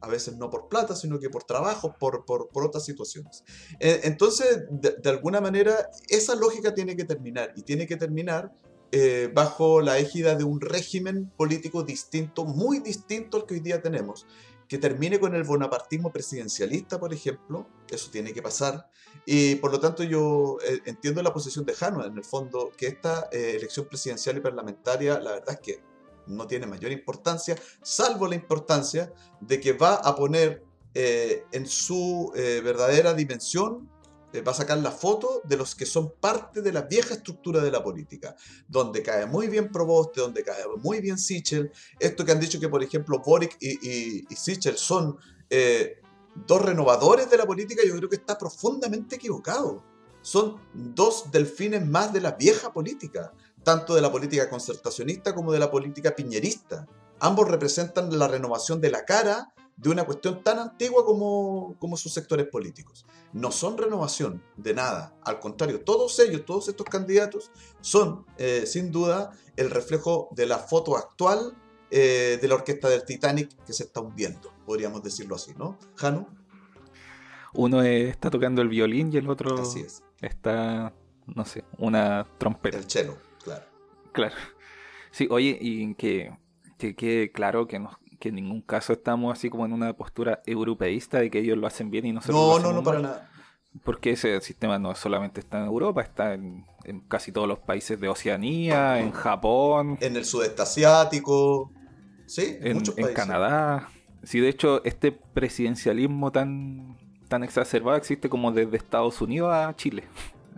a 0.00 0.08
veces 0.08 0.36
no 0.36 0.50
por 0.50 0.68
plata, 0.68 0.94
sino 0.94 1.18
que 1.18 1.30
por 1.30 1.44
trabajo, 1.44 1.94
por, 1.98 2.24
por, 2.24 2.48
por 2.48 2.64
otras 2.64 2.84
situaciones. 2.84 3.44
Eh, 3.78 4.00
entonces, 4.04 4.64
de, 4.70 4.96
de, 5.02 5.10
alguna 5.10 5.40
manera, 5.40 5.90
esa 6.08 6.34
lógica 6.34 6.74
tiene 6.74 6.96
que 6.96 7.04
terminar 7.04 7.52
y 7.56 7.62
tiene 7.62 7.86
que 7.86 7.96
terminar 7.96 8.52
eh, 8.92 9.30
bajo 9.32 9.80
la 9.80 9.98
égida 9.98 10.34
de 10.34 10.42
un 10.42 10.60
régimen 10.60 11.30
político 11.36 11.84
distinto, 11.84 12.44
muy 12.44 12.80
distinto 12.80 13.36
al 13.36 13.46
que 13.46 13.54
hoy 13.54 13.60
día 13.60 13.80
tenemos, 13.80 14.26
que 14.66 14.78
termine 14.78 15.20
con 15.20 15.36
el 15.36 15.44
bonapartismo 15.44 16.12
presidencialista, 16.12 16.98
por 16.98 17.14
ejemplo, 17.14 17.68
eso 17.88 18.10
tiene 18.10 18.32
que 18.32 18.42
pasar, 18.42 18.88
y 19.24 19.54
por 19.56 19.70
lo 19.70 19.78
tanto 19.78 20.02
yo 20.02 20.58
eh, 20.66 20.80
entiendo 20.86 21.22
la 21.22 21.32
posición 21.32 21.64
de 21.64 21.74
Jano, 21.74 22.04
en 22.04 22.16
el 22.16 22.24
fondo, 22.24 22.72
que 22.76 22.88
esta 22.88 23.28
eh, 23.30 23.54
elección 23.56 23.86
presidencial 23.86 24.38
y 24.38 24.40
parlamentaria, 24.40 25.20
la 25.20 25.32
verdad 25.32 25.54
es 25.54 25.60
que 25.60 25.89
no 26.30 26.46
tiene 26.46 26.66
mayor 26.66 26.92
importancia, 26.92 27.56
salvo 27.82 28.26
la 28.26 28.34
importancia 28.34 29.12
de 29.40 29.60
que 29.60 29.72
va 29.72 29.94
a 29.94 30.14
poner 30.14 30.64
eh, 30.94 31.44
en 31.52 31.66
su 31.66 32.32
eh, 32.34 32.60
verdadera 32.64 33.14
dimensión, 33.14 33.88
eh, 34.32 34.42
va 34.42 34.52
a 34.52 34.54
sacar 34.54 34.78
la 34.78 34.92
foto 34.92 35.42
de 35.44 35.56
los 35.56 35.74
que 35.74 35.84
son 35.84 36.12
parte 36.20 36.62
de 36.62 36.72
la 36.72 36.82
vieja 36.82 37.14
estructura 37.14 37.60
de 37.60 37.70
la 37.70 37.82
política, 37.82 38.36
donde 38.68 39.02
cae 39.02 39.26
muy 39.26 39.48
bien 39.48 39.72
Proboste, 39.72 40.20
donde 40.20 40.44
cae 40.44 40.64
muy 40.80 41.00
bien 41.00 41.18
Sichel, 41.18 41.72
esto 41.98 42.24
que 42.24 42.30
han 42.30 42.38
dicho 42.38 42.60
que 42.60 42.68
por 42.68 42.82
ejemplo 42.82 43.20
Boric 43.24 43.56
y, 43.60 44.24
y, 44.28 44.36
son 44.76 45.18
eh, 45.48 46.00
dos 46.46 46.62
renovadores 46.62 47.28
de 47.28 47.38
la 47.38 47.44
política, 47.44 47.82
yo 47.84 47.96
creo 47.96 48.08
que 48.08 48.16
está 48.16 48.38
profundamente 48.38 49.16
equivocado. 49.16 49.82
Son 50.22 50.60
dos 50.74 51.32
delfines 51.32 51.84
más 51.84 52.12
de 52.12 52.20
la 52.20 52.32
vieja 52.32 52.72
política 52.72 53.32
tanto 53.62 53.94
de 53.94 54.00
la 54.00 54.10
política 54.10 54.48
concertacionista 54.48 55.34
como 55.34 55.52
de 55.52 55.58
la 55.58 55.70
política 55.70 56.14
piñerista. 56.14 56.86
Ambos 57.18 57.48
representan 57.48 58.18
la 58.18 58.28
renovación 58.28 58.80
de 58.80 58.90
la 58.90 59.04
cara 59.04 59.52
de 59.76 59.88
una 59.88 60.04
cuestión 60.04 60.42
tan 60.42 60.58
antigua 60.58 61.04
como, 61.06 61.74
como 61.78 61.96
sus 61.96 62.12
sectores 62.12 62.46
políticos. 62.46 63.06
No 63.32 63.50
son 63.50 63.78
renovación 63.78 64.42
de 64.56 64.74
nada, 64.74 65.14
al 65.22 65.40
contrario, 65.40 65.82
todos 65.82 66.18
ellos, 66.18 66.44
todos 66.44 66.68
estos 66.68 66.86
candidatos 66.86 67.50
son 67.80 68.26
eh, 68.36 68.64
sin 68.66 68.90
duda 68.92 69.32
el 69.56 69.70
reflejo 69.70 70.28
de 70.32 70.46
la 70.46 70.58
foto 70.58 70.96
actual 70.96 71.56
eh, 71.90 72.38
de 72.40 72.48
la 72.48 72.56
orquesta 72.56 72.88
del 72.88 73.04
Titanic 73.04 73.56
que 73.64 73.72
se 73.72 73.84
está 73.84 74.00
hundiendo, 74.00 74.52
podríamos 74.66 75.02
decirlo 75.02 75.36
así, 75.36 75.54
¿no? 75.56 75.78
Jano. 75.94 76.28
Uno 77.54 77.82
está 77.82 78.30
tocando 78.30 78.62
el 78.62 78.68
violín 78.68 79.12
y 79.12 79.16
el 79.16 79.28
otro 79.28 79.56
está, 80.20 80.92
no 81.26 81.44
sé, 81.44 81.64
una 81.78 82.26
trompeta. 82.38 82.76
El 82.76 82.88
cello. 82.88 83.16
Claro. 84.12 84.34
Sí, 85.10 85.26
oye, 85.30 85.58
y 85.60 85.94
que, 85.94 86.32
que 86.78 86.94
quede 86.94 87.32
claro 87.32 87.66
que, 87.66 87.78
no, 87.78 87.90
que 88.18 88.28
en 88.30 88.36
ningún 88.36 88.60
caso 88.62 88.92
estamos 88.92 89.32
así 89.36 89.50
como 89.50 89.66
en 89.66 89.72
una 89.72 89.92
postura 89.94 90.40
europeísta 90.46 91.18
de 91.18 91.30
que 91.30 91.40
ellos 91.40 91.58
lo 91.58 91.66
hacen 91.66 91.90
bien 91.90 92.06
y 92.06 92.12
nosotros 92.12 92.36
no, 92.36 92.46
lo 92.46 92.52
hacemos 92.54 92.72
No, 92.72 92.78
no, 92.80 92.84
para 92.84 92.98
mal. 93.00 93.10
nada. 93.10 93.30
Porque 93.84 94.10
ese 94.10 94.40
sistema 94.40 94.78
no 94.80 94.94
solamente 94.96 95.40
está 95.40 95.58
en 95.58 95.66
Europa, 95.66 96.02
está 96.02 96.34
en, 96.34 96.64
en, 96.84 97.00
casi 97.02 97.30
todos 97.30 97.46
los 97.46 97.60
países 97.60 98.00
de 98.00 98.08
Oceanía, 98.08 98.98
en 99.00 99.12
Japón. 99.12 99.96
En 100.00 100.16
el 100.16 100.24
sudeste 100.24 100.62
asiático. 100.62 101.70
Sí, 102.26 102.56
en, 102.60 102.78
muchos 102.78 102.96
en 102.98 103.04
países. 103.04 103.16
Canadá. 103.16 103.88
Sí, 104.24 104.40
de 104.40 104.48
hecho, 104.48 104.82
este 104.84 105.12
presidencialismo 105.12 106.32
tan, 106.32 106.98
tan 107.28 107.42
exacerbado 107.44 107.96
existe 107.96 108.28
como 108.28 108.50
desde 108.52 108.76
Estados 108.76 109.20
Unidos 109.20 109.52
a 109.54 109.74
Chile. 109.76 110.04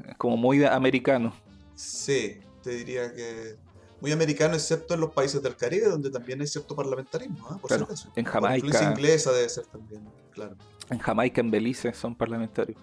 Es 0.09 0.17
como 0.17 0.37
muy 0.39 0.65
americano. 0.65 1.35
Sí, 1.75 2.41
te 2.63 2.71
diría 2.71 3.13
que 3.13 3.57
muy 4.03 4.11
americano, 4.11 4.55
excepto 4.55 4.95
en 4.95 5.01
los 5.01 5.13
países 5.13 5.41
del 5.41 5.55
Caribe, 5.55 5.87
donde 5.87 6.11
también 6.11 6.41
hay 6.41 6.49
cierto 6.49 6.75
parlamentarismo, 6.75 7.49
¿eh? 7.53 7.59
por 7.61 7.69
claro, 7.69 7.97
si. 7.97 8.09
En 8.17 8.25
Jamaica. 8.25 8.91
Inglesa 8.91 9.31
debe 9.31 9.49
ser 9.49 9.65
también, 9.67 10.03
claro. 10.33 10.57
En 10.91 10.99
Jamaica, 10.99 11.41
en 11.41 11.53
Belice 11.53 11.95
son 11.95 12.17
parlamentarios. 12.17 12.81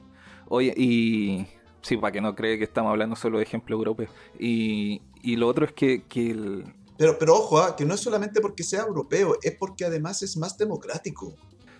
Oye, 0.47 0.73
y. 0.77 1.45
Sí, 1.81 1.97
para 1.97 2.11
que 2.11 2.21
no 2.21 2.35
cree 2.35 2.57
que 2.57 2.63
estamos 2.63 2.89
hablando 2.89 3.15
solo 3.15 3.37
de 3.37 3.43
ejemplo 3.43 3.75
europeo. 3.75 4.09
Y, 4.37 5.01
y 5.21 5.35
lo 5.35 5.47
otro 5.47 5.65
es 5.65 5.71
que, 5.71 6.03
que 6.03 6.31
el... 6.31 6.73
Pero, 6.97 7.17
pero 7.17 7.35
ojo, 7.35 7.65
¿eh? 7.65 7.71
que 7.77 7.85
no 7.85 7.93
es 7.93 8.01
solamente 8.01 8.41
porque 8.41 8.63
sea 8.63 8.81
europeo, 8.81 9.37
es 9.41 9.55
porque 9.57 9.85
además 9.85 10.21
es 10.21 10.35
más 10.35 10.57
democrático. 10.57 11.33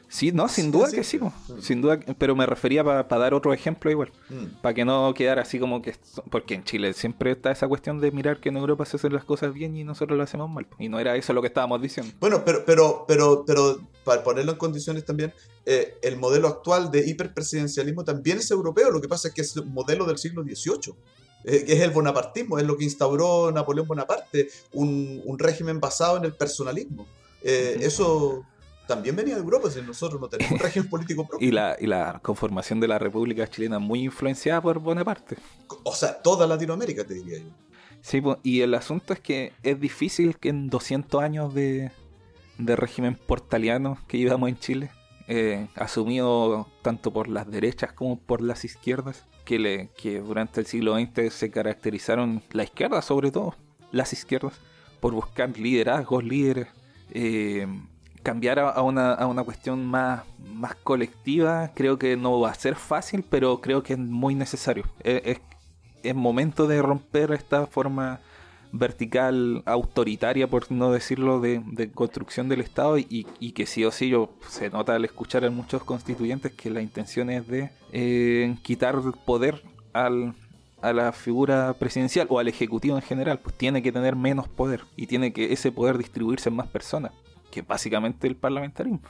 Sí, 0.10 0.32
no, 0.32 0.50
sin 0.50 0.72
duda 0.72 0.88
sí, 0.90 0.96
que 0.96 1.04
sí, 1.04 1.20
sin 1.62 1.82
duda, 1.82 2.00
pero 2.18 2.36
me 2.36 2.48
refería 2.48 2.84
para 2.84 3.08
pa 3.08 3.20
dar 3.20 3.36
otro 3.36 3.54
ejemplo 3.54 3.92
igual, 3.92 4.12
mm. 4.30 4.62
para 4.62 4.74
que 4.74 4.84
no 4.84 5.14
quedara 5.14 5.44
así 5.44 5.60
como 5.60 5.84
que, 5.84 5.96
porque 6.32 6.56
en 6.56 6.64
Chile 6.64 6.94
siempre 6.94 7.32
está 7.32 7.52
esa 7.52 7.68
cuestión 7.68 8.00
de 8.00 8.12
mirar 8.12 8.40
que 8.40 8.50
en 8.50 8.58
Europa 8.58 8.86
se 8.86 8.98
hacen 8.98 9.14
las 9.14 9.24
cosas 9.24 9.54
bien 9.54 9.78
y 9.78 9.84
nosotros 9.84 10.18
lo 10.18 10.24
hacemos 10.24 10.50
mal, 10.50 10.66
y 10.80 10.90
no 10.90 11.00
era 11.00 11.16
eso 11.16 11.32
lo 11.32 11.42
que 11.42 11.48
estábamos 11.48 11.80
diciendo. 11.80 12.12
Bueno, 12.20 12.44
pero, 12.44 12.66
pero, 12.66 13.06
pero, 13.08 13.44
pero 13.46 13.80
para 14.04 14.24
ponerlo 14.24 14.54
en 14.54 14.58
condiciones 14.58 15.06
también, 15.06 15.32
eh, 15.64 16.00
el 16.02 16.18
modelo 16.18 16.48
actual 16.48 16.90
de 16.90 17.08
hiperpresidencialismo 17.08 18.04
también 18.04 18.40
es 18.40 18.50
europeo, 18.50 18.90
lo 18.90 19.02
que 19.02 19.08
pasa 19.08 19.28
es 19.28 19.36
que 19.36 19.42
es 19.42 19.56
un 19.58 19.72
modelo 19.72 20.06
del 20.06 20.18
siglo 20.18 20.44
XVIII. 20.44 20.96
Eh, 21.46 21.64
que 21.64 21.72
es 21.72 21.80
el 21.80 21.92
bonapartismo, 21.92 22.60
es 22.60 22.66
lo 22.66 22.76
que 22.76 22.84
instauró 22.84 23.50
Napoleón 23.50 23.88
Bonaparte, 23.88 24.50
un, 24.74 25.22
un 25.24 25.40
régimen 25.40 25.80
basado 25.80 26.18
en 26.18 26.26
el 26.26 26.34
personalismo. 26.34 27.08
Eh. 27.42 27.78
Eso 27.80 28.44
también 28.90 29.16
venía 29.16 29.36
de 29.36 29.42
Europa, 29.42 29.70
si 29.70 29.84
nosotros 29.84 30.20
no 30.20 30.28
tenemos 30.28 30.52
un 30.52 30.60
régimen 30.60 30.90
político 30.90 31.28
propio. 31.28 31.48
Y 31.48 31.52
la, 31.52 31.78
y 31.80 31.86
la 31.86 32.20
conformación 32.24 32.80
de 32.80 32.88
la 32.88 32.98
República 32.98 33.48
Chilena 33.48 33.78
muy 33.78 34.04
influenciada 34.04 34.60
por 34.62 34.80
Bonaparte. 34.80 35.38
O 35.84 35.94
sea, 35.94 36.20
toda 36.24 36.48
Latinoamérica, 36.48 37.06
te 37.06 37.14
diría 37.14 37.38
yo. 37.38 37.50
Sí, 38.02 38.20
y 38.42 38.62
el 38.62 38.74
asunto 38.74 39.14
es 39.14 39.20
que 39.20 39.54
es 39.62 39.80
difícil 39.80 40.38
que 40.38 40.50
en 40.50 40.70
200 40.70 41.22
años 41.22 41.54
de, 41.54 41.92
de 42.58 42.76
régimen 42.76 43.14
portaliano 43.14 44.00
que 44.08 44.18
llevamos 44.18 44.50
en 44.50 44.58
Chile, 44.58 44.92
eh, 45.28 45.68
asumido 45.76 46.68
tanto 46.82 47.14
por 47.14 47.28
las 47.28 47.48
derechas 47.48 47.94
como 47.94 48.20
por 48.20 48.42
las 48.42 48.66
izquierdas, 48.66 49.28
que, 49.46 49.60
le, 49.60 49.90
que 49.90 50.20
durante 50.20 50.62
el 50.62 50.66
siglo 50.66 50.96
XX 50.98 51.32
se 51.32 51.52
caracterizaron, 51.52 52.42
la 52.52 52.64
izquierda 52.64 53.04
sobre 53.04 53.30
todo, 53.30 53.56
las 53.92 54.14
izquierdas, 54.14 54.54
por 55.00 55.14
buscar 55.14 55.56
liderazgos, 55.60 56.24
líderes, 56.24 56.70
eh, 57.12 57.68
cambiar 58.24 58.60
a 58.60 58.82
una, 58.82 59.14
a 59.14 59.28
una 59.28 59.44
cuestión 59.44 59.86
más, 59.86 60.24
más 60.54 60.76
colectiva, 60.76 61.72
creo 61.74 61.98
que 61.98 62.18
no 62.18 62.40
va 62.40 62.52
a 62.52 62.56
ser 62.56 62.76
fácil, 62.76 63.24
pero 63.30 63.62
creo 63.62 63.84
que 63.84 63.94
es 63.94 64.00
muy 64.00 64.36
necesario. 64.36 64.84
Es, 65.04 65.22
es, 65.26 65.42
es 66.04 66.16
momento 66.16 66.68
de 66.68 66.82
romper 66.82 67.32
esta 67.32 67.68
forma 67.68 68.20
vertical 68.72 69.64
autoritaria, 69.66 70.48
por 70.48 70.72
no 70.72 70.92
decirlo, 70.92 71.40
de, 71.40 71.62
de 71.66 71.92
construcción 71.92 72.50
del 72.50 72.62
Estado 72.62 72.98
y, 72.98 73.26
y, 73.40 73.52
que 73.54 73.66
sí 73.66 73.84
o 73.84 73.92
sí 73.92 74.10
yo, 74.10 74.30
se 74.48 74.70
nota 74.70 74.96
al 74.96 75.06
escuchar 75.06 75.44
a 75.46 75.50
muchos 75.50 75.84
constituyentes 75.84 76.52
que 76.54 76.70
la 76.70 76.82
intención 76.82 77.30
es 77.30 77.48
de 77.48 77.72
eh, 77.92 78.56
quitar 78.62 79.02
poder 79.26 79.64
al, 79.94 80.36
a 80.82 80.94
la 80.94 81.12
figura 81.12 81.74
presidencial 81.74 82.28
o 82.30 82.40
al 82.40 82.48
ejecutivo 82.48 82.96
en 82.96 83.02
general, 83.02 83.40
pues 83.40 83.58
tiene 83.58 83.82
que 83.82 83.92
tener 83.92 84.16
menos 84.16 84.48
poder 84.48 84.82
y 84.96 85.08
tiene 85.08 85.34
que 85.34 85.52
ese 85.52 85.72
poder 85.72 85.98
distribuirse 85.98 86.50
en 86.50 86.56
más 86.56 86.68
personas, 86.68 87.12
que 87.50 87.62
básicamente 87.62 88.28
el 88.28 88.36
parlamentarismo. 88.36 89.02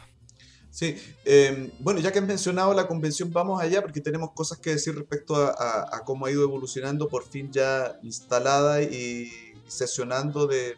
Sí, 0.72 0.96
eh, 1.26 1.72
bueno, 1.80 2.00
ya 2.00 2.12
que 2.12 2.20
has 2.20 2.26
mencionado 2.26 2.74
la 2.74 2.88
convención, 2.88 3.32
vamos 3.34 3.60
allá 3.62 3.82
porque 3.82 4.02
tenemos 4.02 4.32
cosas 4.34 4.60
que 4.60 4.72
decir 4.72 4.96
respecto 4.96 5.36
a, 5.36 5.50
a, 5.50 5.98
a 5.98 6.04
cómo 6.04 6.26
ha 6.26 6.32
ido 6.32 6.44
evolucionando, 6.44 7.10
por 7.10 7.24
fin 7.24 7.52
ya 7.52 7.98
instalada 8.04 8.82
y 8.84 9.32
sesionando 9.68 10.46
de, 10.46 10.78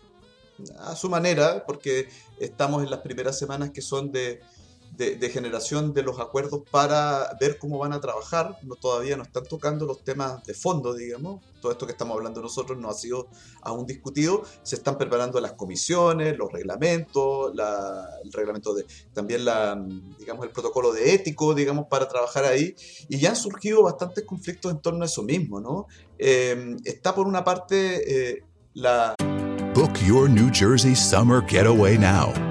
a 0.79 0.95
su 0.95 1.09
manera, 1.09 1.65
porque 1.65 2.07
estamos 2.39 2.83
en 2.83 2.89
las 2.89 3.01
primeras 3.01 3.37
semanas 3.37 3.71
que 3.71 3.81
son 3.81 4.11
de, 4.11 4.41
de, 4.97 5.15
de, 5.15 5.29
generación 5.29 5.93
de 5.93 6.03
los 6.03 6.19
acuerdos 6.19 6.61
para 6.69 7.35
ver 7.39 7.57
cómo 7.57 7.77
van 7.77 7.93
a 7.93 8.01
trabajar. 8.01 8.57
No, 8.63 8.75
todavía 8.75 9.17
no 9.17 9.23
están 9.23 9.43
tocando 9.45 9.85
los 9.85 10.03
temas 10.03 10.43
de 10.43 10.53
fondo, 10.53 10.93
digamos. 10.93 11.43
Todo 11.61 11.71
esto 11.71 11.85
que 11.85 11.91
estamos 11.91 12.17
hablando 12.17 12.41
nosotros 12.41 12.77
no 12.77 12.89
ha 12.89 12.93
sido 12.93 13.27
aún 13.61 13.85
discutido. 13.85 14.43
Se 14.63 14.75
están 14.75 14.97
preparando 14.97 15.39
las 15.39 15.53
comisiones, 15.53 16.37
los 16.37 16.51
reglamentos, 16.51 17.55
la, 17.55 18.05
el 18.23 18.31
reglamento 18.33 18.73
de 18.73 18.85
también 19.13 19.45
la, 19.45 19.81
digamos, 20.19 20.45
el 20.45 20.51
protocolo 20.51 20.91
de 20.91 21.13
ético, 21.13 21.53
digamos, 21.53 21.87
para 21.87 22.07
trabajar 22.07 22.45
ahí. 22.45 22.75
Y 23.07 23.17
ya 23.17 23.29
han 23.29 23.35
surgido 23.35 23.83
bastantes 23.83 24.25
conflictos 24.25 24.71
en 24.71 24.81
torno 24.81 25.03
a 25.03 25.05
eso 25.05 25.23
mismo, 25.23 25.59
¿no? 25.59 25.87
Eh, 26.17 26.75
está 26.83 27.15
por 27.15 27.27
una 27.27 27.43
parte 27.43 28.31
eh, 28.31 28.43
la... 28.73 29.15
Book 29.73 29.93
your 30.05 30.29
New 30.29 30.49
Jersey 30.51 30.95
summer 30.95 31.41
getaway 31.41 31.97
now. 31.97 32.50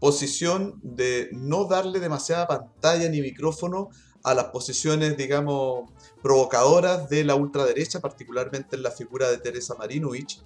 Posición 0.00 0.78
de 0.82 1.28
no 1.32 1.64
darle 1.64 2.00
demasiada 2.00 2.46
pantalla 2.46 3.08
ni 3.08 3.20
micrófono 3.20 3.90
a 4.22 4.34
las 4.34 4.46
posiciones, 4.46 5.16
digamos, 5.16 5.90
provocadoras 6.22 7.08
de 7.08 7.24
la 7.24 7.34
ultraderecha, 7.34 8.00
particularmente 8.00 8.76
en 8.76 8.82
la 8.82 8.90
figura 8.90 9.30
de 9.30 9.38
Teresa 9.38 9.74
Marinovich, 9.74 10.42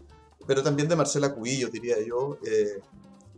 pero 0.46 0.62
también 0.62 0.88
de 0.88 0.96
Marcela 0.96 1.34
Cubillo, 1.34 1.68
diría 1.68 1.96
yo, 2.04 2.38
eh, 2.44 2.80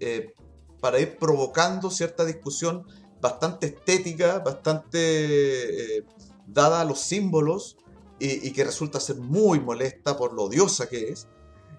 eh, 0.01 0.35
para 0.81 0.99
ir 1.01 1.17
provocando 1.19 1.91
cierta 1.91 2.25
discusión 2.25 2.87
bastante 3.21 3.67
estética, 3.67 4.41
bastante 4.41 5.99
eh, 5.99 6.05
dada 6.47 6.81
a 6.81 6.85
los 6.85 7.01
símbolos 7.01 7.77
y, 8.19 8.49
y 8.49 8.53
que 8.53 8.65
resulta 8.65 9.01
ser 9.01 9.17
muy 9.17 9.61
molesta 9.61 10.17
por 10.17 10.33
lo 10.35 10.45
odiosa 10.45 10.89
que 10.89 11.09
es. 11.09 11.29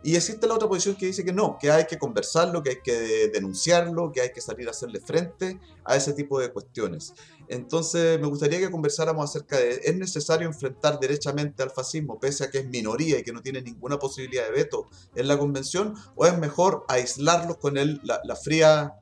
Y 0.06 0.16
existe 0.16 0.45
la 0.45 0.53
otra 0.53 0.68
posición 0.68 0.95
que 0.95 1.08
dice 1.08 1.26
que 1.26 1.34
no, 1.34 1.58
que 1.60 1.72
hay 1.72 1.88
que 1.88 1.97
conversarlo, 1.97 2.62
que 2.62 2.70
hay 2.70 2.82
que 2.84 3.28
denunciarlo, 3.34 4.12
que 4.12 4.22
hay 4.22 4.30
que 4.32 4.39
salir 4.39 4.68
a 4.68 4.70
hacerle 4.70 4.99
frente 4.99 5.60
a 5.84 5.95
ese 5.95 6.14
tipo 6.14 6.39
de 6.39 6.51
cuestiones. 6.51 7.16
Entonces 7.47 8.20
me 8.22 8.28
gustaría 8.28 8.60
que 8.60 8.70
conversáramos 8.70 9.28
acerca 9.28 9.58
de, 9.58 9.82
¿es 9.84 9.95
necesario 9.95 10.45
enfrentar 10.45 10.99
derechamente 10.99 11.64
al 11.64 11.72
fascismo 11.72 12.20
pese 12.20 12.43
a 12.43 12.51
que 12.51 12.60
es 12.60 12.68
minoría 12.68 13.18
y 13.18 13.24
que 13.24 13.34
no 13.34 13.41
tiene 13.41 13.64
ninguna 13.64 13.97
posibilidad 13.97 14.45
de 14.45 14.51
veto 14.51 14.86
en 15.16 15.28
la 15.28 15.39
convención? 15.39 15.95
¿O 16.16 16.28
es 16.28 16.38
mejor 16.38 16.86
aislarlos 16.88 17.58
con 17.58 17.76
el, 17.76 17.99
la, 18.03 18.22
la 18.26 18.36
fría, 18.36 18.93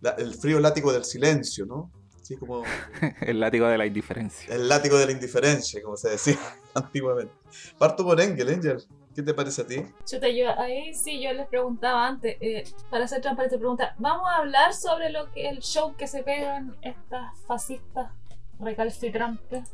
la, 0.00 0.12
el 0.12 0.32
frío 0.34 0.60
látigo 0.60 0.94
del 0.94 1.04
silencio, 1.04 1.66
¿no? 1.66 1.92
Así 2.22 2.38
como... 2.38 2.62
el 3.20 3.38
látigo 3.38 3.66
de 3.66 3.76
la 3.76 3.84
indiferencia. 3.84 4.54
El 4.54 4.66
látigo 4.66 4.96
de 4.96 5.04
la 5.04 5.12
indiferencia, 5.12 5.82
como 5.82 5.98
se 5.98 6.08
decía 6.08 6.38
antiguamente. 6.72 7.34
Parto 7.76 8.02
por 8.02 8.18
Engel, 8.18 8.48
Engel. 8.48 8.82
¿Qué 9.18 9.24
te 9.24 9.34
parece 9.34 9.62
a 9.62 9.66
ti? 9.66 9.84
Chuta, 10.04 10.28
yo 10.28 10.56
ahí 10.60 10.94
sí 10.94 11.20
yo 11.20 11.32
les 11.32 11.48
preguntaba 11.48 12.06
antes, 12.06 12.36
eh, 12.40 12.62
para 12.88 13.08
ser 13.08 13.20
transparente, 13.20 13.58
pregunta, 13.58 13.96
¿vamos 13.98 14.28
a 14.28 14.36
hablar 14.36 14.72
sobre 14.72 15.10
lo 15.10 15.28
que 15.32 15.48
el 15.48 15.58
show 15.58 15.96
que 15.96 16.06
se 16.06 16.22
pegan 16.22 16.76
estas 16.82 17.36
fascistas 17.48 18.12
recalcitrantes? 18.60 19.70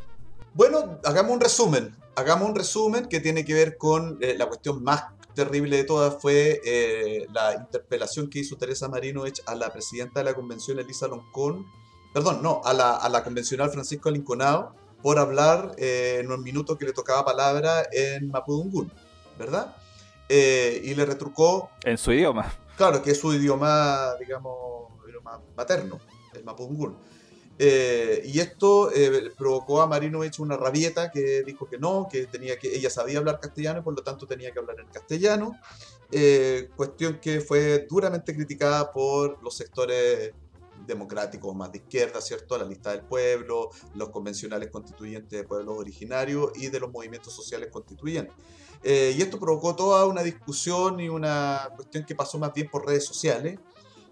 Bueno, 0.54 0.98
hagamos 1.04 1.32
un 1.32 1.40
resumen. 1.42 1.94
Hagamos 2.16 2.48
un 2.48 2.54
resumen 2.54 3.04
que 3.04 3.20
tiene 3.20 3.44
que 3.44 3.52
ver 3.52 3.76
con 3.76 4.16
eh, 4.22 4.34
la 4.38 4.46
cuestión 4.46 4.82
más 4.82 5.08
terrible 5.34 5.76
de 5.76 5.84
todas 5.84 6.22
fue 6.22 6.62
eh, 6.64 7.26
la 7.30 7.52
interpelación 7.52 8.30
que 8.30 8.38
hizo 8.38 8.56
Teresa 8.56 8.88
Marinovich 8.88 9.42
a 9.44 9.54
la 9.54 9.70
presidenta 9.70 10.20
de 10.20 10.24
la 10.24 10.32
convención, 10.32 10.78
Elisa 10.78 11.06
Loncón, 11.06 11.66
perdón, 12.14 12.42
no, 12.42 12.62
a 12.64 12.72
la, 12.72 12.96
a 12.96 13.10
la 13.10 13.22
convencional 13.22 13.68
Francisco 13.68 14.08
Alinconado, 14.08 14.74
por 15.04 15.18
hablar 15.18 15.74
eh, 15.76 16.20
en 16.20 16.32
un 16.32 16.42
minuto 16.42 16.78
que 16.78 16.86
le 16.86 16.94
tocaba 16.94 17.26
palabra 17.26 17.86
en 17.92 18.28
Mapudungún. 18.28 18.90
¿Verdad? 19.38 19.76
Eh, 20.28 20.80
y 20.84 20.94
le 20.94 21.04
retrucó... 21.04 21.70
En 21.84 21.98
su 21.98 22.12
idioma. 22.12 22.52
Claro, 22.76 23.02
que 23.02 23.12
es 23.12 23.20
su 23.20 23.32
idioma, 23.32 24.14
digamos, 24.18 24.92
idioma 25.08 25.40
materno, 25.56 26.00
el 26.34 26.44
mapungún. 26.44 26.96
Eh, 27.56 28.22
y 28.24 28.40
esto 28.40 28.90
eh, 28.92 29.30
provocó 29.36 29.80
a 29.80 29.86
Marinovich 29.86 30.40
una 30.40 30.56
rabieta 30.56 31.10
que 31.10 31.44
dijo 31.44 31.68
que 31.68 31.78
no, 31.78 32.08
que 32.10 32.26
tenía 32.26 32.58
que 32.58 32.74
ella 32.74 32.90
sabía 32.90 33.18
hablar 33.18 33.38
castellano 33.38 33.78
y 33.78 33.82
por 33.82 33.94
lo 33.94 34.02
tanto 34.02 34.26
tenía 34.26 34.50
que 34.50 34.58
hablar 34.58 34.80
en 34.80 34.88
castellano. 34.88 35.56
Eh, 36.10 36.70
cuestión 36.76 37.20
que 37.20 37.40
fue 37.40 37.86
duramente 37.88 38.34
criticada 38.34 38.90
por 38.92 39.42
los 39.42 39.56
sectores 39.56 40.32
democráticos 40.86 41.54
más 41.54 41.70
de 41.70 41.78
izquierda, 41.78 42.20
¿cierto? 42.20 42.58
La 42.58 42.64
lista 42.64 42.90
del 42.90 43.02
pueblo, 43.02 43.70
los 43.94 44.10
convencionales 44.10 44.70
constituyentes 44.70 45.30
de 45.30 45.44
pueblos 45.44 45.78
originarios 45.78 46.50
y 46.56 46.68
de 46.68 46.80
los 46.80 46.90
movimientos 46.90 47.32
sociales 47.32 47.68
constituyentes. 47.70 48.34
Eh, 48.86 49.14
y 49.16 49.22
esto 49.22 49.40
provocó 49.40 49.74
toda 49.74 50.04
una 50.04 50.22
discusión 50.22 51.00
y 51.00 51.08
una 51.08 51.70
cuestión 51.74 52.04
que 52.04 52.14
pasó 52.14 52.38
más 52.38 52.52
bien 52.52 52.68
por 52.70 52.86
redes 52.86 53.06
sociales. 53.06 53.58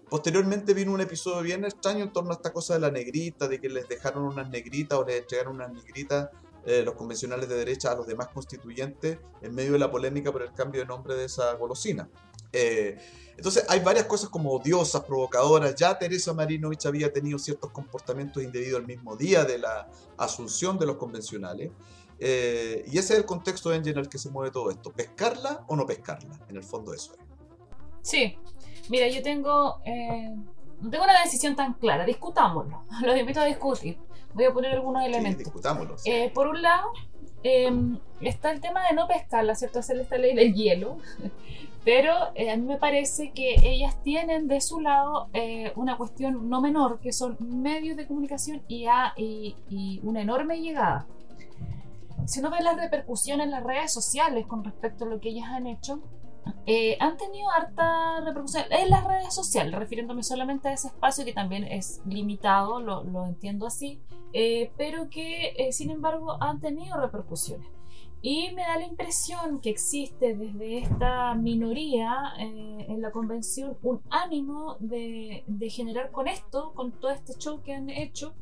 Posteriormente 0.09 0.73
vino 0.73 0.91
un 0.91 1.01
episodio 1.01 1.41
bien 1.43 1.63
extraño 1.63 2.03
en 2.03 2.11
torno 2.11 2.31
a 2.31 2.33
esta 2.33 2.51
cosa 2.51 2.73
de 2.73 2.79
la 2.79 2.89
negrita, 2.89 3.47
de 3.47 3.61
que 3.61 3.69
les 3.69 3.87
dejaron 3.87 4.23
unas 4.23 4.49
negritas 4.49 4.97
o 4.97 5.05
les 5.05 5.21
entregaron 5.21 5.55
unas 5.55 5.71
negritas 5.71 6.29
eh, 6.65 6.81
los 6.83 6.95
convencionales 6.95 7.49
de 7.49 7.55
derecha 7.55 7.91
a 7.91 7.95
los 7.95 8.07
demás 8.07 8.29
constituyentes 8.29 9.17
en 9.41 9.53
medio 9.53 9.73
de 9.73 9.79
la 9.79 9.91
polémica 9.91 10.31
por 10.31 10.41
el 10.41 10.53
cambio 10.53 10.81
de 10.81 10.87
nombre 10.87 11.13
de 11.15 11.25
esa 11.25 11.53
golosina. 11.53 12.09
Eh, 12.53 12.97
entonces 13.35 13.65
hay 13.67 13.81
varias 13.81 14.05
cosas 14.05 14.29
como 14.29 14.51
odiosas, 14.51 15.03
provocadoras. 15.03 15.75
Ya 15.75 15.97
Teresa 15.99 16.33
Marinovich 16.33 16.85
había 16.85 17.11
tenido 17.11 17.37
ciertos 17.37 17.71
comportamientos 17.71 18.41
indebidos 18.41 18.79
el 18.79 18.87
mismo 18.87 19.17
día 19.17 19.43
de 19.43 19.57
la 19.57 19.89
asunción 20.17 20.79
de 20.79 20.85
los 20.85 20.95
convencionales. 20.95 21.71
Eh, 22.25 22.85
y 22.87 22.97
ese 22.97 23.13
es 23.13 23.19
el 23.19 23.25
contexto 23.25 23.73
en 23.73 23.85
el 23.85 24.07
que 24.07 24.17
se 24.17 24.29
mueve 24.29 24.49
todo 24.49 24.71
esto. 24.71 24.93
¿Pescarla 24.93 25.65
o 25.67 25.75
no 25.75 25.85
pescarla? 25.85 26.39
En 26.47 26.55
el 26.55 26.63
fondo 26.63 26.93
eso 26.93 27.13
es. 27.15 27.19
Sí. 28.01 28.37
Mira, 28.89 29.09
yo 29.09 29.21
tengo... 29.21 29.81
Eh, 29.83 30.33
no 30.79 30.89
tengo 30.89 31.03
una 31.03 31.21
decisión 31.21 31.57
tan 31.57 31.73
clara. 31.73 32.05
Discutámoslo. 32.05 32.85
Los 33.01 33.17
invito 33.17 33.41
a 33.41 33.45
discutir. 33.45 33.97
Voy 34.33 34.45
a 34.45 34.53
poner 34.53 34.71
algunos 34.71 35.03
elementos. 35.03 35.39
Sí, 35.39 35.43
discutámoslo. 35.43 35.97
Sí. 35.97 36.11
Eh, 36.11 36.31
por 36.33 36.47
un 36.47 36.61
lado, 36.61 36.93
está 38.21 38.51
el 38.51 38.61
tema 38.61 38.87
de 38.87 38.95
no 38.95 39.05
pescarla, 39.05 39.53
¿cierto? 39.55 39.79
Hacer 39.79 39.99
esta 39.99 40.17
ley 40.17 40.33
del 40.33 40.53
hielo. 40.53 40.99
Pero 41.83 42.13
a 42.13 42.55
mí 42.55 42.65
me 42.65 42.77
parece 42.77 43.33
que 43.33 43.55
ellas 43.63 44.01
tienen 44.01 44.47
de 44.47 44.61
su 44.61 44.79
lado 44.79 45.27
una 45.75 45.97
cuestión 45.97 46.49
no 46.49 46.61
menor, 46.61 47.01
que 47.01 47.11
son 47.11 47.35
medios 47.41 47.97
de 47.97 48.07
comunicación 48.07 48.63
y, 48.69 48.85
a, 48.85 49.11
y, 49.17 49.57
y 49.67 49.99
una 50.03 50.21
enorme 50.21 50.61
llegada. 50.61 51.05
Si 52.25 52.39
uno 52.39 52.49
ve 52.49 52.61
las 52.61 52.77
repercusiones 52.77 53.45
en 53.45 53.51
las 53.51 53.63
redes 53.63 53.93
sociales 53.93 54.45
con 54.47 54.63
respecto 54.63 55.05
a 55.05 55.07
lo 55.07 55.19
que 55.19 55.29
ellas 55.29 55.49
han 55.49 55.67
hecho, 55.67 56.01
eh, 56.65 56.97
han 56.99 57.17
tenido 57.17 57.49
harta 57.51 58.21
repercusión 58.21 58.63
en 58.69 58.89
las 58.89 59.05
redes 59.05 59.33
sociales, 59.33 59.77
refiriéndome 59.77 60.23
solamente 60.23 60.69
a 60.69 60.73
ese 60.73 60.87
espacio 60.87 61.25
que 61.25 61.33
también 61.33 61.63
es 61.65 62.01
limitado, 62.05 62.79
lo, 62.79 63.03
lo 63.03 63.25
entiendo 63.25 63.67
así, 63.67 64.01
eh, 64.33 64.71
pero 64.77 65.09
que 65.09 65.53
eh, 65.57 65.71
sin 65.71 65.91
embargo 65.91 66.41
han 66.41 66.59
tenido 66.59 66.97
repercusiones. 66.99 67.67
Y 68.25 68.51
me 68.53 68.61
da 68.61 68.77
la 68.77 68.85
impresión 68.85 69.59
que 69.59 69.69
existe 69.69 70.33
desde 70.33 70.77
esta 70.77 71.35
minoría 71.35 72.33
eh, 72.39 72.85
en 72.87 73.01
la 73.01 73.11
convención 73.11 73.77
un 73.83 74.01
ánimo 74.09 74.77
de, 74.79 75.43
de, 75.45 75.69
generar 75.69 76.09
con 76.11 76.29
esto, 76.29 76.71
con 76.73 76.93
todo 76.93 77.11
este 77.11 77.33
show 77.33 77.61
que 77.61 77.73
han 77.73 77.89
hecho, 77.89 78.33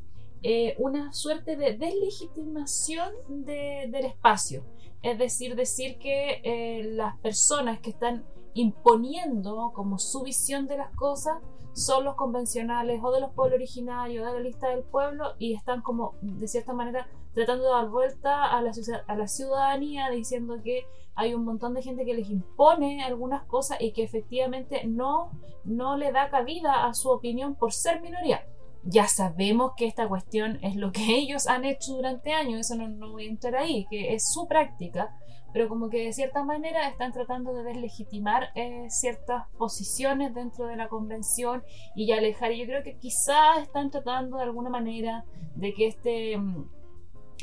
eh, 0.42 0.74
una 0.78 1.12
suerte 1.12 1.56
de 1.56 1.76
deslegitimación 1.76 3.12
de, 3.28 3.88
del 3.90 4.06
espacio. 4.06 4.64
Es 5.02 5.18
decir, 5.18 5.56
decir 5.56 5.98
que 5.98 6.40
eh, 6.44 6.84
las 6.94 7.18
personas 7.18 7.80
que 7.80 7.90
están 7.90 8.24
imponiendo 8.54 9.72
como 9.74 9.98
su 9.98 10.22
visión 10.22 10.66
de 10.66 10.76
las 10.76 10.94
cosas 10.94 11.38
son 11.74 12.04
los 12.04 12.16
convencionales 12.16 13.00
o 13.02 13.10
de 13.12 13.20
los 13.20 13.32
pueblos 13.32 13.56
originarios, 13.56 14.26
de 14.26 14.32
la 14.32 14.40
lista 14.40 14.68
del 14.68 14.82
pueblo, 14.82 15.34
y 15.38 15.54
están 15.54 15.80
como, 15.80 16.14
de 16.20 16.46
cierta 16.46 16.72
manera, 16.72 17.08
tratando 17.34 17.64
de 17.64 17.70
dar 17.70 17.88
vuelta 17.88 18.44
a 18.44 18.60
la, 18.60 18.72
a 19.06 19.16
la 19.16 19.28
ciudadanía 19.28 20.10
diciendo 20.10 20.60
que 20.62 20.84
hay 21.14 21.34
un 21.34 21.44
montón 21.44 21.74
de 21.74 21.82
gente 21.82 22.04
que 22.04 22.14
les 22.14 22.30
impone 22.30 23.02
algunas 23.02 23.44
cosas 23.44 23.80
y 23.80 23.92
que 23.92 24.02
efectivamente 24.02 24.84
no, 24.86 25.30
no 25.64 25.96
le 25.96 26.12
da 26.12 26.30
cabida 26.30 26.86
a 26.86 26.94
su 26.94 27.10
opinión 27.10 27.54
por 27.54 27.72
ser 27.72 28.00
minoría. 28.00 28.46
Ya 28.84 29.06
sabemos 29.06 29.72
que 29.76 29.86
esta 29.86 30.08
cuestión 30.08 30.58
es 30.62 30.76
lo 30.76 30.92
que 30.92 31.04
ellos 31.16 31.46
han 31.46 31.64
hecho 31.64 31.94
durante 31.94 32.32
años, 32.32 32.60
eso 32.60 32.76
no, 32.76 32.88
no 32.88 33.12
voy 33.12 33.26
a 33.26 33.30
entrar 33.30 33.56
ahí, 33.56 33.86
que 33.90 34.14
es 34.14 34.32
su 34.32 34.46
práctica, 34.48 35.16
pero 35.52 35.68
como 35.68 35.90
que 35.90 36.04
de 36.04 36.12
cierta 36.12 36.42
manera 36.42 36.88
están 36.88 37.12
tratando 37.12 37.52
de 37.52 37.62
deslegitimar 37.62 38.48
eh, 38.54 38.86
ciertas 38.88 39.46
posiciones 39.58 40.34
dentro 40.34 40.66
de 40.66 40.76
la 40.76 40.88
convención 40.88 41.62
y 41.94 42.10
alejar. 42.12 42.52
Yo 42.52 42.64
creo 42.64 42.82
que 42.82 42.96
quizás 42.96 43.58
están 43.60 43.90
tratando 43.90 44.38
de 44.38 44.44
alguna 44.44 44.70
manera 44.70 45.24
de 45.54 45.74
que 45.74 45.86
este 45.86 46.40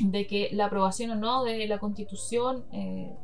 de 0.02 0.26
que 0.26 0.48
la 0.52 0.66
aprobación 0.66 1.10
o 1.10 1.14
no 1.14 1.44
de 1.44 1.66
la 1.66 1.78
constitución 1.78 2.64
eh, 2.72 3.14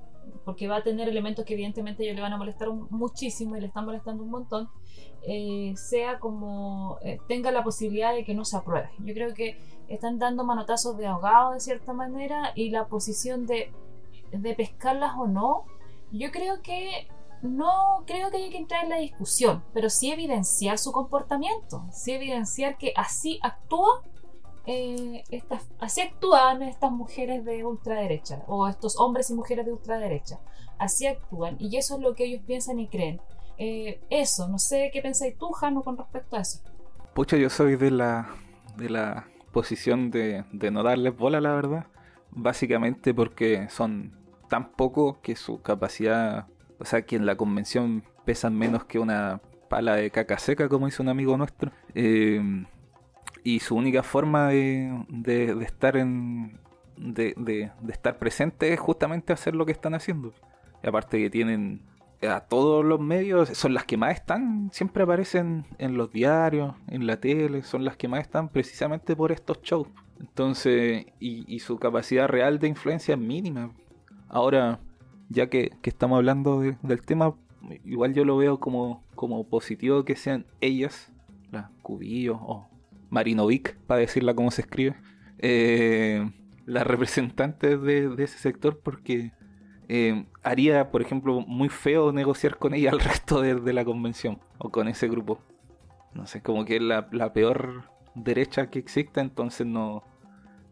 porque 0.47 0.68
va 0.68 0.76
a 0.76 0.82
tener 0.84 1.09
elementos 1.09 1.44
que 1.44 1.55
evidentemente 1.55 2.05
ellos 2.05 2.14
le 2.14 2.22
van 2.22 2.32
a 2.32 2.36
molestar 2.36 2.70
muchísimo 2.70 3.57
y 3.57 3.61
le 3.61 3.66
están 3.66 3.84
molestando 3.84 4.22
un 4.22 4.30
montón, 4.30 4.70
eh, 5.26 5.74
sea 5.76 6.20
como 6.20 6.99
eh, 7.03 7.18
tenga 7.26 7.51
la 7.51 7.64
posibilidad 7.64 8.14
de 8.14 8.24
que 8.24 8.32
no 8.32 8.44
se 8.44 8.57
apruebe. 8.57 8.88
Yo 9.01 9.12
creo 9.12 9.34
que 9.34 9.59
están 9.88 10.20
dando 10.20 10.44
manotazos 10.44 10.97
de 10.99 11.07
ahogado 11.09 11.53
de 11.53 11.59
cierta 11.59 11.92
manera 11.92 12.53
y 12.55 12.70
la 12.70 12.86
posición 12.86 13.44
de, 13.44 13.72
de 14.30 14.55
pescarlas 14.55 15.14
o 15.18 15.26
no, 15.26 15.64
yo 16.12 16.30
creo 16.30 16.62
que 16.62 17.09
no 17.42 18.05
creo 18.07 18.30
que 18.30 18.36
haya 18.36 18.51
que 18.51 18.59
entrar 18.59 18.84
en 18.84 18.90
la 18.90 18.99
discusión, 18.99 19.64
pero 19.74 19.90
sí 19.90 20.12
evidenciar 20.12 20.78
su 20.78 20.92
comportamiento, 20.92 21.84
sí 21.90 22.12
evidenciar 22.12 22.78
que 22.78 22.92
así 22.94 23.40
actúa 23.42 24.05
eh, 24.66 25.22
estas, 25.30 25.68
así 25.78 26.00
actúan 26.00 26.62
estas 26.62 26.90
mujeres 26.90 27.44
de 27.44 27.64
ultraderecha 27.64 28.42
o 28.48 28.68
estos 28.68 28.98
hombres 28.98 29.30
y 29.30 29.34
mujeres 29.34 29.64
de 29.64 29.72
ultraderecha. 29.72 30.40
Así 30.78 31.06
actúan 31.06 31.56
y 31.58 31.76
eso 31.76 31.96
es 31.96 32.02
lo 32.02 32.14
que 32.14 32.24
ellos 32.24 32.42
piensan 32.46 32.80
y 32.80 32.88
creen. 32.88 33.20
Eh, 33.58 34.00
eso, 34.10 34.48
no 34.48 34.58
sé 34.58 34.90
qué 34.92 35.00
pensáis 35.00 35.38
tú, 35.38 35.50
Jano, 35.52 35.82
con 35.82 35.96
respecto 35.96 36.36
a 36.36 36.40
eso. 36.40 36.60
Pucha, 37.14 37.36
yo 37.36 37.48
soy 37.48 37.76
de 37.76 37.90
la, 37.90 38.28
de 38.76 38.90
la 38.90 39.28
posición 39.52 40.10
de, 40.10 40.44
de 40.52 40.70
no 40.70 40.82
darles 40.82 41.16
bola, 41.16 41.40
la 41.40 41.54
verdad. 41.54 41.86
Básicamente 42.30 43.14
porque 43.14 43.68
son 43.70 44.12
tan 44.48 44.72
pocos 44.72 45.18
que 45.18 45.36
su 45.36 45.62
capacidad, 45.62 46.48
o 46.78 46.84
sea, 46.84 47.02
que 47.02 47.16
en 47.16 47.24
la 47.24 47.36
convención 47.36 48.04
pesan 48.24 48.54
menos 48.54 48.84
que 48.84 48.98
una 48.98 49.40
pala 49.68 49.94
de 49.94 50.10
caca 50.10 50.38
seca, 50.38 50.68
como 50.68 50.86
dice 50.86 51.00
un 51.02 51.08
amigo 51.08 51.36
nuestro. 51.36 51.70
Eh, 51.94 52.66
y 53.47 53.61
su 53.61 53.76
única 53.76 54.03
forma 54.03 54.49
de, 54.49 55.05
de, 55.09 55.53
estar 55.62 55.97
en 55.97 56.59
de, 56.97 57.32
de, 57.36 57.70
estar 57.92 58.18
presente 58.18 58.72
es 58.72 58.80
justamente 58.80 59.32
hacer 59.32 59.55
lo 59.55 59.64
que 59.64 59.70
están 59.70 59.94
haciendo. 59.94 60.32
Y 60.82 60.88
aparte 60.88 61.20
que 61.20 61.30
tienen 61.30 61.80
a 62.28 62.40
todos 62.40 62.84
los 62.84 62.99
medios, 62.99 63.51
son 63.51 63.72
las 63.72 63.84
que 63.84 63.97
más 63.97 64.14
están, 64.14 64.70
siempre 64.72 65.05
aparecen 65.05 65.64
en 65.78 65.97
los 65.97 66.11
diarios, 66.11 66.74
en 66.88 67.07
la 67.07 67.20
tele, 67.20 67.62
son 67.62 67.84
las 67.84 67.97
que 67.97 68.09
más 68.09 68.22
están 68.22 68.49
precisamente 68.49 69.14
por 69.14 69.30
estos 69.30 69.62
shows. 69.62 69.86
Entonces, 70.18 71.07
y, 71.20 71.61
su 71.61 71.78
capacidad 71.78 72.26
real 72.26 72.59
de 72.59 72.66
influencia 72.66 73.14
es 73.14 73.20
mínima. 73.20 73.70
Ahora, 74.28 74.80
ya 75.28 75.49
que, 75.49 75.70
que 75.82 75.90
estamos 75.90 76.16
hablando 76.16 76.62
de, 76.62 76.76
del 76.82 77.01
tema, 77.01 77.32
igual 77.84 78.12
yo 78.12 78.24
lo 78.24 78.36
veo 78.38 78.59
como, 78.59 79.05
como 79.14 79.47
positivo 79.47 80.05
que 80.05 80.16
sean 80.16 80.47
ellas, 80.61 81.12
las 81.53 81.70
cubillos 81.82 82.38
o 82.40 82.66
Marinovic, 83.16 83.78
para 83.86 84.00
decirla 84.00 84.34
como 84.34 84.50
se 84.50 84.60
escribe, 84.60 84.94
eh, 85.38 86.30
las 86.66 86.86
representantes 86.86 87.80
de, 87.80 88.14
ese 88.18 88.38
sector 88.38 88.80
porque 88.80 89.32
eh, 89.88 90.26
haría, 90.42 90.90
por 90.90 91.00
ejemplo, 91.00 91.40
muy 91.40 91.70
feo 91.70 92.12
negociar 92.12 92.58
con 92.58 92.74
ella 92.74 92.90
al 92.90 93.00
resto 93.10 93.40
de, 93.40 93.72
la 93.72 93.86
convención 93.86 94.38
o 94.58 94.70
con 94.70 94.86
ese 94.86 95.08
grupo. 95.08 95.40
No 96.12 96.26
sé, 96.26 96.42
como 96.42 96.66
que 96.66 96.76
es 96.76 96.82
la, 96.82 97.08
la 97.10 97.32
peor 97.32 97.84
derecha 98.14 98.68
que 98.68 98.78
existe, 98.78 99.20
entonces 99.20 99.66
no 99.66 100.04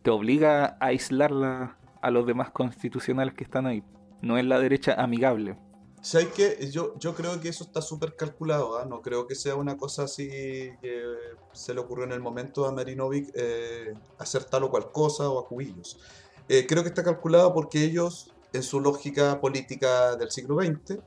te 0.03 0.11
obliga 0.11 0.77
a 0.81 0.87
aislarla 0.89 1.79
a 2.03 2.11
los 2.11 2.27
demás 2.27 2.51
constitucionales 2.51 3.33
que 3.33 3.45
están 3.45 3.65
ahí. 3.65 3.83
No 4.21 4.37
es 4.37 4.45
la 4.45 4.59
derecha 4.59 4.95
amigable. 5.03 5.57
¿Sabes 6.05 6.29
qué? 6.35 6.69
Yo, 6.71 6.99
yo 6.99 7.15
creo 7.15 7.41
que 7.41 7.49
eso 7.49 7.65
está 7.65 7.81
súper 7.81 8.15
calculado, 8.15 8.79
¿eh? 8.79 8.85
no 8.87 9.01
creo 9.01 9.27
que 9.27 9.35
sea 9.35 9.55
una 9.55 9.79
cosa 9.79 10.03
así 10.03 10.29
que 10.29 11.03
se 11.55 11.73
le 11.73 11.81
ocurrió 11.81 12.05
en 12.05 12.13
el 12.13 12.21
momento 12.21 12.67
a 12.67 12.73
Marinovic 12.73 13.31
eh, 13.35 13.95
hacer 14.19 14.45
tal 14.45 14.65
o 14.65 14.71
cual 14.71 14.93
cosa 14.93 15.31
o 15.31 15.39
a 15.39 15.49
Cubillos. 15.49 15.99
Eh, 16.47 16.67
creo 16.69 16.83
que 16.83 16.91
está 16.91 17.03
calculado 17.03 17.55
porque 17.55 17.83
ellos, 17.83 18.31
en 18.53 18.63
su 18.63 18.81
lógica 18.83 19.41
política 19.41 20.15
del 20.17 20.31
siglo 20.31 20.57
XX, 20.57 20.99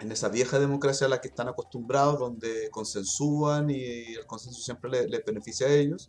en 0.00 0.10
esa 0.10 0.30
vieja 0.30 0.58
democracia 0.58 1.06
a 1.06 1.10
la 1.10 1.20
que 1.20 1.28
están 1.28 1.48
acostumbrados, 1.48 2.18
donde 2.18 2.70
consensúan 2.70 3.68
y 3.68 4.14
el 4.14 4.24
consenso 4.24 4.62
siempre 4.62 4.90
les, 4.90 5.10
les 5.10 5.22
beneficia 5.22 5.66
a 5.66 5.70
ellos, 5.70 6.08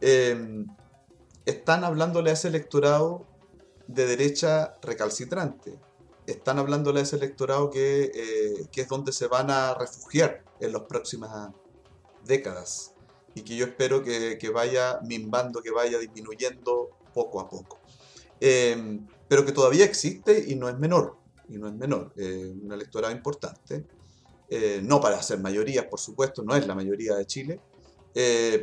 eh, 0.00 0.64
están 1.44 1.84
hablándole 1.84 2.30
a 2.30 2.32
ese 2.32 2.48
electorado 2.48 3.26
de 3.86 4.06
derecha 4.06 4.72
recalcitrante 4.80 5.78
están 6.26 6.58
hablándole 6.58 7.00
a 7.00 7.02
ese 7.02 7.16
electorado 7.16 7.70
que, 7.70 8.10
eh, 8.14 8.66
que, 8.72 8.82
es 8.82 8.88
donde 8.88 9.12
se 9.12 9.26
van 9.26 9.50
a 9.50 9.74
refugiar 9.74 10.44
en 10.60 10.72
las 10.72 10.82
próximas 10.82 11.50
décadas. 12.24 12.94
Y 13.34 13.42
que 13.42 13.56
yo 13.56 13.66
espero 13.66 14.02
que, 14.02 14.38
que 14.38 14.50
vaya 14.50 15.00
minvando, 15.02 15.60
que 15.60 15.70
vaya 15.70 15.98
disminuyendo 15.98 16.90
poco 17.12 17.40
a 17.40 17.48
poco. 17.48 17.80
Eh, 18.40 19.00
pero 19.28 19.46
que 19.46 19.52
todavía 19.52 19.84
existe 19.84 20.44
y 20.46 20.54
no 20.54 20.68
es 20.68 20.78
menor, 20.78 21.16
y 21.48 21.56
no 21.56 21.68
es 21.68 21.74
menor, 21.74 22.12
eh, 22.16 22.54
un 22.62 22.72
electorado 22.72 23.14
importante, 23.14 23.86
eh, 24.50 24.80
no 24.82 25.00
para 25.00 25.22
ser 25.22 25.38
mayoría, 25.38 25.88
por 25.88 25.98
supuesto, 25.98 26.42
no 26.42 26.54
es 26.54 26.66
la 26.66 26.74
mayoría 26.74 27.14
de 27.14 27.26
Chile, 27.26 27.60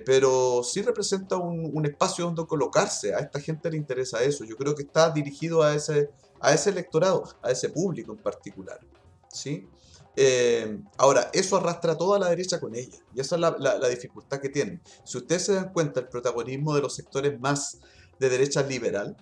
pero 0.06 0.62
sí 0.64 0.82
representa 0.82 1.36
un, 1.36 1.72
un 1.74 1.86
espacio 1.86 2.24
donde 2.24 2.46
colocarse, 2.46 3.14
a 3.14 3.20
esta 3.20 3.40
gente 3.40 3.70
le 3.70 3.76
interesa 3.76 4.24
eso, 4.24 4.46
yo 4.46 4.56
creo 4.56 4.76
que 4.76 4.84
está 4.84 5.10
dirigido 5.10 5.62
a 5.62 5.76
ese 5.76 6.10
a 6.42 6.54
ese 6.54 6.72
electorado, 6.72 7.24
a 7.42 7.52
ese 7.52 7.70
público 7.70 8.12
en 8.12 8.20
particular. 8.20 8.80
¿sí? 9.32 9.68
Eh, 10.16 10.80
ahora, 10.98 11.30
eso 11.34 11.58
arrastra 11.58 11.98
toda 11.98 12.20
la 12.20 12.30
derecha 12.30 12.60
con 12.60 12.76
ella, 12.76 12.98
y 13.14 13.22
esa 13.22 13.36
es 13.36 13.42
la, 13.42 13.90
dificultad 13.90 14.40
que 14.40 14.50
tienen. 14.50 14.82
Si 15.06 15.18
ustedes 15.18 15.46
se 15.46 15.54
dan 15.54 15.72
cuenta, 15.72 16.00
el 16.02 16.08
protagonismo 16.08 16.76
de 16.76 16.82
los 16.82 16.96
sectores 16.96 17.40
más 17.40 17.80
de 18.20 18.30
derecha 18.30 18.62
liberal 18.64 19.16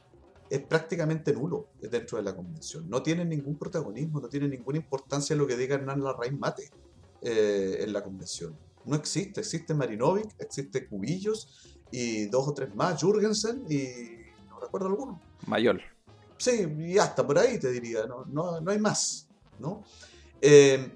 es 0.49 0.61
prácticamente 0.61 1.31
nulo 1.31 1.67
dentro 1.79 2.17
de 2.17 2.23
la 2.23 2.35
convención. 2.35 2.89
No 2.89 3.03
tienen 3.03 3.29
ningún 3.29 3.57
protagonismo, 3.57 4.19
no 4.19 4.29
tienen 4.29 4.49
ninguna 4.49 4.77
importancia 4.79 5.35
lo 5.35 5.45
que 5.45 5.55
diga 5.55 5.75
Hernán 5.75 6.03
Larraín 6.03 6.39
Mate 6.39 6.71
eh, 7.21 7.77
en 7.81 7.93
la 7.93 8.03
convención. 8.03 8.57
No 8.85 8.95
existe, 8.95 9.41
existe 9.41 9.75
Marinovic, 9.75 10.33
existe 10.39 10.87
Cubillos 10.87 11.77
y 11.91 12.25
dos 12.25 12.47
o 12.47 12.53
tres 12.53 12.73
más, 12.73 12.99
Jürgensen 12.99 13.63
y 13.69 13.83
no 14.49 14.59
recuerdo 14.59 14.87
alguno. 14.87 15.21
Mayor. 15.45 15.81
Sí, 16.39 16.73
y 16.79 16.97
hasta 16.97 17.27
por 17.27 17.37
ahí 17.37 17.59
te 17.59 17.69
diría, 17.69 18.05
no, 18.07 18.23
no, 18.25 18.61
no 18.61 18.71
hay 18.71 18.79
más. 18.79 19.27
¿no? 19.59 19.83
Eh, 20.41 20.91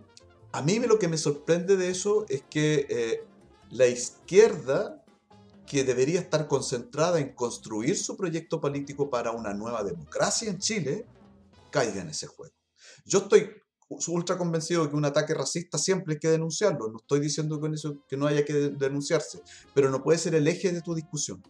a 0.53 0.61
mí 0.61 0.79
lo 0.79 0.97
que 0.97 1.09
me 1.09 1.17
sorprende 1.17 1.75
de 1.75 1.89
eso 1.89 2.25
es 2.29 2.43
que 2.49 2.87
eh, 2.89 3.23
la 3.71 3.87
izquierda, 3.87 5.03
que 5.67 5.83
debería 5.83 6.21
estar 6.21 6.47
concentrada 6.47 7.19
en 7.19 7.33
construir 7.33 7.97
su 7.97 8.15
proyecto 8.15 8.61
político 8.61 9.09
para 9.09 9.31
una 9.31 9.53
nueva 9.53 9.83
democracia 9.83 10.49
en 10.49 10.59
Chile, 10.59 11.05
caiga 11.71 12.01
en 12.01 12.09
ese 12.09 12.27
juego. 12.27 12.53
Yo 13.05 13.19
estoy 13.19 13.49
ultra 14.07 14.37
convencido 14.37 14.83
de 14.83 14.89
que 14.89 14.95
un 14.95 15.05
ataque 15.05 15.33
racista 15.33 15.77
siempre 15.77 16.13
hay 16.13 16.19
que 16.19 16.29
denunciarlo. 16.29 16.87
No 16.89 16.99
estoy 16.99 17.19
diciendo 17.19 17.59
que 18.07 18.17
no 18.17 18.27
haya 18.27 18.45
que 18.45 18.53
denunciarse, 18.53 19.41
pero 19.73 19.89
no 19.89 20.01
puede 20.01 20.19
ser 20.19 20.35
el 20.35 20.47
eje 20.47 20.71
de 20.71 20.81
tu 20.81 20.95
discusión. 20.95 21.43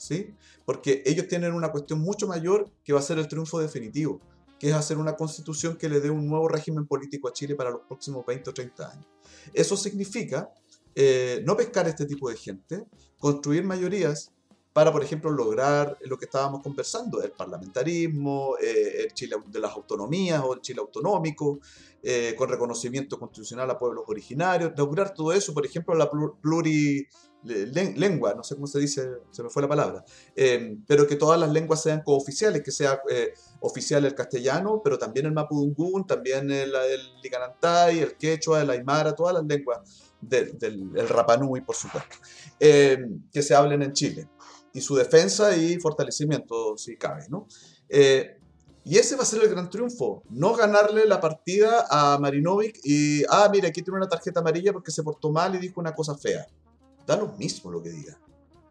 ¿Sí? 0.00 0.34
Porque 0.64 1.02
ellos 1.04 1.28
tienen 1.28 1.52
una 1.52 1.70
cuestión 1.70 2.00
mucho 2.00 2.26
mayor 2.26 2.70
que 2.82 2.94
va 2.94 3.00
a 3.00 3.02
ser 3.02 3.18
el 3.18 3.28
triunfo 3.28 3.60
definitivo, 3.60 4.18
que 4.58 4.70
es 4.70 4.74
hacer 4.74 4.96
una 4.96 5.14
constitución 5.14 5.76
que 5.76 5.90
le 5.90 6.00
dé 6.00 6.10
un 6.10 6.26
nuevo 6.26 6.48
régimen 6.48 6.86
político 6.86 7.28
a 7.28 7.32
Chile 7.34 7.54
para 7.54 7.70
los 7.70 7.82
próximos 7.82 8.24
20 8.24 8.48
o 8.48 8.54
30 8.54 8.90
años. 8.90 9.06
Eso 9.52 9.76
significa 9.76 10.50
eh, 10.94 11.42
no 11.44 11.54
pescar 11.54 11.86
este 11.86 12.06
tipo 12.06 12.30
de 12.30 12.36
gente, 12.36 12.86
construir 13.18 13.62
mayorías 13.62 14.32
para, 14.72 14.90
por 14.90 15.02
ejemplo, 15.02 15.30
lograr 15.30 15.98
lo 16.02 16.16
que 16.16 16.24
estábamos 16.24 16.62
conversando, 16.62 17.22
el 17.22 17.32
parlamentarismo, 17.32 18.56
eh, 18.58 19.02
el 19.04 19.12
Chile 19.12 19.36
de 19.48 19.60
las 19.60 19.72
autonomías 19.72 20.42
o 20.42 20.54
el 20.54 20.60
Chile 20.62 20.80
autonómico, 20.80 21.58
eh, 22.02 22.34
con 22.38 22.48
reconocimiento 22.48 23.18
constitucional 23.18 23.68
a 23.70 23.78
pueblos 23.78 24.04
originarios, 24.06 24.72
lograr 24.76 25.12
todo 25.12 25.32
eso, 25.34 25.52
por 25.52 25.66
ejemplo, 25.66 25.94
la 25.94 26.08
plurilengua, 27.42 28.34
no 28.34 28.42
sé 28.42 28.54
cómo 28.54 28.66
se 28.66 28.78
dice, 28.78 29.08
se 29.30 29.42
me 29.42 29.50
fue 29.50 29.62
la 29.62 29.68
palabra, 29.68 30.04
eh, 30.36 30.76
pero 30.86 31.06
que 31.06 31.16
todas 31.16 31.38
las 31.38 31.50
lenguas 31.50 31.82
sean 31.82 32.02
cooficiales, 32.02 32.62
que 32.62 32.70
sea 32.70 33.00
oficial 33.60 34.04
el 34.04 34.14
castellano, 34.14 34.80
pero 34.82 34.98
también 34.98 35.26
el 35.26 35.32
mapudungún, 35.32 36.06
también 36.06 36.50
el, 36.50 36.74
el 36.74 37.00
el 37.90 38.16
quechua, 38.16 38.62
el 38.62 38.70
aymara, 38.70 39.14
todas 39.14 39.34
las 39.34 39.44
lenguas 39.44 39.78
del, 40.20 40.58
del 40.58 41.08
Rapanui, 41.08 41.60
por 41.62 41.76
supuesto, 41.76 42.16
que 42.58 43.42
se 43.42 43.54
hablen 43.54 43.82
en 43.82 43.92
Chile 43.92 44.28
y 44.72 44.80
su 44.80 44.94
defensa 44.96 45.56
y 45.56 45.78
fortalecimiento, 45.78 46.76
si 46.76 46.96
cabe, 46.96 47.26
¿no? 47.28 47.46
Eh, 47.88 48.36
y 48.84 48.96
ese 48.96 49.16
va 49.16 49.22
a 49.22 49.26
ser 49.26 49.42
el 49.42 49.50
gran 49.50 49.68
triunfo, 49.68 50.22
no 50.30 50.54
ganarle 50.54 51.06
la 51.06 51.20
partida 51.20 51.86
a 51.90 52.18
Marinovic 52.18 52.80
y, 52.82 53.22
ah, 53.28 53.48
mira, 53.52 53.68
aquí 53.68 53.82
tiene 53.82 53.98
una 53.98 54.08
tarjeta 54.08 54.40
amarilla 54.40 54.72
porque 54.72 54.90
se 54.90 55.02
portó 55.02 55.30
mal 55.30 55.54
y 55.54 55.58
dijo 55.58 55.80
una 55.80 55.94
cosa 55.94 56.16
fea. 56.16 56.46
Da 57.10 57.16
lo 57.16 57.32
mismo 57.32 57.72
lo 57.72 57.82
que 57.82 57.90
diga. 57.90 58.20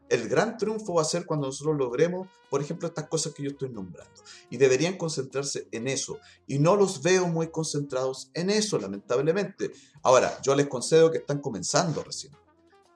El 0.08 0.30
gran 0.30 0.58
triunfo 0.58 0.94
va 0.94 1.02
a 1.02 1.06
ser 1.06 1.26
cuando 1.26 1.48
nosotros 1.48 1.78
logremos, 1.78 2.30
por 2.50 2.62
ejemplo, 2.62 2.88
estas 2.88 3.10
cosas 3.10 3.34
que 3.34 3.44
yo 3.44 3.50
estoy 3.50 3.70
nombrando. 3.70 4.24
Y 4.50 4.56
deberían 4.56 4.98
concentrarse 4.98 5.68
en 5.72 5.88
eso. 5.88 6.20
Y 6.48 6.60
no 6.60 6.76
los 6.76 7.04
veo 7.04 7.28
muy 7.28 7.52
concentrados 7.52 8.32
en 8.34 8.50
eso, 8.50 8.80
lamentablemente. 8.80 9.72
Ahora, 10.04 10.42
yo 10.42 10.56
les 10.56 10.68
concedo 10.68 11.12
que 11.12 11.18
están 11.18 11.42
comenzando 11.42 12.02
recién 12.02 12.34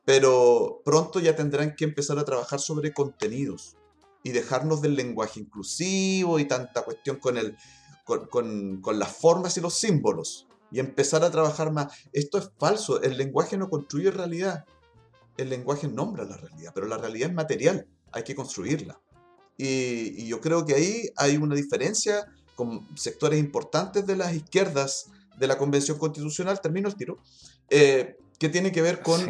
pero 0.05 0.81
pronto 0.83 1.19
ya 1.19 1.35
tendrán 1.35 1.75
que 1.75 1.85
empezar 1.85 2.19
a 2.19 2.25
trabajar 2.25 2.59
sobre 2.59 2.93
contenidos 2.93 3.77
y 4.23 4.31
dejarnos 4.31 4.81
del 4.81 4.95
lenguaje 4.95 5.39
inclusivo 5.39 6.39
y 6.39 6.45
tanta 6.45 6.83
cuestión 6.83 7.17
con, 7.17 7.37
el, 7.37 7.57
con, 8.05 8.81
las 8.99 9.15
formas 9.15 9.57
y 9.57 9.61
los 9.61 9.73
símbolos 9.73 10.47
y 10.71 10.79
empezar 10.79 11.23
a 11.23 11.31
trabajar 11.31 11.71
más. 11.71 11.93
Esto 12.11 12.37
es 12.37 12.51
falso, 12.57 13.01
el 13.01 13.17
lenguaje 13.17 13.57
no 13.57 13.69
construye 13.69 14.11
realidad, 14.11 14.65
el 15.37 15.49
lenguaje 15.49 15.87
nombra 15.87 16.25
la 16.25 16.37
realidad, 16.37 16.71
pero 16.73 16.87
la 16.87 16.97
realidad 16.97 17.29
es 17.29 17.35
material, 17.35 17.87
hay 18.11 18.23
que 18.23 18.35
construirla. 18.35 18.99
Y, 19.57 20.25
yo 20.27 20.41
creo 20.41 20.65
que 20.65 20.73
ahí 20.75 21.09
hay 21.15 21.37
una 21.37 21.55
diferencia 21.55 22.25
con 22.55 22.87
sectores 22.95 23.39
importantes 23.39 24.05
de 24.05 24.15
las 24.15 24.33
izquierdas 24.33 25.09
de 25.37 25.47
la 25.47 25.57
Convención 25.57 25.97
Constitucional, 25.97 26.61
termino 26.61 26.87
el 26.87 26.95
tiro, 26.95 27.19
eh, 27.69 28.17
que 28.37 28.49
tiene 28.49 28.71
que 28.71 28.81
ver 28.81 29.01
con 29.01 29.21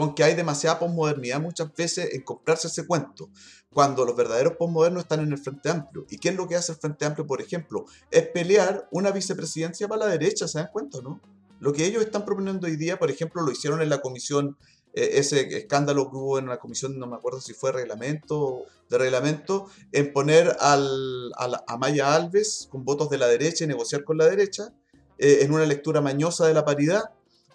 con 0.00 0.14
que 0.14 0.24
hay 0.24 0.34
demasiada 0.34 0.78
posmodernidad 0.78 1.40
muchas 1.40 1.74
veces 1.74 2.14
en 2.14 2.22
comprarse 2.22 2.68
ese 2.68 2.86
cuento, 2.86 3.28
cuando 3.72 4.04
los 4.04 4.16
verdaderos 4.16 4.54
posmodernos 4.56 5.02
están 5.02 5.20
en 5.20 5.32
el 5.32 5.38
Frente 5.38 5.68
Amplio. 5.68 6.06
¿Y 6.08 6.16
qué 6.16 6.30
es 6.30 6.36
lo 6.36 6.48
que 6.48 6.56
hace 6.56 6.72
el 6.72 6.78
Frente 6.78 7.04
Amplio, 7.04 7.26
por 7.26 7.40
ejemplo? 7.40 7.84
Es 8.10 8.26
pelear 8.28 8.88
una 8.90 9.10
vicepresidencia 9.10 9.88
para 9.88 10.06
la 10.06 10.12
derecha, 10.12 10.48
¿se 10.48 10.58
dan 10.58 10.68
cuenta, 10.72 11.00
no? 11.02 11.20
Lo 11.60 11.72
que 11.72 11.84
ellos 11.84 12.02
están 12.02 12.24
proponiendo 12.24 12.66
hoy 12.66 12.76
día, 12.76 12.98
por 12.98 13.10
ejemplo, 13.10 13.42
lo 13.42 13.52
hicieron 13.52 13.82
en 13.82 13.90
la 13.90 14.00
comisión, 14.00 14.56
ese 14.92 15.56
escándalo 15.56 16.10
que 16.10 16.16
hubo 16.16 16.38
en 16.38 16.46
la 16.46 16.58
comisión, 16.58 16.98
no 16.98 17.06
me 17.06 17.16
acuerdo 17.16 17.40
si 17.40 17.54
fue 17.54 17.72
reglamento, 17.72 18.64
de 18.88 18.98
reglamento, 18.98 19.70
en 19.92 20.12
poner 20.12 20.56
al, 20.60 21.32
a, 21.36 21.76
Maya 21.76 22.14
Alves 22.14 22.68
con 22.70 22.84
votos 22.84 23.08
de 23.08 23.18
la 23.18 23.28
derecha 23.28 23.64
y 23.64 23.68
negociar 23.68 24.04
con 24.04 24.18
la 24.18 24.26
derecha, 24.26 24.72
eh, 25.16 25.38
en 25.42 25.52
una 25.52 25.64
lectura 25.64 26.00
mañosa 26.00 26.46
de 26.46 26.54
la 26.54 26.64
paridad, 26.64 27.04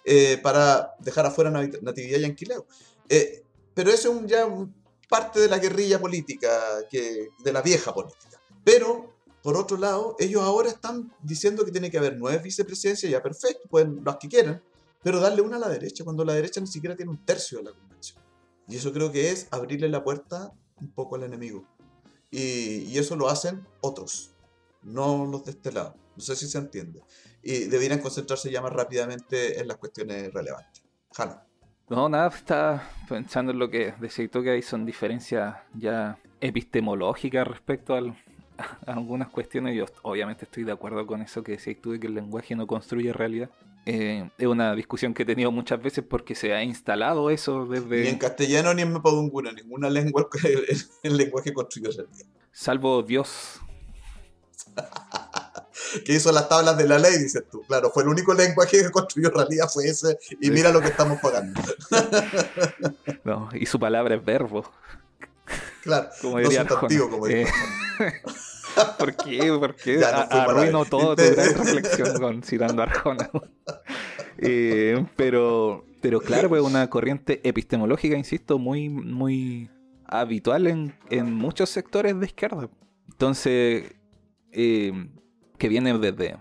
eh, 0.04 0.38
para 0.42 0.94
dejar 1.00 1.26
afuera 1.26 1.50
Natividad 1.50 2.20
y 2.20 2.24
Anquileo. 2.24 2.66
Eh, 3.08 3.42
pero 3.74 3.90
eso 3.90 4.10
es 4.10 4.16
un, 4.16 4.26
ya 4.26 4.48
parte 5.08 5.40
de 5.40 5.48
la 5.48 5.58
guerrilla 5.58 6.00
política, 6.00 6.48
que, 6.90 7.28
de 7.38 7.52
la 7.52 7.60
vieja 7.60 7.92
política. 7.92 8.40
Pero, 8.64 9.14
por 9.42 9.56
otro 9.56 9.76
lado, 9.76 10.16
ellos 10.18 10.42
ahora 10.42 10.68
están 10.68 11.12
diciendo 11.22 11.64
que 11.64 11.70
tiene 11.70 11.90
que 11.90 11.98
haber 11.98 12.16
nueve 12.16 12.38
vicepresidencias, 12.42 13.12
ya 13.12 13.22
perfecto, 13.22 13.68
pueden 13.68 14.02
las 14.04 14.16
que 14.16 14.28
quieran, 14.28 14.62
pero 15.02 15.20
darle 15.20 15.42
una 15.42 15.56
a 15.56 15.60
la 15.60 15.68
derecha, 15.68 16.04
cuando 16.04 16.24
la 16.24 16.34
derecha 16.34 16.60
ni 16.60 16.66
siquiera 16.66 16.96
tiene 16.96 17.10
un 17.10 17.24
tercio 17.24 17.58
de 17.58 17.64
la 17.64 17.72
convención. 17.72 18.22
Y 18.68 18.76
eso 18.76 18.92
creo 18.92 19.12
que 19.12 19.30
es 19.30 19.48
abrirle 19.50 19.88
la 19.88 20.02
puerta 20.02 20.52
un 20.80 20.90
poco 20.90 21.16
al 21.16 21.22
enemigo. 21.22 21.64
Y, 22.30 22.84
y 22.84 22.98
eso 22.98 23.16
lo 23.16 23.28
hacen 23.28 23.66
otros, 23.80 24.32
no 24.82 25.26
los 25.26 25.44
de 25.44 25.52
este 25.52 25.72
lado. 25.72 25.94
No 26.16 26.22
sé 26.22 26.34
si 26.34 26.48
se 26.48 26.58
entiende 26.58 27.02
y 27.46 27.68
deberían 27.68 28.00
concentrarse 28.00 28.50
ya 28.50 28.60
más 28.60 28.72
rápidamente 28.72 29.60
en 29.60 29.68
las 29.68 29.76
cuestiones 29.76 30.34
relevantes. 30.34 30.82
Jano. 31.12 31.40
No, 31.88 32.08
nada, 32.08 32.26
está 32.26 32.90
pensando 33.08 33.52
en 33.52 33.60
lo 33.60 33.70
que 33.70 33.94
decís 34.00 34.28
tú 34.28 34.42
que 34.42 34.50
hay 34.50 34.62
son 34.62 34.84
diferencias 34.84 35.54
ya 35.72 36.18
epistemológicas 36.40 37.46
respecto 37.46 37.94
a 37.94 38.00
algunas 38.86 39.28
cuestiones. 39.28 39.76
Yo 39.76 39.84
obviamente 40.02 40.44
estoy 40.44 40.64
de 40.64 40.72
acuerdo 40.72 41.06
con 41.06 41.22
eso 41.22 41.44
que 41.44 41.52
decís 41.52 41.80
tú 41.80 41.92
de 41.92 42.00
que 42.00 42.08
el 42.08 42.16
lenguaje 42.16 42.56
no 42.56 42.66
construye 42.66 43.12
realidad. 43.12 43.48
Eh, 43.86 44.28
es 44.36 44.46
una 44.46 44.74
discusión 44.74 45.14
que 45.14 45.22
he 45.22 45.26
tenido 45.26 45.52
muchas 45.52 45.80
veces 45.80 46.04
porque 46.08 46.34
se 46.34 46.52
ha 46.52 46.62
instalado 46.64 47.30
eso 47.30 47.66
desde... 47.66 48.02
Ni 48.02 48.08
en 48.08 48.18
castellano 48.18 48.74
ni 48.74 48.82
en 48.82 48.92
mapadunguna, 48.92 49.52
ninguna 49.52 49.88
lengua 49.88 50.28
el, 50.42 50.66
el 51.04 51.16
lenguaje 51.16 51.52
construye 51.52 51.88
realidad. 51.90 52.26
Salvo 52.50 53.02
Dios. 53.02 53.60
que 56.04 56.14
hizo 56.14 56.32
las 56.32 56.48
tablas 56.48 56.76
de 56.76 56.86
la 56.88 56.98
ley, 56.98 57.18
dices 57.18 57.44
tú. 57.50 57.62
Claro, 57.62 57.90
fue 57.90 58.02
el 58.02 58.08
único 58.08 58.34
lenguaje 58.34 58.82
que 58.82 58.90
construyó 58.90 59.30
realidad 59.30 59.68
fue 59.72 59.86
ese, 59.86 60.18
y 60.40 60.50
mira 60.50 60.70
lo 60.70 60.80
que 60.80 60.88
estamos 60.88 61.20
pagando. 61.20 61.60
No, 63.24 63.48
y 63.52 63.66
su 63.66 63.80
palabra 63.80 64.14
es 64.14 64.24
verbo. 64.24 64.70
Claro, 65.82 66.08
como 66.22 66.38
diría 66.38 66.62
no 66.62 66.70
sustantivo, 66.70 67.10
como 67.10 67.26
diría. 67.26 67.48
Eh, 67.48 67.52
¿Por 68.98 69.16
qué? 69.16 69.52
¿Por 69.58 69.74
qué? 69.74 70.04
Arruino 70.04 70.84
todo 70.84 71.16
tu 71.16 71.22
gran 71.22 71.54
reflexión 71.54 72.18
con 72.18 72.42
citando 72.42 72.82
Arjona. 72.82 73.30
Eh, 74.38 75.06
pero, 75.16 75.86
pero 76.02 76.20
claro, 76.20 76.50
pues 76.50 76.60
una 76.60 76.90
corriente 76.90 77.40
epistemológica, 77.42 78.18
insisto, 78.18 78.58
muy, 78.58 78.90
muy 78.90 79.70
habitual 80.04 80.66
en, 80.66 80.94
en 81.08 81.32
muchos 81.32 81.70
sectores 81.70 82.20
de 82.20 82.26
izquierda. 82.26 82.68
Entonces, 83.08 83.94
eh, 84.52 85.08
que 85.56 85.68
viene 85.70 85.96
desde, 85.98 86.36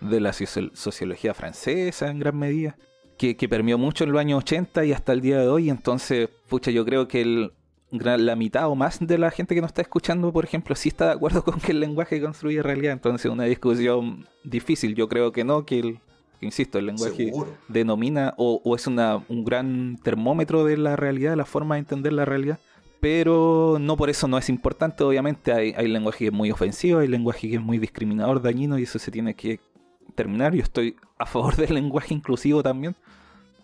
de 0.00 0.20
la 0.20 0.32
sociología 0.32 1.34
francesa 1.34 2.12
en 2.12 2.20
gran 2.20 2.38
medida, 2.38 2.76
que, 3.18 3.36
que, 3.36 3.48
permeó 3.48 3.76
mucho 3.76 4.04
en 4.04 4.12
los 4.12 4.20
años 4.20 4.38
80 4.44 4.84
y 4.84 4.92
hasta 4.92 5.12
el 5.12 5.20
día 5.20 5.40
de 5.40 5.48
hoy. 5.48 5.68
Entonces, 5.68 6.28
pucha, 6.48 6.70
yo 6.70 6.84
creo 6.84 7.08
que 7.08 7.22
el, 7.22 7.52
la 7.90 8.36
mitad 8.36 8.68
o 8.68 8.74
más 8.74 8.98
de 9.00 9.18
la 9.18 9.30
gente 9.30 9.54
que 9.54 9.60
nos 9.60 9.70
está 9.70 9.82
escuchando, 9.82 10.32
por 10.32 10.44
ejemplo, 10.44 10.74
sí 10.74 10.88
está 10.88 11.06
de 11.06 11.12
acuerdo 11.12 11.44
con 11.44 11.60
que 11.60 11.72
el 11.72 11.80
lenguaje 11.80 12.20
construye 12.20 12.62
realidad. 12.62 12.92
Entonces, 12.92 13.30
una 13.30 13.44
discusión 13.44 14.26
difícil. 14.44 14.94
Yo 14.94 15.08
creo 15.08 15.32
que 15.32 15.44
no, 15.44 15.64
que 15.64 15.78
el, 15.78 16.00
insisto, 16.40 16.78
el 16.78 16.86
lenguaje 16.86 17.32
denomina 17.68 18.34
o, 18.36 18.60
o 18.64 18.76
es 18.76 18.86
una, 18.86 19.24
un 19.28 19.44
gran 19.44 19.98
termómetro 20.02 20.64
de 20.64 20.76
la 20.76 20.96
realidad, 20.96 21.36
la 21.36 21.44
forma 21.44 21.76
de 21.76 21.80
entender 21.80 22.12
la 22.12 22.24
realidad 22.24 22.58
pero 23.00 23.76
no 23.80 23.96
por 23.96 24.10
eso 24.10 24.26
no 24.26 24.38
es 24.38 24.48
importante, 24.48 25.04
obviamente 25.04 25.52
hay, 25.52 25.72
hay 25.76 25.86
lenguaje 25.86 26.18
que 26.18 26.26
es 26.26 26.32
muy 26.32 26.50
ofensivo, 26.50 26.98
hay 26.98 27.06
lenguaje 27.06 27.48
que 27.48 27.56
es 27.56 27.62
muy 27.62 27.78
discriminador, 27.78 28.42
dañino 28.42 28.78
y 28.78 28.84
eso 28.84 28.98
se 28.98 29.10
tiene 29.10 29.34
que 29.34 29.60
terminar. 30.14 30.54
Yo 30.54 30.62
estoy 30.62 30.96
a 31.18 31.26
favor 31.26 31.54
del 31.56 31.74
lenguaje 31.74 32.14
inclusivo 32.14 32.62
también, 32.62 32.96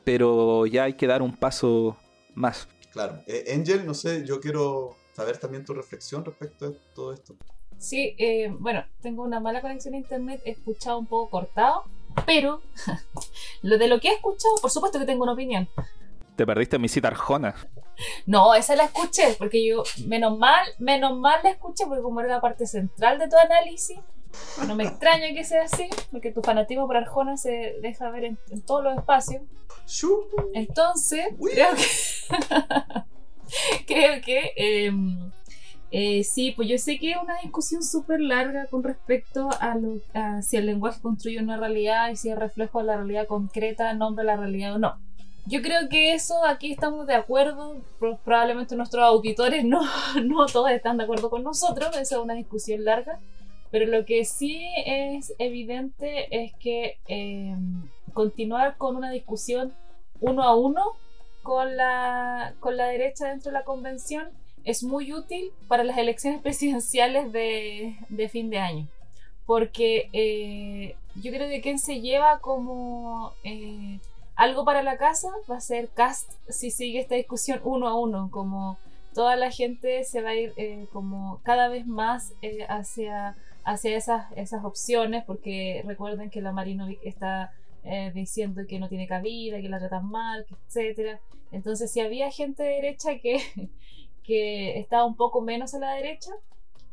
pero 0.04 0.66
ya 0.66 0.84
hay 0.84 0.94
que 0.94 1.06
dar 1.06 1.22
un 1.22 1.32
paso 1.32 1.96
más. 2.34 2.68
Claro. 2.92 3.22
Eh, 3.26 3.52
Angel, 3.54 3.84
no 3.86 3.94
sé, 3.94 4.24
yo 4.24 4.40
quiero 4.40 4.96
saber 5.12 5.38
también 5.38 5.64
tu 5.64 5.74
reflexión 5.74 6.24
respecto 6.24 6.66
a 6.66 6.72
todo 6.94 7.12
esto. 7.12 7.34
Sí, 7.78 8.14
eh, 8.18 8.54
bueno, 8.58 8.84
tengo 9.00 9.22
una 9.22 9.40
mala 9.40 9.60
conexión 9.60 9.94
a 9.94 9.96
internet, 9.96 10.40
he 10.44 10.50
escuchado 10.50 10.98
un 10.98 11.06
poco 11.06 11.30
cortado, 11.30 11.84
pero 12.26 12.60
lo 13.62 13.78
de 13.78 13.88
lo 13.88 13.98
que 13.98 14.08
he 14.08 14.14
escuchado, 14.14 14.54
por 14.60 14.70
supuesto 14.70 14.98
que 14.98 15.06
tengo 15.06 15.24
una 15.24 15.32
opinión. 15.32 15.68
Te 16.36 16.46
perdiste 16.46 16.78
mi 16.78 16.88
cita 16.88 17.08
Arjona. 17.08 17.54
No, 18.26 18.54
esa 18.54 18.76
la 18.76 18.84
escuché, 18.84 19.34
porque 19.38 19.66
yo, 19.66 19.82
menos 20.06 20.38
mal, 20.38 20.66
menos 20.78 21.16
mal 21.18 21.40
la 21.42 21.50
escuché, 21.50 21.84
porque 21.86 22.02
como 22.02 22.20
era 22.20 22.28
la 22.28 22.40
parte 22.40 22.66
central 22.66 23.18
de 23.18 23.28
tu 23.28 23.36
análisis, 23.36 23.98
no 24.66 24.74
me 24.74 24.84
extraña 24.84 25.34
que 25.34 25.44
sea 25.44 25.64
así, 25.64 25.88
porque 26.10 26.32
tu 26.32 26.42
fanatismo 26.42 26.86
por 26.86 26.96
Arjona 26.96 27.36
se 27.36 27.76
deja 27.82 28.10
ver 28.10 28.24
en, 28.24 28.38
todos 28.66 28.84
los 28.84 28.96
espacios. 28.96 29.42
Entonces, 30.54 31.26
creo 31.38 31.74
que, 31.74 31.84
creo 33.86 34.22
que 34.22 34.52
em, 34.56 35.30
Eh, 35.94 36.24
sí, 36.24 36.52
pues 36.56 36.68
yo 36.68 36.78
sé 36.78 36.98
que 36.98 37.10
es 37.10 37.18
una 37.22 37.38
discusión 37.42 37.82
súper 37.82 38.18
larga 38.18 38.64
con 38.66 38.82
respecto 38.82 39.50
a, 39.60 39.74
lo, 39.74 40.00
a, 40.14 40.40
si 40.40 40.56
el 40.56 40.64
lenguaje 40.64 41.02
construye 41.02 41.38
una 41.38 41.58
realidad 41.58 42.10
y 42.10 42.16
si 42.16 42.30
el 42.30 42.40
reflejo 42.40 42.80
de 42.80 42.86
la 42.86 42.96
realidad 42.96 43.26
concreta 43.26 43.92
nombra 43.92 44.24
la 44.24 44.36
realidad 44.36 44.74
o 44.74 44.78
no. 44.78 44.98
Yo 45.44 45.60
creo 45.60 45.90
que 45.90 46.14
eso 46.14 46.46
aquí 46.46 46.72
estamos 46.72 47.06
de 47.06 47.14
acuerdo, 47.14 47.82
probablemente 48.24 48.74
nuestros 48.74 49.04
auditores 49.04 49.66
no, 49.66 49.82
no 50.24 50.46
todos 50.46 50.70
están 50.70 50.96
de 50.96 51.04
acuerdo 51.04 51.28
con 51.28 51.42
nosotros, 51.42 51.90
esa 51.90 52.16
es 52.16 52.22
una 52.22 52.34
discusión 52.34 52.86
larga, 52.86 53.18
pero 53.72 53.86
lo 53.86 54.04
que 54.04 54.26
sí 54.26 54.62
es 54.84 55.34
evidente 55.38 56.44
es 56.44 56.52
que 56.60 56.98
eh, 57.08 57.56
continuar 58.12 58.76
con 58.76 58.96
una 58.96 59.10
discusión 59.10 59.72
uno 60.20 60.42
a 60.42 60.54
uno 60.54 60.82
con 61.42 61.74
la, 61.74 62.54
con 62.60 62.76
la 62.76 62.86
derecha 62.88 63.28
dentro 63.28 63.50
de 63.50 63.58
la 63.58 63.64
convención 63.64 64.28
es 64.64 64.84
muy 64.84 65.14
útil 65.14 65.52
para 65.68 65.84
las 65.84 65.96
elecciones 65.96 66.40
presidenciales 66.42 67.32
de, 67.32 67.96
de 68.10 68.28
fin 68.28 68.50
de 68.50 68.58
año. 68.58 68.88
Porque 69.46 70.10
eh, 70.12 70.94
yo 71.16 71.32
creo 71.32 71.48
que 71.48 71.62
quien 71.62 71.78
se 71.78 72.02
lleva 72.02 72.40
como 72.40 73.32
eh, 73.42 74.00
algo 74.36 74.66
para 74.66 74.82
la 74.82 74.98
casa 74.98 75.28
va 75.50 75.56
a 75.56 75.60
ser 75.60 75.88
Cast 75.88 76.30
si 76.50 76.70
sigue 76.70 77.00
esta 77.00 77.14
discusión 77.14 77.60
uno 77.64 77.88
a 77.88 77.98
uno, 77.98 78.28
como 78.30 78.76
toda 79.14 79.34
la 79.36 79.50
gente 79.50 80.04
se 80.04 80.20
va 80.20 80.30
a 80.30 80.34
ir 80.34 80.54
como 80.92 81.40
cada 81.42 81.68
vez 81.68 81.86
más 81.86 82.32
hacia, 82.68 83.36
hacia 83.64 83.96
esas, 83.96 84.26
esas 84.36 84.64
opciones, 84.64 85.24
porque 85.24 85.82
recuerden 85.86 86.30
que 86.30 86.40
la 86.40 86.52
Marinovic 86.52 87.00
está 87.04 87.52
diciendo 88.14 88.62
que 88.68 88.78
no 88.78 88.88
tiene 88.88 89.08
cabida, 89.08 89.60
que 89.60 89.68
la 89.68 89.78
tratan 89.78 90.08
mal, 90.08 90.46
etcétera. 90.66 91.20
Entonces, 91.50 91.90
si 91.92 92.00
había 92.00 92.30
gente 92.30 92.62
de 92.62 92.70
derecha 92.70 93.18
que, 93.18 93.40
que 94.22 94.78
está 94.78 95.04
un 95.04 95.16
poco 95.16 95.40
menos 95.40 95.74
a 95.74 95.78
la 95.78 95.92
derecha, 95.94 96.30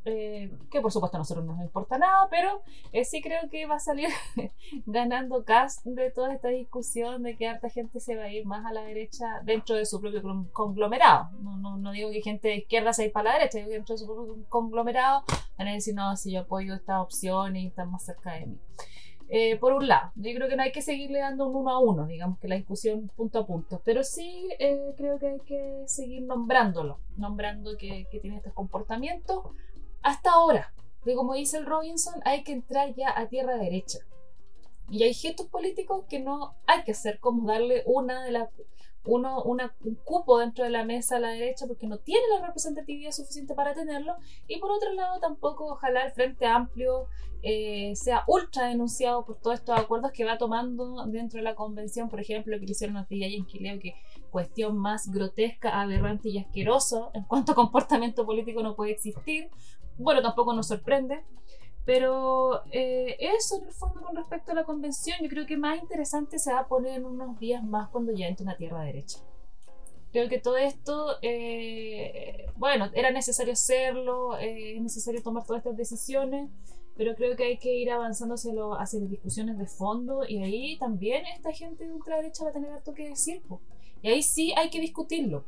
eh, 0.05 0.51
que 0.71 0.81
por 0.81 0.91
supuesto 0.91 1.17
a 1.17 1.19
nosotros 1.19 1.45
no 1.45 1.53
nos 1.53 1.63
importa 1.63 1.97
nada, 1.97 2.27
pero 2.29 2.61
eh, 2.91 3.03
sí 3.03 3.21
creo 3.21 3.49
que 3.49 3.65
va 3.65 3.75
a 3.75 3.79
salir 3.79 4.07
ganando 4.85 5.43
cast 5.43 5.85
de 5.85 6.09
toda 6.11 6.33
esta 6.33 6.47
discusión 6.49 7.23
de 7.23 7.35
que 7.35 7.47
harta 7.47 7.69
gente 7.69 7.99
se 7.99 8.15
va 8.15 8.23
a 8.23 8.31
ir 8.31 8.45
más 8.45 8.65
a 8.65 8.71
la 8.71 8.83
derecha 8.83 9.41
dentro 9.43 9.75
de 9.75 9.85
su 9.85 9.99
propio 9.99 10.21
conglomerado. 10.51 11.29
No, 11.41 11.57
no, 11.57 11.77
no 11.77 11.91
digo 11.91 12.11
que 12.11 12.21
gente 12.21 12.47
de 12.47 12.57
izquierda 12.57 12.93
se 12.93 13.07
va 13.07 13.13
para 13.13 13.31
la 13.31 13.37
derecha, 13.39 13.57
digo 13.57 13.69
que 13.69 13.75
dentro 13.75 13.95
de 13.95 13.99
su 13.99 14.05
propio 14.05 14.37
conglomerado 14.47 15.23
van 15.57 15.67
a 15.67 15.73
decir, 15.73 15.93
no, 15.93 16.15
si 16.15 16.31
yo 16.31 16.41
apoyo 16.41 16.75
esta 16.75 17.01
opción 17.01 17.55
y 17.55 17.67
están 17.67 17.91
más 17.91 18.05
cerca 18.05 18.33
de 18.33 18.45
mí. 18.45 18.59
Eh, 19.31 19.57
por 19.57 19.73
un 19.73 19.87
lado, 19.87 20.11
yo 20.15 20.33
creo 20.33 20.49
que 20.49 20.55
no 20.55 20.63
hay 20.63 20.71
que 20.71 20.81
seguirle 20.81 21.19
dando 21.19 21.47
un 21.47 21.55
uno 21.55 21.69
a 21.69 21.77
uno, 21.77 22.07
digamos 22.07 22.39
que 22.39 22.47
la 22.47 22.55
discusión 22.55 23.11
punto 23.15 23.37
a 23.37 23.45
punto, 23.45 23.79
pero 23.85 24.03
sí 24.03 24.49
eh, 24.57 24.95
creo 24.97 25.19
que 25.19 25.27
hay 25.27 25.39
que 25.41 25.83
seguir 25.85 26.23
nombrándolo, 26.23 26.97
nombrando 27.15 27.77
que, 27.77 28.07
que 28.09 28.19
tiene 28.19 28.37
estos 28.37 28.53
comportamientos 28.53 29.43
hasta 30.01 30.31
ahora. 30.31 30.73
Como 31.03 31.33
dice 31.33 31.57
el 31.57 31.65
Robinson, 31.65 32.15
hay 32.25 32.43
que 32.43 32.51
entrar 32.51 32.93
ya 32.93 33.17
a 33.17 33.27
tierra 33.27 33.57
derecha. 33.57 33.99
Y 34.89 35.03
hay 35.03 35.13
gestos 35.13 35.47
políticos 35.47 36.05
que 36.09 36.19
no 36.19 36.55
hay 36.67 36.83
que 36.83 36.91
hacer, 36.91 37.19
como 37.19 37.47
darle 37.47 37.83
una 37.85 38.23
de 38.23 38.31
un 39.05 39.95
cupo 40.03 40.39
dentro 40.39 40.65
de 40.65 40.69
la 40.69 40.83
mesa 40.83 41.17
a 41.17 41.19
la 41.19 41.29
derecha 41.29 41.65
porque 41.67 41.87
no 41.87 41.97
tiene 41.99 42.23
la 42.37 42.45
representatividad 42.45 43.11
suficiente 43.11 43.55
para 43.55 43.73
tenerlo 43.73 44.15
y 44.47 44.59
por 44.59 44.71
otro 44.71 44.93
lado 44.93 45.19
tampoco 45.19 45.65
ojalá 45.71 46.05
el 46.05 46.11
Frente 46.11 46.45
Amplio 46.45 47.07
eh, 47.41 47.95
sea 47.95 48.23
ultra 48.27 48.67
denunciado 48.67 49.25
por 49.25 49.39
todos 49.39 49.59
estos 49.59 49.79
acuerdos 49.79 50.11
que 50.11 50.25
va 50.25 50.37
tomando 50.37 51.05
dentro 51.05 51.37
de 51.37 51.43
la 51.43 51.55
convención, 51.55 52.09
por 52.09 52.19
ejemplo, 52.19 52.59
que 52.59 52.65
hicieron 52.65 52.97
a 52.97 53.07
y 53.09 53.35
en 53.35 53.45
Quileo, 53.45 53.79
que 53.79 53.95
cuestión 54.29 54.77
más 54.77 55.09
grotesca, 55.09 55.79
aberrante 55.79 56.29
y 56.29 56.37
asqueroso 56.37 57.11
en 57.13 57.23
cuanto 57.23 57.53
a 57.53 57.55
comportamiento 57.55 58.25
político 58.25 58.61
no 58.61 58.75
puede 58.75 58.91
existir. 58.91 59.49
Bueno, 59.99 60.21
tampoco 60.21 60.53
nos 60.53 60.67
sorprende. 60.67 61.23
Pero 61.85 62.61
eh, 62.71 63.17
eso 63.19 63.57
en 63.57 63.67
el 63.67 63.73
fondo 63.73 64.01
con 64.01 64.15
respecto 64.15 64.51
a 64.51 64.55
la 64.55 64.63
convención, 64.63 65.17
yo 65.21 65.29
creo 65.29 65.45
que 65.45 65.57
más 65.57 65.81
interesante 65.81 66.37
se 66.37 66.53
va 66.53 66.59
a 66.59 66.67
poner 66.67 66.97
en 66.97 67.05
unos 67.05 67.39
días 67.39 67.63
más 67.63 67.89
cuando 67.89 68.11
ya 68.11 68.27
entre 68.27 68.43
una 68.43 68.55
tierra 68.55 68.83
derecha. 68.83 69.17
Creo 70.11 70.29
que 70.29 70.39
todo 70.39 70.57
esto, 70.57 71.17
eh, 71.23 72.47
bueno, 72.57 72.89
era 72.93 73.11
necesario 73.11 73.53
hacerlo, 73.53 74.37
eh, 74.37 74.75
es 74.75 74.81
necesario 74.81 75.23
tomar 75.23 75.45
todas 75.45 75.61
estas 75.61 75.77
decisiones, 75.77 76.49
pero 76.95 77.15
creo 77.15 77.35
que 77.35 77.45
hay 77.45 77.57
que 77.57 77.73
ir 77.73 77.89
avanzando 77.91 78.35
hacia, 78.35 78.53
las 78.53 79.09
discusiones 79.09 79.57
de 79.57 79.65
fondo 79.65 80.27
y 80.27 80.43
ahí 80.43 80.77
también 80.77 81.25
esta 81.25 81.51
gente 81.53 81.85
de 81.85 81.93
ultraderecha 81.93 82.43
va 82.43 82.51
a 82.51 82.53
tener 82.53 82.71
harto 82.71 82.93
que 82.93 83.09
decir. 83.09 83.41
Y 84.03 84.09
ahí 84.09 84.21
sí 84.21 84.53
hay 84.55 84.69
que 84.69 84.79
discutirlo, 84.79 85.43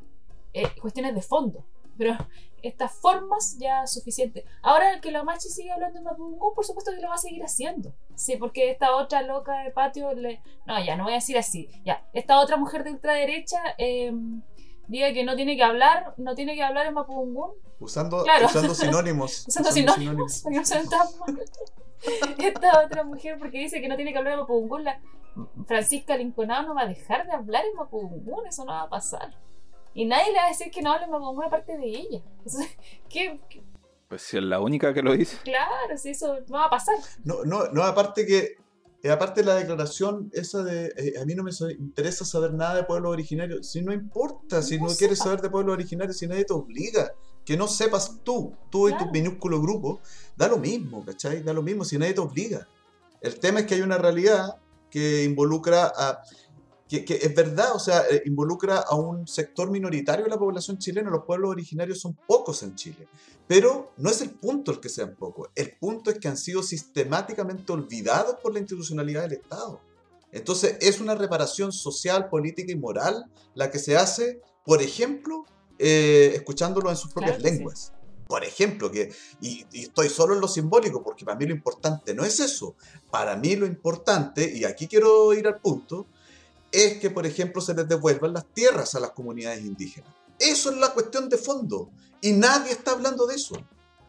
cuestiones 0.82 1.14
de 1.14 1.22
fondo 1.22 1.66
pero 2.02 2.18
estas 2.64 2.92
formas 2.94 3.58
ya 3.60 3.86
suficiente. 3.86 4.44
Ahora 4.64 5.00
que 5.02 5.12
la 5.12 5.24
Machi 5.24 5.50
sigue 5.50 5.72
hablando 5.72 6.00
en 6.00 6.06
Mapudungun, 6.06 6.56
por 6.56 6.66
supuesto 6.66 6.92
que 6.96 7.00
lo 7.00 7.10
va 7.10 7.14
a 7.14 7.20
seguir 7.20 7.44
haciendo. 7.44 7.94
Sí, 8.16 8.38
porque 8.38 8.72
esta 8.72 8.96
otra 8.96 9.22
loca 9.22 9.60
de 9.60 9.70
patio 9.70 10.12
le... 10.14 10.42
No, 10.66 10.84
ya, 10.84 10.96
no 10.96 11.04
voy 11.04 11.14
a 11.14 11.18
decir 11.18 11.38
así. 11.38 11.70
Ya, 11.86 12.04
esta 12.14 12.40
otra 12.40 12.58
mujer 12.58 12.84
de 12.84 12.90
ultraderecha 12.94 13.62
eh, 13.78 14.12
diga 14.88 15.14
que 15.14 15.24
no 15.24 15.36
tiene 15.36 15.56
que 15.56 15.64
hablar, 15.64 16.16
no 16.18 16.34
tiene 16.34 16.56
que 16.56 16.64
hablar 16.64 16.88
en 16.88 16.96
Mapudungun. 16.96 17.52
Usando, 17.80 18.26
usando 18.46 18.74
sinónimos. 18.74 19.48
usando, 19.48 19.72
sinónimos. 19.72 20.44
esta 22.40 22.84
otra 22.84 23.04
mujer, 23.04 23.38
porque 23.38 23.60
dice 23.60 23.80
que 23.80 23.88
no 23.88 23.96
tiene 23.96 24.12
que 24.12 24.18
hablar 24.18 24.34
en 24.34 24.40
Mapudungun, 24.40 24.86
la 24.86 25.00
Francisca 25.68 26.18
Linconado 26.18 26.70
no 26.70 26.74
va 26.74 26.82
a 26.82 26.88
dejar 26.88 27.28
de 27.28 27.34
hablar 27.34 27.64
en 27.64 27.76
Mapudungun, 27.76 28.48
eso 28.48 28.66
no 28.66 28.72
va 28.72 28.82
a 28.82 28.90
pasar. 28.90 29.36
Y 29.94 30.06
nadie 30.06 30.32
le 30.32 30.38
va 30.38 30.46
a 30.46 30.50
decir 30.50 30.72
que 30.72 30.82
no 30.82 30.94
hable 30.94 31.08
con 31.08 31.22
una 31.24 31.50
parte 31.50 31.78
de 31.78 31.88
ella. 31.88 32.22
¿qué, 33.10 33.40
Pues 34.08 34.22
si 34.22 34.38
es 34.38 34.44
la 34.44 34.60
única 34.60 34.94
que 34.94 35.02
lo 35.02 35.14
dice. 35.14 35.38
Claro, 35.44 35.98
si 35.98 36.10
eso 36.12 36.38
no 36.48 36.58
va 36.58 36.66
a 36.66 36.70
pasar. 36.70 36.96
No, 37.24 37.44
no, 37.44 37.68
no 37.72 37.84
aparte 37.84 38.26
que. 38.26 38.56
Eh, 39.04 39.10
aparte 39.10 39.42
de 39.42 39.48
la 39.48 39.56
declaración 39.56 40.30
esa 40.32 40.62
de 40.62 40.94
eh, 40.96 41.14
a 41.20 41.26
mí 41.26 41.34
no 41.34 41.44
me 41.44 41.50
interesa 41.80 42.24
saber 42.24 42.54
nada 42.54 42.76
de 42.76 42.84
pueblos 42.84 43.12
originarios, 43.12 43.68
si 43.68 43.82
no 43.82 43.92
importa, 43.92 44.62
si 44.62 44.80
no, 44.80 44.90
quieres 44.96 45.18
saber 45.18 45.42
de 45.42 45.50
pueblos 45.50 45.74
originarios, 45.74 46.18
si 46.18 46.28
nadie 46.28 46.46
te 46.46 46.54
obliga, 46.54 47.12
que 47.44 47.58
no 47.58 47.68
sepas 47.68 48.20
tú, 48.24 48.54
tú 48.70 48.90
y 48.90 48.98
tu 48.98 49.10
minúsculo 49.10 49.60
grupo, 49.60 50.02
da 50.38 50.48
lo 50.48 50.60
mismo, 50.60 51.04
¿cachai? 51.04 51.42
Da 51.42 51.52
lo 51.52 51.64
mismo 51.64 51.84
si 51.84 51.98
nadie 51.98 52.14
te 52.14 52.22
obliga. 52.22 52.68
El 53.22 53.40
tema 53.40 53.62
es 53.62 53.66
que 53.66 53.74
hay 53.74 53.82
una 53.82 53.98
realidad 53.98 54.58
que 54.92 55.24
involucra 55.24 55.92
a 55.96 56.22
que, 57.00 57.16
es 57.16 57.34
verdad, 57.34 57.74
o 57.74 57.80
sea, 57.80 58.02
eh, 58.10 58.24
involucra 58.26 58.80
a 58.80 58.96
un 58.96 59.26
sector 59.26 59.72
minoritario 59.72 60.26
de 60.26 60.30
la 60.30 60.38
población 60.38 60.78
chilena, 60.78 61.10
los 61.10 61.24
pueblos 61.24 61.52
originarios 61.52 62.02
son 62.02 62.18
pocos 62.28 62.64
en 62.64 62.76
Chile, 62.76 63.08
pero 63.48 63.94
no 63.98 64.10
es 64.10 64.20
el 64.22 64.32
punto 64.32 64.72
el 64.72 64.82
que 64.82 64.90
sean 64.90 65.16
pocos, 65.16 65.50
el 65.56 65.78
punto 65.78 66.12
es 66.12 66.20
que 66.20 66.28
han 66.28 66.38
sido 66.38 66.62
sistemáticamente 66.62 67.72
olvidados 67.72 68.36
por 68.44 68.54
la 68.54 68.60
institucionalidad 68.60 69.22
del 69.22 69.34
Estado. 69.34 69.80
Entonces 70.34 70.78
es 70.82 71.00
una 71.00 71.16
reparación 71.16 71.72
social, 71.72 72.30
política 72.30 72.72
y 72.72 72.76
moral 72.76 73.26
la 73.56 73.72
que 73.72 73.80
se 73.80 73.96
hace, 73.96 74.42
por 74.66 74.82
ejemplo, 74.82 75.46
eh, 75.80 76.34
escuchándolo 76.36 76.90
en 76.90 76.98
sus 76.98 77.14
propias 77.14 77.42
lenguas. 77.42 77.94
Por 78.28 78.46
ejemplo, 78.46 78.90
que, 78.90 79.14
y, 79.42 79.66
y, 79.74 79.84
estoy 79.84 80.08
solo 80.08 80.34
en 80.34 80.40
lo 80.40 80.48
simbólico, 80.48 81.04
porque 81.04 81.26
para 81.26 81.38
mí 81.38 81.46
lo 81.46 81.54
importante 81.54 82.14
no 82.14 82.24
es 82.24 82.40
eso. 82.40 82.76
Para 83.10 83.36
mí 83.36 83.58
lo 83.58 83.66
importante, 83.66 84.50
y 84.56 84.64
aquí 84.64 84.88
quiero 84.88 85.34
ir 85.34 85.48
al 85.48 85.60
punto, 85.60 86.08
es 86.72 87.00
que, 87.00 87.10
por 87.10 87.26
ejemplo, 87.26 87.62
se 87.62 87.74
les 87.74 87.88
devuelvan 87.88 88.34
las 88.34 88.46
tierras 88.54 88.96
a 88.96 89.00
las 89.00 89.12
comunidades 89.12 89.64
indígenas. 89.64 90.14
Eso 90.40 90.72
es 90.72 90.78
la 90.78 90.94
cuestión 90.94 91.30
de 91.30 91.38
fondo. 91.38 91.90
Y 92.22 92.34
nadie 92.34 92.72
está 92.72 92.92
hablando 92.92 93.26
de 93.28 93.36
eso. 93.36 93.56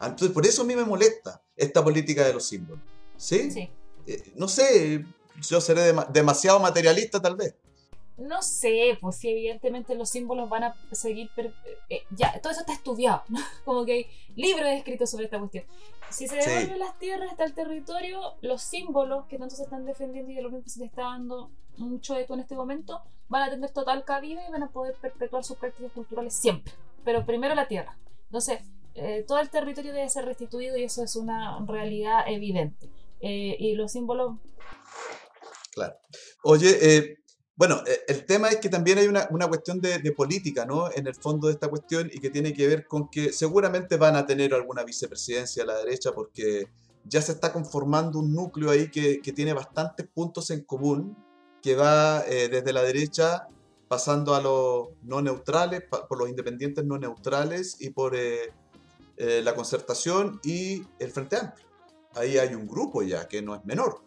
Entonces, 0.01 0.31
por 0.31 0.47
eso 0.47 0.63
a 0.63 0.65
mí 0.65 0.75
me 0.75 0.85
molesta 0.85 1.43
esta 1.57 1.83
política 1.83 2.25
de 2.25 2.33
los 2.35 2.47
símbolos. 2.47 2.85
¿Sí? 3.17 3.51
sí. 3.51 3.71
Eh, 4.07 4.33
no 4.37 4.49
sé, 4.49 5.05
yo 5.49 5.61
seré 5.61 5.93
demasiado 6.13 6.59
materialista 6.59 7.21
tal 7.21 7.37
vez. 7.37 7.55
No 8.17 8.43
sé, 8.43 8.99
pues 9.01 9.17
sí, 9.17 9.31
evidentemente 9.31 9.95
los 9.95 10.11
símbolos 10.11 10.49
van 10.49 10.65
a 10.65 10.77
seguir. 10.93 11.31
Eh, 11.89 12.03
ya, 12.11 12.41
todo 12.41 12.53
eso 12.53 12.61
está 12.61 12.75
estudiado, 12.75 13.23
Como 13.65 13.85
que 13.85 13.93
hay 13.93 14.07
libros 14.37 14.69
escritos 14.69 15.11
sobre 15.11 15.25
esta 15.25 15.39
cuestión. 15.39 15.65
Si 16.11 16.29
se 16.29 16.37
devuelven 16.37 16.79
las 16.79 16.99
tierras 16.99 17.31
hasta 17.31 17.45
el 17.45 17.55
territorio, 17.55 18.35
los 18.43 18.63
símbolos 18.63 19.27
que 19.27 19.39
tanto 19.39 19.57
se 19.57 19.63
están 19.63 19.87
defendiendo 19.87 20.31
y 20.31 20.35
de 20.35 20.43
lo 20.43 20.49
único 20.49 20.65
que 20.65 20.71
se 20.71 20.81
le 20.81 20.87
está 20.87 21.03
dando 21.03 21.51
mucho 21.79 22.17
eco 22.17 22.35
en 22.35 22.41
este 22.41 22.55
momento, 22.55 23.01
van 23.29 23.43
a 23.43 23.51
tener 23.51 23.71
total 23.71 24.05
cabida 24.05 24.47
y 24.47 24.51
van 24.51 24.63
a 24.63 24.71
poder 24.71 24.95
perpetuar 25.01 25.45
sus 25.45 25.57
prácticas 25.57 25.93
culturales 25.93 26.35
siempre. 26.35 26.73
Pero 27.05 27.25
primero 27.25 27.55
la 27.55 27.69
tierra. 27.69 27.97
Entonces, 28.27 28.61
eh, 28.95 29.25
todo 29.27 29.39
el 29.39 29.51
territorio 29.51 29.93
debe 29.93 30.09
ser 30.09 30.25
restituido 30.25 30.77
y 30.77 30.85
eso 30.85 31.03
es 31.03 31.17
una 31.17 31.65
realidad 31.67 32.25
evidente. 32.27 32.91
Eh, 33.21 33.57
y 33.59 33.75
los 33.75 33.93
símbolos. 33.93 34.37
Claro. 35.75 35.95
Oye, 36.43 37.17
bueno, 37.55 37.83
eh, 37.87 38.01
el 38.09 38.25
tema 38.25 38.49
es 38.49 38.57
que 38.57 38.69
también 38.69 38.99
hay 38.99 39.07
una, 39.07 39.29
cuestión 39.49 39.81
de, 39.81 40.01
política, 40.13 40.65
¿no? 40.65 40.91
En 40.91 41.07
el 41.07 41.15
fondo 41.15 41.49
de 41.49 41.55
esta 41.55 41.69
cuestión 41.69 42.11
y 42.13 42.19
que 42.19 42.31
tiene 42.31 42.53
que 42.53 42.67
ver 42.67 42.87
con 42.87 43.09
que 43.09 43.33
seguramente 43.33 43.97
van 43.97 44.17
a 44.17 44.27
tener 44.27 44.55
alguna 44.55 44.83
vicepresidencia 44.85 45.63
a 45.63 45.67
la 45.67 45.77
derecha 45.77 46.13
porque 46.13 46.67
ya 47.05 47.21
se 47.21 47.33
está 47.33 47.53
conformando 47.53 48.19
un 48.19 48.33
núcleo 48.33 48.71
ahí 48.71 48.91
que, 48.91 49.21
tiene 49.33 49.53
bastantes 49.53 50.09
puntos 50.09 50.51
en 50.51 50.65
común, 50.65 51.17
que 51.63 51.77
va 51.77 52.25
eh, 52.27 52.49
desde 52.49 52.73
la 52.73 52.83
derecha 52.83 53.49
pasando 53.89 54.35
a 54.35 54.41
los 54.41 54.89
no 55.03 55.23
neutrales, 55.23 55.83
por 55.83 56.19
los 56.19 56.29
independientes 56.29 56.85
no 56.85 56.99
neutrales 56.99 57.77
y 57.79 57.91
por, 57.91 58.17
eh, 58.17 58.53
eh, 59.17 59.43
la 59.45 59.55
concertación 59.55 60.41
y 60.43 60.83
el 60.99 61.13
Frente 61.13 61.37
Amplio. 61.37 61.67
Ahí 62.15 62.39
hay 62.39 62.55
un 62.55 62.67
grupo 62.67 63.03
ya 63.03 63.29
que 63.29 63.43
no 63.43 63.55
es 63.55 63.65
menor. 63.65 64.03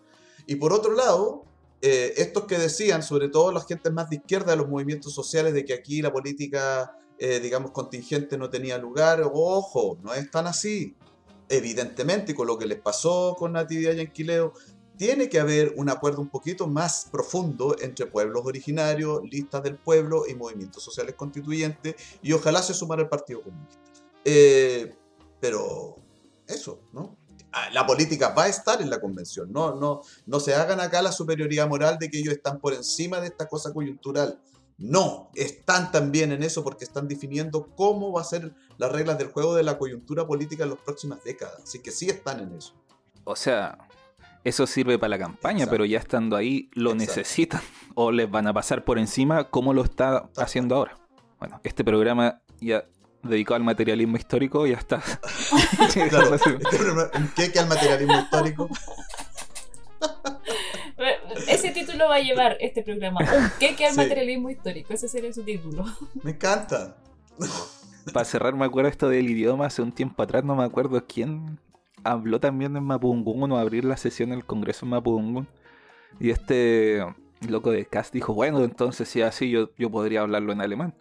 Y 0.47 0.55
por 0.55 0.73
otro 0.73 0.93
lado, 0.93 1.45
estos 1.81 2.45
que 2.45 2.57
decían, 2.57 3.03
sobre 3.03 3.29
todo 3.29 3.51
la 3.51 3.61
gente 3.61 3.91
más 3.91 4.09
de 4.09 4.15
izquierda 4.15 4.51
de 4.51 4.57
los 4.57 4.67
movimientos 4.67 5.13
sociales, 5.13 5.53
de 5.53 5.65
que 5.65 5.73
aquí 5.73 6.01
la 6.01 6.11
política, 6.11 6.97
digamos, 7.19 7.71
contingente 7.71 8.39
no 8.39 8.49
tenía 8.49 8.79
lugar, 8.79 9.21
ojo, 9.31 9.99
no 10.01 10.13
es 10.15 10.31
tan 10.31 10.47
así. 10.47 10.95
Evidentemente, 11.47 12.33
con 12.33 12.47
lo 12.47 12.57
que 12.57 12.65
les 12.65 12.79
pasó 12.79 13.35
con 13.37 13.53
Natividad 13.53 13.93
y 13.93 14.01
Anquileo, 14.01 14.53
tiene 14.97 15.29
que 15.29 15.39
haber 15.39 15.73
un 15.77 15.89
acuerdo 15.89 16.21
un 16.21 16.29
poquito 16.29 16.67
más 16.67 17.07
profundo 17.11 17.75
entre 17.79 18.05
pueblos 18.05 18.45
originarios, 18.45 19.21
listas 19.23 19.63
del 19.63 19.77
pueblo 19.77 20.27
y 20.27 20.35
movimientos 20.35 20.83
sociales 20.83 21.15
constituyentes, 21.15 21.95
y 22.21 22.33
ojalá 22.33 22.61
se 22.61 22.73
sumara 22.73 23.01
el 23.01 23.09
Partido 23.09 23.41
Comunista. 23.41 23.77
Eh, 24.23 24.95
pero 25.39 25.97
eso, 26.47 26.79
¿no? 26.93 27.17
Ah, 27.51 27.69
La 27.71 27.85
política 27.85 28.29
va 28.29 28.43
a 28.43 28.49
estar 28.49 28.81
en 28.81 28.89
la 28.89 28.99
convención, 28.99 29.51
no, 29.51 29.75
no, 29.75 30.01
no 30.25 30.39
se 30.39 30.53
hagan 30.53 30.79
acá 30.79 31.01
la 31.01 31.11
superioridad 31.11 31.67
moral 31.67 31.97
de 31.99 32.09
que 32.09 32.19
ellos 32.19 32.33
están 32.33 32.59
por 32.59 32.73
encima 32.73 33.19
de 33.19 33.27
esta 33.27 33.47
cosa 33.47 33.73
coyuntural. 33.73 34.41
No, 34.77 35.29
están 35.35 35.89
también 35.91 36.33
en 36.33 36.43
eso 36.43 36.61
porque 36.61 36.83
están 36.83 37.07
definiendo 37.07 37.69
cómo 37.77 38.11
va 38.11 38.21
a 38.21 38.25
ser 38.25 38.53
las 38.77 38.91
reglas 38.91 39.17
del 39.17 39.29
juego 39.29 39.55
de 39.55 39.63
la 39.63 39.77
coyuntura 39.77 40.27
política 40.27 40.63
en 40.63 40.71
las 40.71 40.79
próximas 40.79 41.23
décadas. 41.23 41.61
Así 41.63 41.79
que 41.79 41.91
sí 41.91 42.09
están 42.09 42.41
en 42.41 42.57
eso. 42.57 42.73
O 43.23 43.37
sea, 43.37 43.77
eso 44.45 44.65
sirve 44.67 44.97
para 44.97 45.09
la 45.09 45.19
campaña, 45.19 45.57
Exacto. 45.57 45.71
pero 45.71 45.85
ya 45.85 45.99
estando 45.99 46.35
ahí 46.37 46.69
lo 46.73 46.91
Exacto. 46.93 47.11
necesitan 47.19 47.61
o 47.95 48.11
les 48.11 48.29
van 48.31 48.47
a 48.47 48.53
pasar 48.53 48.83
por 48.85 48.97
encima 48.97 49.45
como 49.49 49.73
lo 49.73 49.83
está 49.83 50.29
haciendo 50.37 50.75
ahora. 50.75 50.97
Bueno, 51.39 51.59
este 51.63 51.83
programa 51.83 52.41
ya 52.61 52.85
dedicado 53.23 53.55
al 53.55 53.63
materialismo 53.63 54.15
histórico 54.17 54.65
ya 54.65 54.77
está. 54.77 55.01
Claro, 56.09 56.35
¿en 57.13 57.31
qué 57.35 57.51
queda 57.51 57.63
el 57.63 57.69
materialismo 57.69 58.19
histórico? 58.19 58.69
Ese 61.47 61.71
título 61.71 62.07
va 62.07 62.15
a 62.15 62.19
llevar 62.19 62.57
este 62.59 62.81
programa. 62.83 63.19
Un 63.21 63.51
queque 63.59 63.85
al 63.85 63.91
Sí. 63.93 63.97
materialismo 63.97 64.49
histórico. 64.49 64.93
Ese 64.93 65.07
sería 65.07 65.31
su 65.33 65.43
título. 65.43 65.85
Me 66.23 66.31
encanta. 66.31 66.97
Para 68.13 68.25
cerrar, 68.25 68.53
me 68.55 68.65
acuerdo 68.65 68.89
esto 68.89 69.09
del 69.09 69.29
idioma 69.29 69.65
hace 69.67 69.81
un 69.81 69.91
tiempo 69.91 70.21
atrás, 70.23 70.43
no 70.43 70.55
me 70.55 70.63
acuerdo 70.63 71.03
quién 71.05 71.59
habló 72.05 72.39
también 72.39 72.77
en 72.77 72.83
Mapudungun 72.83 73.51
o 73.51 73.57
abrir 73.57 73.83
la 73.83 73.97
sesión 73.97 74.29
del 74.29 74.45
Congreso 74.45 74.85
en 74.85 74.91
Mapudungun. 74.91 75.47
Y 76.19 76.29
este 76.29 77.03
loco 77.49 77.71
de 77.71 77.85
Cast 77.85 78.13
dijo, 78.13 78.33
bueno, 78.33 78.63
entonces 78.63 79.09
si 79.09 79.21
así 79.21 79.49
yo, 79.49 79.71
yo 79.77 79.89
podría 79.89 80.21
hablarlo 80.21 80.53
en 80.53 80.61
alemán. 80.61 80.93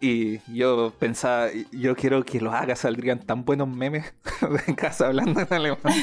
Y 0.00 0.40
yo 0.52 0.92
pensaba, 0.98 1.48
yo 1.72 1.94
quiero 1.94 2.24
que 2.24 2.40
lo 2.40 2.52
haga, 2.52 2.74
saldrían 2.76 3.20
tan 3.20 3.44
buenos 3.44 3.68
memes 3.68 4.14
de 4.66 4.74
casa 4.74 5.06
hablando 5.06 5.40
en 5.40 5.52
alemán. 5.52 5.94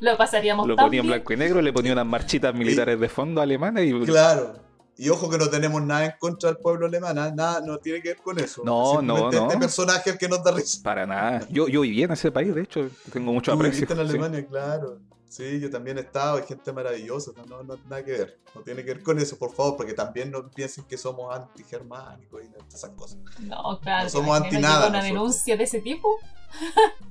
Lo 0.00 0.16
pasaríamos 0.16 0.66
Lo 0.66 0.76
tan 0.76 0.86
ponía 0.86 1.00
en 1.00 1.06
blanco 1.06 1.32
y 1.32 1.36
negro, 1.36 1.62
le 1.62 1.72
ponía 1.72 1.92
unas 1.92 2.06
marchitas 2.06 2.54
militares 2.54 2.98
de 2.98 3.08
fondo 3.08 3.40
alemanas 3.40 3.84
y... 3.84 3.92
Claro. 4.00 4.54
Y 4.98 5.08
ojo 5.08 5.28
que 5.30 5.38
no 5.38 5.48
tenemos 5.48 5.82
nada 5.82 6.04
en 6.04 6.12
contra 6.18 6.50
del 6.50 6.58
pueblo 6.58 6.86
alemán, 6.86 7.18
¿ah? 7.18 7.32
nada, 7.34 7.60
no 7.62 7.78
tiene 7.78 8.02
que 8.02 8.10
ver 8.10 8.18
con 8.18 8.38
eso. 8.38 8.62
No, 8.64 9.00
no, 9.00 9.30
no. 9.30 9.46
Este 9.48 9.58
personaje 9.58 10.10
es 10.10 10.18
que 10.18 10.28
nos 10.28 10.44
da 10.44 10.52
risa. 10.52 10.80
Para 10.82 11.06
nada. 11.06 11.46
Yo, 11.48 11.66
yo 11.66 11.80
viví 11.80 12.02
en 12.02 12.12
ese 12.12 12.30
país, 12.30 12.54
de 12.54 12.62
hecho, 12.62 12.88
tengo 13.12 13.32
mucho 13.32 13.52
Tú 13.52 13.56
aprecio. 13.56 13.86
viviste 13.86 13.94
en 14.00 14.06
sí. 14.08 14.10
Alemania, 14.16 14.46
claro. 14.46 14.98
Sí, 15.28 15.58
yo 15.60 15.70
también 15.70 15.96
he 15.96 16.02
estado, 16.02 16.36
hay 16.36 16.42
gente 16.46 16.70
maravillosa, 16.74 17.32
no, 17.48 17.62
no, 17.62 17.78
nada 17.88 18.04
que 18.04 18.12
ver. 18.12 18.38
No 18.54 18.60
tiene 18.60 18.84
que 18.84 18.92
ver 18.92 19.02
con 19.02 19.18
eso, 19.18 19.38
por 19.38 19.54
favor, 19.54 19.78
porque 19.78 19.94
también 19.94 20.30
no 20.30 20.50
piensen 20.50 20.84
que 20.84 20.98
somos 20.98 21.34
antigermánicos 21.34 22.42
y 22.42 22.74
esas 22.74 22.90
cosas. 22.90 23.16
No, 23.40 23.80
claro. 23.80 24.00
No 24.00 24.04
¿te 24.04 24.10
somos 24.10 24.36
anti 24.42 24.58
nada 24.58 24.88
una 24.88 25.02
denuncia 25.02 25.56
de 25.56 25.64
ese 25.64 25.80
tipo? 25.80 26.18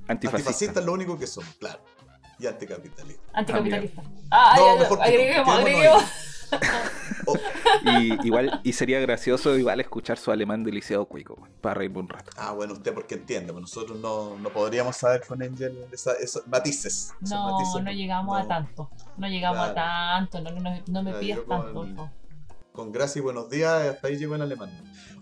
Antifascista. 0.07 0.37
Antifascistas 0.37 0.77
es 0.77 0.85
lo 0.85 0.93
único 0.93 1.17
que 1.17 1.25
somos, 1.25 1.49
claro. 1.55 1.79
Y 2.37 2.45
anticapitalistas. 2.45 3.25
Anticapitalista. 3.33 4.03
Ah, 4.29 4.53
No, 4.55 4.65
ya, 4.75 4.81
mejor 4.81 4.97
que 4.99 5.03
no, 5.03 5.09
agreguemos, 5.09 5.57
agreguemos. 5.57 6.03
Y 7.83 8.25
igual, 8.27 8.59
y 8.63 8.73
sería 8.73 8.99
gracioso 8.99 9.57
igual 9.57 9.79
escuchar 9.79 10.17
su 10.17 10.31
alemán 10.31 10.63
de 10.63 10.71
liceo 10.71 11.05
cuico, 11.05 11.47
para 11.61 11.75
reírme 11.75 11.99
un 11.99 12.09
rato. 12.09 12.31
ah, 12.37 12.51
bueno, 12.53 12.73
usted 12.73 12.93
porque 12.93 13.15
entiende, 13.15 13.51
pues 13.53 13.61
nosotros 13.61 13.99
no, 13.99 14.37
no 14.37 14.49
podríamos 14.49 14.95
saber 14.97 15.21
con 15.27 15.41
Angel 15.41 15.85
esa- 15.91 16.13
esos 16.13 16.45
matices. 16.47 17.13
esos 17.21 17.29
No, 17.31 17.51
matices, 17.51 17.83
no 17.83 17.91
llegamos 17.91 18.37
a 18.37 18.41
no. 18.43 18.47
tanto. 18.47 18.89
No 19.17 19.27
llegamos 19.27 19.59
a 19.69 19.73
Claro. 19.73 20.27
tanto. 20.29 20.41
No, 20.41 20.51
no, 20.51 20.59
no, 20.61 20.81
no 20.87 21.03
me 21.03 21.11
Claro, 21.11 21.19
pidas 21.19 21.39
tanto, 21.47 21.73
con-. 21.73 22.11
Con 22.71 22.91
gracia 22.93 23.19
y 23.19 23.21
buenos 23.21 23.49
días, 23.49 23.85
hasta 23.89 24.07
ahí 24.07 24.15
llegó 24.17 24.35
en 24.35 24.43
alemán. 24.43 24.69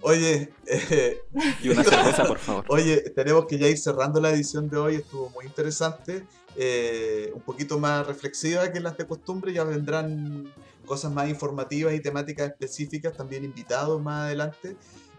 Oye, 0.01 0.53
eh, 0.67 1.17
Y 1.63 1.69
una 1.69 1.83
cerveza, 1.83 2.23
por 2.25 2.37
favor. 2.37 2.63
Oye, 2.69 2.97
tenemos 3.15 3.45
que 3.47 3.57
ya 3.57 3.67
ir 3.67 3.77
cerrando 3.79 4.21
la 4.21 4.29
edición 4.29 4.69
de 4.69 4.77
hoy, 4.77 4.95
estuvo 4.97 5.29
muy 5.31 5.45
interesante, 5.45 6.25
eh, 6.55 7.31
un 7.33 7.41
poquito 7.41 7.79
más 7.79 8.05
reflexiva 8.05 8.71
que 8.71 8.79
las 8.79 8.95
de 8.97 9.07
costumbre, 9.07 9.51
ya 9.51 9.63
vendrán 9.63 10.45
cosas 10.89 11.13
más 11.13 11.29
informativas 11.29 11.93
y 11.93 12.01
temáticas 12.01 12.49
específicas, 12.49 13.15
también 13.15 13.45
invitados 13.45 14.01
más 14.01 14.25
adelante. 14.25 14.75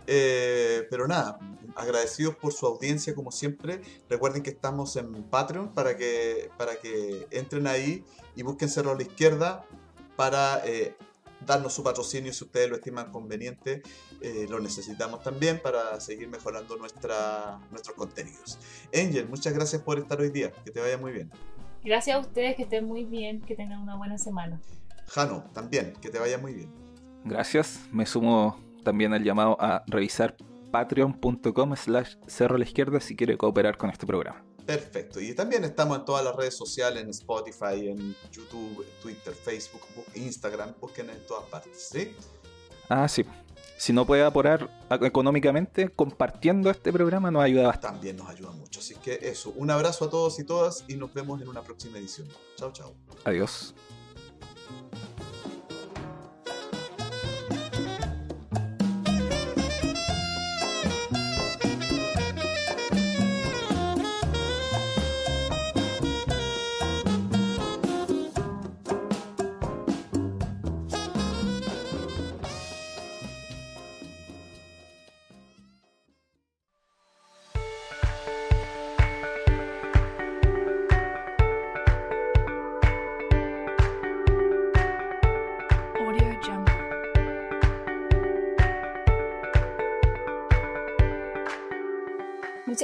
Eh, 0.06 0.88
pero 0.90 1.06
nada, 1.06 1.38
agradecidos 1.76 2.34
por 2.34 2.52
su 2.52 2.66
audiencia 2.66 3.14
como 3.14 3.30
siempre. 3.30 3.80
Recuerden 4.08 4.42
que 4.42 4.50
estamos 4.50 4.96
en 4.96 5.22
Patreon 5.22 5.72
para 5.72 5.96
que, 5.96 6.50
para 6.58 6.74
que 6.76 7.28
entren 7.30 7.68
ahí 7.68 8.04
y 8.34 8.42
busquen 8.42 8.68
Cerro 8.68 8.90
a 8.90 8.96
la 8.96 9.02
Izquierda 9.02 9.64
para 10.16 10.60
eh, 10.66 10.96
darnos 11.46 11.72
su 11.72 11.84
patrocinio 11.84 12.32
si 12.32 12.42
ustedes 12.42 12.68
lo 12.68 12.74
estiman 12.74 13.12
conveniente. 13.12 13.82
Eh, 14.20 14.46
lo 14.50 14.58
necesitamos 14.58 15.22
también 15.22 15.60
para 15.62 16.00
seguir 16.00 16.28
mejorando 16.28 16.76
nuestra, 16.76 17.60
nuestros 17.70 17.96
contenidos. 17.96 18.58
Angel, 18.92 19.28
muchas 19.28 19.54
gracias 19.54 19.80
por 19.82 20.00
estar 20.00 20.20
hoy 20.20 20.30
día. 20.30 20.50
Que 20.64 20.72
te 20.72 20.80
vaya 20.80 20.98
muy 20.98 21.12
bien. 21.12 21.30
Gracias 21.84 22.16
a 22.16 22.18
ustedes, 22.18 22.56
que 22.56 22.64
estén 22.64 22.84
muy 22.84 23.04
bien, 23.04 23.40
que 23.40 23.54
tengan 23.54 23.80
una 23.80 23.96
buena 23.96 24.18
semana. 24.18 24.60
Jano, 25.10 25.50
también, 25.52 25.92
que 26.00 26.08
te 26.08 26.18
vaya 26.18 26.38
muy 26.38 26.54
bien. 26.54 26.72
Gracias. 27.24 27.80
Me 27.92 28.06
sumo 28.06 28.58
también 28.84 29.12
al 29.12 29.22
llamado 29.24 29.56
a 29.60 29.82
revisar 29.88 30.36
patreon.com 30.70 31.74
slash 31.76 32.14
cerro 32.26 32.54
a 32.54 32.58
la 32.58 32.64
izquierda 32.64 33.00
si 33.00 33.16
quiere 33.16 33.36
cooperar 33.36 33.76
con 33.76 33.90
este 33.90 34.06
programa. 34.06 34.44
Perfecto. 34.64 35.20
Y 35.20 35.34
también 35.34 35.64
estamos 35.64 35.98
en 35.98 36.04
todas 36.04 36.24
las 36.24 36.36
redes 36.36 36.56
sociales, 36.56 37.02
en 37.02 37.10
Spotify, 37.10 37.88
en 37.88 38.14
YouTube, 38.30 38.86
Twitter, 39.02 39.34
Facebook, 39.34 39.80
Instagram. 40.14 40.74
Busquen 40.80 41.10
en 41.10 41.18
todas 41.26 41.44
partes. 41.50 41.88
¿sí? 41.90 42.14
Ah, 42.88 43.08
sí. 43.08 43.24
Si 43.76 43.92
no 43.92 44.06
puede 44.06 44.22
aporar 44.22 44.70
a- 44.88 44.94
económicamente, 45.06 45.88
compartiendo 45.88 46.70
este 46.70 46.92
programa 46.92 47.30
nos 47.30 47.42
ayuda 47.42 47.66
bastante. 47.66 47.96
También 47.96 48.16
nos 48.16 48.28
ayuda 48.28 48.52
mucho. 48.52 48.78
Así 48.80 48.94
que 48.94 49.18
eso. 49.22 49.52
Un 49.56 49.70
abrazo 49.70 50.04
a 50.04 50.10
todos 50.10 50.38
y 50.38 50.44
todas 50.44 50.84
y 50.86 50.94
nos 50.94 51.12
vemos 51.12 51.40
en 51.42 51.48
una 51.48 51.62
próxima 51.62 51.98
edición. 51.98 52.28
Chao, 52.56 52.72
chao. 52.72 52.94
Adiós. 53.24 53.74
Thank 54.70 55.04
you. 55.04 55.09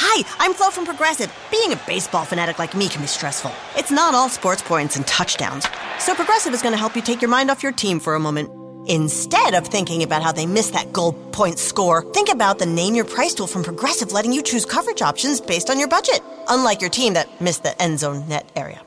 Hi, 0.00 0.22
I'm 0.38 0.54
Flo 0.54 0.70
from 0.70 0.84
Progressive. 0.84 1.34
Being 1.50 1.72
a 1.72 1.76
baseball 1.84 2.24
fanatic 2.24 2.60
like 2.60 2.72
me 2.76 2.88
can 2.88 3.00
be 3.00 3.08
stressful. 3.08 3.50
It's 3.76 3.90
not 3.90 4.14
all 4.14 4.28
sports 4.28 4.62
points 4.62 4.94
and 4.94 5.04
touchdowns. 5.08 5.66
So 5.98 6.14
Progressive 6.14 6.54
is 6.54 6.62
going 6.62 6.72
to 6.72 6.78
help 6.78 6.94
you 6.94 7.02
take 7.02 7.20
your 7.20 7.28
mind 7.30 7.50
off 7.50 7.64
your 7.64 7.72
team 7.72 7.98
for 7.98 8.14
a 8.14 8.20
moment. 8.20 8.48
Instead 8.88 9.54
of 9.54 9.66
thinking 9.66 10.04
about 10.04 10.22
how 10.22 10.30
they 10.30 10.46
missed 10.46 10.72
that 10.72 10.92
goal 10.92 11.14
point 11.32 11.58
score, 11.58 12.02
think 12.12 12.28
about 12.30 12.60
the 12.60 12.64
Name 12.64 12.94
Your 12.94 13.04
Price 13.04 13.34
tool 13.34 13.48
from 13.48 13.64
Progressive 13.64 14.12
letting 14.12 14.32
you 14.32 14.40
choose 14.40 14.64
coverage 14.64 15.02
options 15.02 15.40
based 15.40 15.68
on 15.68 15.80
your 15.80 15.88
budget, 15.88 16.20
unlike 16.46 16.80
your 16.80 16.90
team 16.90 17.14
that 17.14 17.28
missed 17.40 17.64
the 17.64 17.82
end 17.82 17.98
zone 17.98 18.26
net 18.28 18.48
area. 18.54 18.80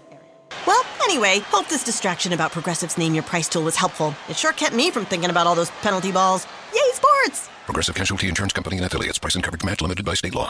Well, 0.66 0.84
anyway, 1.04 1.40
hope 1.40 1.68
this 1.68 1.84
distraction 1.84 2.32
about 2.32 2.54
Progressive's 2.54 2.98
Name 2.98 3.14
Your 3.14 3.24
Price 3.24 3.50
tool 3.50 3.64
was 3.64 3.76
helpful. 3.76 4.16
It 4.30 4.38
sure 4.38 4.54
kept 4.54 4.74
me 4.74 4.92
from 4.92 5.06
thinking 5.06 5.30
about 5.30 5.46
all 5.46 5.56
those 5.56 5.72
penalty 5.82 6.14
balls. 6.14 6.48
Yay, 6.74 6.80
sports! 6.94 7.50
Progressive 7.66 7.96
Casualty 7.96 8.30
Insurance 8.30 8.54
Company 8.54 8.78
and 8.78 8.86
affiliates. 8.86 9.20
Price 9.20 9.36
and 9.36 9.44
coverage 9.44 9.64
match 9.64 9.82
limited 9.82 10.06
by 10.06 10.14
state 10.14 10.34
law. 10.34 10.50